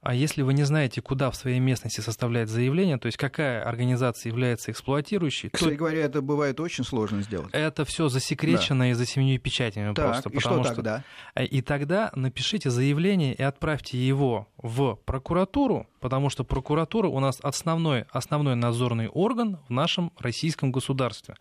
А 0.00 0.14
если 0.14 0.42
вы 0.42 0.54
не 0.54 0.62
знаете, 0.62 1.02
куда 1.02 1.28
в 1.30 1.36
своей 1.36 1.58
местности 1.58 2.00
составлять 2.00 2.48
заявление, 2.48 2.98
то 2.98 3.06
есть 3.06 3.18
какая 3.18 3.64
организация 3.64 4.30
является 4.30 4.70
эксплуатирующей... 4.70 5.50
Кстати 5.50 5.72
то... 5.72 5.76
говоря, 5.76 6.02
это 6.02 6.22
бывает 6.22 6.60
очень 6.60 6.84
сложно 6.84 7.22
сделать. 7.22 7.50
Это 7.52 7.84
все 7.84 8.08
засекречено 8.08 8.84
да. 8.84 8.90
и 8.90 8.92
за 8.92 9.06
семью 9.06 9.40
печатями 9.40 9.92
так, 9.94 10.22
просто. 10.22 10.30
И 10.30 10.38
что 10.38 10.62
тогда? 10.62 11.04
Э, 11.34 11.44
и 11.44 11.62
тогда 11.62 12.12
напишите 12.14 12.70
заявление 12.70 13.34
и 13.34 13.42
отправьте 13.42 13.98
его 13.98 14.46
в 14.56 14.94
прокуратуру, 15.04 15.88
потому 15.98 16.30
что 16.30 16.44
прокуратура 16.44 17.08
у 17.08 17.18
нас 17.18 17.40
основной, 17.42 18.04
основной 18.12 18.54
надзорный 18.54 19.08
орган 19.08 19.58
в 19.68 19.70
нашем 19.70 20.12
российском 20.18 20.70
государстве 20.70 21.34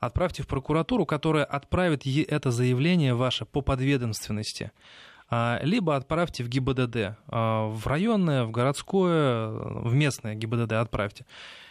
отправьте 0.00 0.42
в 0.42 0.48
прокуратуру, 0.48 1.06
которая 1.06 1.44
отправит 1.44 2.04
это 2.06 2.50
заявление 2.50 3.14
ваше 3.14 3.44
по 3.44 3.60
подведомственности. 3.60 4.72
А, 5.34 5.58
либо 5.62 5.96
отправьте 5.96 6.44
в 6.44 6.48
ГИБДД, 6.48 7.16
а, 7.26 7.66
в 7.68 7.86
районное, 7.86 8.44
в 8.44 8.50
городское, 8.50 9.48
в 9.48 9.94
местное 9.94 10.34
ГИБДД 10.34 10.72
отправьте. 10.72 11.24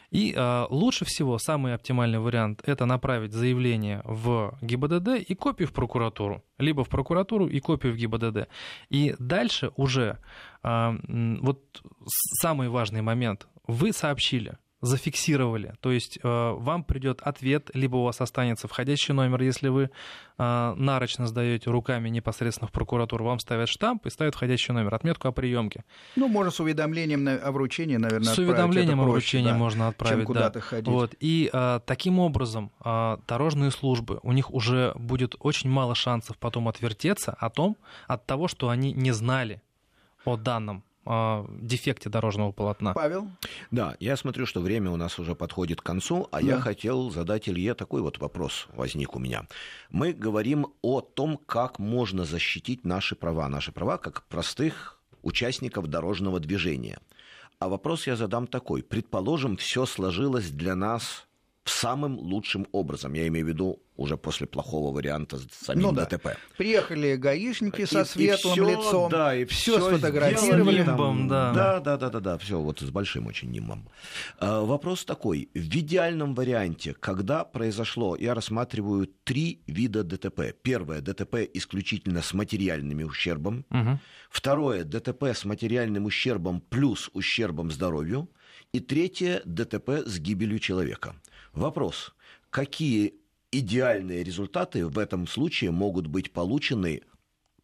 И 0.10 0.34
э, 0.36 0.66
лучше 0.70 1.06
всего, 1.06 1.38
самый 1.38 1.74
оптимальный 1.74 2.20
вариант, 2.20 2.62
это 2.66 2.86
направить 2.86 3.32
заявление 3.32 4.02
в 4.04 4.58
ГИБДД 4.62 5.22
и 5.26 5.36
копию 5.36 5.70
в 5.70 5.72
прокуратуру. 5.72 6.44
Либо 6.58 6.84
в 6.84 6.90
прокуратуру 6.90 7.48
и 7.48 7.62
копию 7.62 7.94
в 7.94 7.96
ГИБДД. 7.96 8.50
И 8.90 9.16
дальше 9.20 9.72
уже, 9.78 10.18
вот 10.64 11.82
самый 12.42 12.68
важный 12.68 13.02
момент, 13.02 13.48
вы 13.68 13.94
сообщили, 13.94 14.58
зафиксировали. 14.82 15.76
То 15.80 15.92
есть 15.92 16.20
э, 16.22 16.28
вам 16.58 16.84
придет 16.84 17.22
ответ, 17.22 17.70
либо 17.74 17.98
у 17.98 18.04
вас 18.04 18.20
останется 18.20 18.68
входящий 18.68 19.14
номер, 19.14 19.42
если 19.44 19.70
вы 19.70 19.92
э, 20.38 20.74
нарочно 20.76 21.28
сдаете 21.28 21.70
руками 21.70 22.10
непосредственно 22.10 22.68
в 22.68 22.72
прокуратуру, 22.72 23.26
вам 23.26 23.40
ставят 23.40 23.70
штамп 23.70 24.08
и 24.08 24.10
ставят 24.10 24.34
входящий 24.34 24.74
номер, 24.74 24.96
отметку 24.96 25.28
о 25.28 25.32
приемке. 25.32 25.84
Ну, 26.16 26.28
можно 26.28 26.52
с 26.52 26.60
уведомлением 26.60 27.28
о 27.28 27.52
вручении, 27.52 27.98
наверное, 27.98 28.34
С 28.34 28.38
уведомлением 28.40 29.02
о 29.02 29.06
вручении 29.06 29.52
да, 29.52 29.58
можно 29.58 29.88
отправить, 29.88 30.20
чем 30.20 30.26
куда-то 30.26 30.60
да. 30.60 30.62
ходить. 30.62 30.88
Вот. 30.88 31.14
И 31.20 31.50
э, 31.54 31.80
таким 31.86 32.20
образом 32.20 32.72
э, 32.84 33.18
дорожные 33.28 33.70
службы, 33.70 34.20
у 34.24 34.32
них 34.32 34.52
уже 34.52 34.94
будет 34.96 35.36
очень 35.40 35.70
мало 35.70 35.94
шансов 35.94 36.38
потом 36.40 36.68
отвертеться 36.68 37.36
о 37.40 37.52
том, 37.52 37.78
от 38.08 38.26
того, 38.26 38.48
что 38.48 38.70
они 38.70 38.94
не 38.94 39.12
знали 39.12 39.62
о 40.26 40.38
данном 40.38 40.84
э, 41.12 41.46
дефекте 41.62 42.10
дорожного 42.10 42.52
полотна. 42.52 42.94
Павел? 42.94 43.28
Да, 43.72 43.96
я 44.00 44.16
смотрю, 44.18 44.46
что 44.46 44.62
время 44.62 44.92
у 44.92 44.96
нас 44.96 45.20
уже 45.20 45.36
подходит 45.36 45.82
к 45.82 45.84
концу, 45.84 46.28
а 46.32 46.42
да. 46.42 46.48
я 46.48 46.60
хотел 46.60 47.10
задать 47.10 47.50
Илье 47.50 47.74
такой 47.74 48.02
вот 48.02 48.20
вопрос 48.20 48.68
возник 48.74 49.16
у 49.16 49.20
меня. 49.20 49.46
Мы 49.90 50.14
говорим 50.14 50.68
о 50.82 51.02
том, 51.02 51.38
как 51.38 51.80
можно 51.80 52.26
защитить 52.26 52.86
наши 52.86 53.16
права, 53.16 53.48
наши 53.50 53.72
права 53.72 53.98
как 53.98 54.24
простых 54.28 55.00
участников 55.22 55.88
дорожного 55.88 56.40
движения. 56.40 57.00
А 57.60 57.70
вопрос 57.70 58.08
я 58.08 58.16
задам 58.16 58.48
такой. 58.48 58.82
Предположим, 58.82 59.56
все 59.58 59.86
сложилось 59.86 60.50
для 60.50 60.76
нас 60.76 61.28
самым 61.64 62.18
лучшим 62.18 62.68
образом. 62.72 63.14
Я 63.14 63.28
имею 63.28 63.46
в 63.46 63.50
виду 63.50 63.80
уже 64.02 64.18
после 64.18 64.48
плохого 64.48 64.94
варианта 64.94 65.38
с 65.38 65.66
самим 65.66 65.84
ну, 65.84 65.92
да. 65.92 66.06
ДТП. 66.06 66.38
Приехали 66.58 67.16
гаишники 67.16 67.82
и, 67.82 67.86
со 67.86 68.04
светлым 68.04 68.54
и 68.54 68.56
всё, 68.56 68.70
лицом, 68.70 69.12
да, 69.12 69.36
и 69.36 69.46
все 69.46 69.80
сфотографировали. 69.80 70.84
Нимбом, 70.84 71.28
да. 71.28 71.54
да, 71.54 71.80
да, 71.80 71.98
да, 71.98 72.10
да, 72.10 72.20
да, 72.20 72.38
все 72.38 72.60
вот 72.60 72.80
с 72.80 72.90
большим 72.90 73.28
очень 73.28 73.52
нимбом. 73.52 73.88
А, 74.40 74.62
вопрос 74.62 75.06
такой: 75.06 75.50
в 75.54 75.60
идеальном 75.60 76.34
варианте, 76.36 76.94
когда 76.94 77.44
произошло, 77.44 78.16
я 78.16 78.34
рассматриваю 78.34 79.08
три 79.24 79.62
вида 79.68 80.04
ДТП. 80.04 80.54
Первое 80.62 81.02
ДТП 81.02 81.48
исключительно 81.54 82.22
с 82.22 82.34
материальным 82.34 83.06
ущербом. 83.08 83.66
Угу. 83.70 84.00
Второе 84.30 84.84
ДТП 84.84 85.24
с 85.24 85.46
материальным 85.46 86.06
ущербом 86.06 86.62
плюс 86.62 87.10
ущербом 87.14 87.72
здоровью. 87.72 88.30
И 88.74 88.80
третье 88.80 89.42
ДТП 89.46 90.06
с 90.06 90.18
гибелью 90.20 90.60
человека. 90.60 91.16
Вопрос 91.54 92.14
какие 92.52 93.16
идеальные 93.52 94.24
результаты 94.24 94.86
в 94.86 94.98
этом 94.98 95.28
случае 95.28 95.72
могут 95.72 96.08
быть 96.08 96.32
получены 96.32 97.02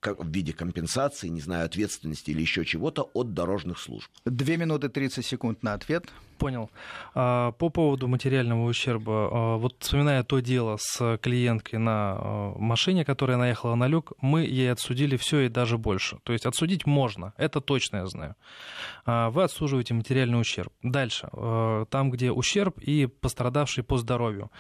в 0.02 0.30
виде 0.30 0.54
компенсации, 0.54 1.28
не 1.28 1.42
знаю, 1.42 1.66
ответственности 1.66 2.32
или 2.32 2.42
еще 2.42 2.66
чего-то 2.66 3.10
от 3.14 3.34
дорожных 3.34 3.80
служб. 3.80 4.10
Две 4.26 4.58
минуты 4.58 4.90
30 4.90 5.26
секунд 5.26 5.64
на 5.64 5.74
ответ. 5.74 6.06
Понял. 6.38 6.70
А, 7.16 7.52
по 7.54 7.70
поводу 7.70 8.08
материального 8.08 8.68
ущерба, 8.68 9.30
а, 9.32 9.58
вот 9.58 9.78
вспоминая 9.80 10.24
то 10.24 10.40
дело 10.40 10.78
с 10.80 11.18
клиенткой 11.18 11.80
на 11.80 12.16
а, 12.16 12.54
машине, 12.58 13.06
которая 13.06 13.38
наехала 13.38 13.74
на 13.74 13.88
люк, 13.88 14.14
мы 14.22 14.42
ей 14.42 14.72
отсудили 14.72 15.18
все 15.18 15.42
и 15.42 15.50
даже 15.50 15.80
больше. 15.80 16.20
То 16.24 16.34
есть 16.34 16.46
отсудить 16.46 16.86
можно, 16.86 17.34
это 17.38 17.60
точно 17.60 17.98
я 17.98 18.06
знаю. 18.06 18.36
Вы 19.06 19.44
отсуживаете 19.44 19.94
материальный 19.94 20.40
ущерб. 20.40 20.72
Дальше, 20.84 21.30
там, 21.90 22.12
где 22.12 22.32
ущерб 22.32 22.78
и 22.80 23.06
пострадавший 23.08 23.84
по 23.84 23.98
здоровью. 23.98 24.52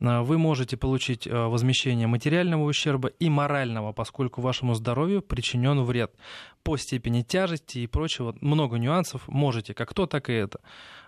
Э, 0.00 0.20
вы 0.20 0.38
можете 0.38 0.76
получить 0.76 1.26
э, 1.26 1.32
возмещение 1.32 2.06
материального 2.06 2.64
ущерба 2.64 3.08
и 3.08 3.28
морального, 3.28 3.92
поскольку 3.92 4.40
вашему 4.40 4.74
здоровью 4.74 5.22
причинен 5.22 5.82
вред 5.82 6.14
по 6.62 6.76
степени 6.76 7.22
тяжести 7.22 7.78
и 7.78 7.86
прочего. 7.86 8.34
Много 8.40 8.78
нюансов 8.78 9.26
можете, 9.28 9.74
как 9.74 9.94
то, 9.94 10.06
так 10.06 10.28
и 10.30 10.32
это. 10.32 10.60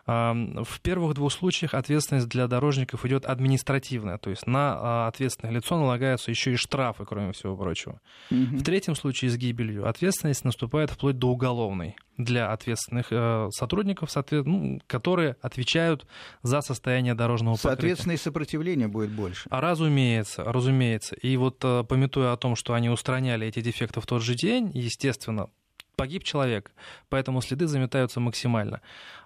В 0.09 0.81
первых 0.81 1.15
двух 1.15 1.31
случаях 1.31 1.75
ответственность 1.75 2.29
для 2.29 2.47
дорожников 2.49 3.05
идет 3.05 3.27
административная, 3.27 4.17
то 4.17 4.31
есть 4.31 4.47
на 4.47 4.79
а, 4.81 5.09
ответственное 5.09 5.53
лицо 5.53 5.77
налагаются 5.77 6.31
еще 6.31 6.55
и 6.55 6.57
штрафы, 6.57 7.05
кроме 7.05 7.33
всего 7.33 7.55
прочего. 7.55 8.01
Угу. 8.31 8.57
В 8.57 8.63
третьем 8.63 8.95
случае 8.97 9.31
с 9.31 9.37
гибелью 9.37 9.87
ответственность 9.87 10.47
наступает 10.47 10.91
вплоть 10.91 11.19
до 11.19 11.29
уголовной 11.29 11.95
для 12.17 12.51
ответственных 12.53 13.09
э, 13.11 13.49
сотрудников, 13.53 14.11
ну, 14.31 14.81
которые 14.87 15.37
отвечают 15.41 16.07
за 16.43 16.63
состояние 16.63 17.15
дорожного 17.15 17.55
покрытия. 17.55 17.77
Соответственно, 17.77 18.13
и 18.13 18.17
сопротивление 18.17 18.89
будет 18.89 19.11
больше. 19.11 19.47
А 19.51 19.61
разумеется, 19.61 20.43
разумеется. 20.43 21.15
И 21.17 21.37
вот 21.37 21.61
э, 21.63 21.85
пометуя 21.85 22.33
о 22.33 22.37
том, 22.37 22.57
что 22.57 22.75
они 22.75 22.89
устраняли 22.89 23.47
эти 23.47 23.61
дефекты 23.61 24.01
в 24.01 24.07
тот 24.07 24.23
же 24.23 24.35
день, 24.35 24.71
естественно, 24.75 25.49
погиб 25.99 26.23
человек, 26.23 26.71
поэтому 27.09 27.43
следы 27.43 27.67
заметаются 27.67 28.21
максимально. 28.21 28.81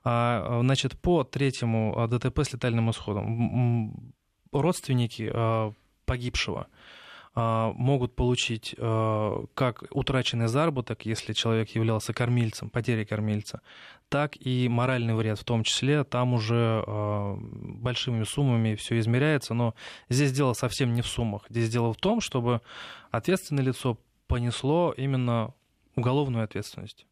А, 0.05 0.61
значит, 0.62 0.99
по 0.99 1.23
третьему 1.23 1.95
а, 1.97 2.09
ДТП 2.09 2.41
с 2.41 2.53
летальным 2.55 2.91
исходом 2.91 4.14
родственники 4.51 5.31
а, 5.33 5.73
погибшего 6.07 6.66
могут 7.35 8.14
получить 8.14 8.77
как 8.77 9.85
утраченный 9.91 10.49
заработок, 10.49 11.07
если 11.07 11.33
человек 11.33 11.70
являлся 11.70 12.12
кормильцем, 12.12 12.68
потерей 12.68 13.07
кормильца, 13.07 13.62
так 14.11 14.37
и 14.39 14.68
моральный 14.68 15.14
вред 15.14 15.39
в 15.39 15.45
том 15.45 15.62
числе. 15.64 16.05
Там 16.05 16.35
уже 16.35 16.85
большими 16.87 18.25
суммами 18.25 18.75
все 18.75 18.99
измеряется, 18.99 19.55
но 19.55 19.75
здесь 20.11 20.31
дело 20.33 20.53
совсем 20.53 20.93
не 20.93 21.01
в 21.01 21.07
суммах. 21.07 21.47
Здесь 21.49 21.70
дело 21.70 21.95
в 21.95 21.97
том, 21.97 22.20
чтобы 22.20 22.61
ответственное 23.11 23.64
лицо 23.64 23.97
понесло 24.27 24.93
именно 24.95 25.55
уголовную 25.97 26.45
ответственность. 26.45 27.07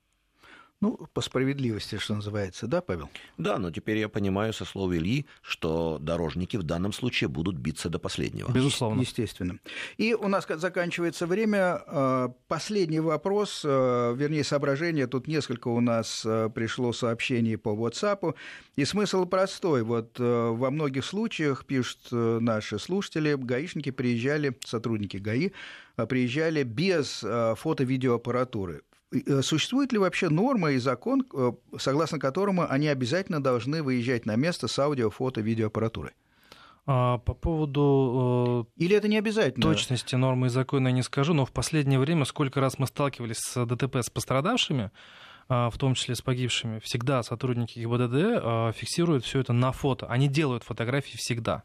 Ну, 0.83 0.99
по 1.13 1.21
справедливости, 1.21 1.99
что 1.99 2.15
называется, 2.15 2.67
да, 2.67 2.81
Павел? 2.81 3.11
Да, 3.37 3.59
но 3.59 3.71
теперь 3.71 3.99
я 3.99 4.09
понимаю 4.09 4.55
со 4.55 4.65
слов 4.65 4.95
Ильи, 4.95 5.27
что 5.43 5.99
дорожники 6.01 6.57
в 6.57 6.63
данном 6.63 6.95
случае 6.95 7.29
будут 7.29 7.57
биться 7.57 7.91
до 7.91 7.99
последнего. 7.99 8.51
Безусловно. 8.51 9.03
Естественно. 9.03 9.59
И 9.99 10.15
у 10.15 10.27
нас 10.29 10.47
заканчивается 10.49 11.27
время. 11.27 11.83
А, 11.87 12.35
последний 12.49 13.01
вопрос, 13.01 13.63
а, 13.63 14.15
вернее, 14.15 14.43
соображение. 14.43 15.07
Тут 15.07 15.27
несколько 15.27 15.69
у 15.69 15.81
нас 15.81 16.23
а, 16.25 16.49
пришло 16.49 16.95
сообщений 16.95 17.59
по 17.59 17.69
WhatsApp. 17.69 18.35
И 18.77 18.87
смысл 18.87 19.27
простой. 19.27 19.83
Вот 19.83 20.19
во 20.19 20.71
многих 20.71 21.05
случаях, 21.05 21.67
пишут 21.67 22.11
наши 22.11 22.79
слушатели, 22.79 23.35
гаишники 23.35 23.91
приезжали, 23.91 24.57
сотрудники 24.65 25.19
ГАИ, 25.19 25.51
приезжали 26.09 26.63
без 26.63 27.21
фото-видеоаппаратуры. 27.21 28.81
Э, 29.13 29.43
существует 29.43 29.93
ли 29.93 29.99
вообще 29.99 30.29
норма 30.29 30.73
и 30.73 30.79
закон, 30.79 31.27
э, 31.33 31.53
согласно 31.79 32.19
которому 32.19 32.71
они 32.71 32.89
обязательно 32.89 33.43
должны 33.43 33.83
выезжать 33.83 34.25
на 34.27 34.37
место 34.37 34.69
с 34.69 34.79
аудио, 34.79 35.11
фото, 35.11 35.41
видеоаппаратурой? 35.41 36.13
А, 36.87 37.19
по 37.19 37.35
поводу 37.35 38.67
э, 38.77 38.83
Или 38.83 38.97
это 38.97 39.09
не 39.09 39.19
обязательно? 39.19 39.63
точности 39.63 40.15
нормы 40.15 40.47
и 40.47 40.51
закона 40.51 40.89
я 40.89 40.95
не 40.95 41.03
скажу, 41.03 41.35
но 41.35 41.45
в 41.45 41.53
последнее 41.53 41.99
время, 41.99 42.25
сколько 42.25 42.61
раз 42.61 42.79
мы 42.79 42.87
сталкивались 42.87 43.39
с 43.39 43.67
ДТП 43.67 43.97
с 43.97 44.11
пострадавшими, 44.11 44.91
в 45.49 45.73
том 45.79 45.95
числе 45.95 46.15
с 46.15 46.23
погибшими, 46.23 46.79
всегда 46.79 47.25
сотрудники 47.25 47.81
ГИБДД 47.81 48.73
фиксируют 48.77 49.25
все 49.25 49.41
это 49.41 49.53
на 49.53 49.73
фото. 49.73 50.07
Они 50.07 50.29
делают 50.29 50.63
фотографии 50.63 51.17
всегда. 51.17 51.65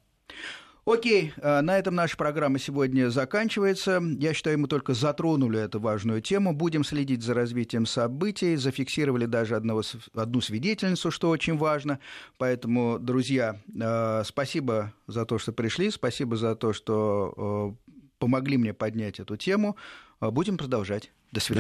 Окей, 0.85 1.33
э, 1.37 1.61
на 1.61 1.79
этом 1.79 1.95
наша 1.95 2.15
программа 2.15 2.59
сегодня 2.59 3.09
заканчивается. 3.09 3.99
Я 4.19 4.35
считаю, 4.35 4.59
мы 4.59 4.67
только 4.67 4.93
затронули 4.93 5.59
эту 5.59 5.79
важную 5.79 6.21
тему. 6.21 6.53
Будем 6.53 6.83
следить 6.83 7.23
за 7.23 7.33
развитием 7.33 7.87
событий. 7.87 8.55
Зафиксировали 8.55 9.25
даже 9.25 9.55
одного, 9.55 9.81
одну 10.13 10.41
свидетельницу, 10.41 11.09
что 11.09 11.31
очень 11.31 11.57
важно. 11.57 11.99
Поэтому, 12.37 12.99
друзья, 12.99 13.59
э, 13.75 14.21
спасибо 14.25 14.93
за 15.07 15.25
то, 15.25 15.39
что 15.39 15.53
пришли. 15.53 15.89
Спасибо 15.89 16.35
за 16.35 16.55
то, 16.55 16.71
что 16.71 17.75
э, 17.87 17.93
помогли 18.19 18.57
мне 18.57 18.75
поднять 18.75 19.19
эту 19.19 19.37
тему. 19.37 19.77
Будем 20.21 20.55
продолжать. 20.55 21.11
До 21.31 21.39
свидания. 21.39 21.53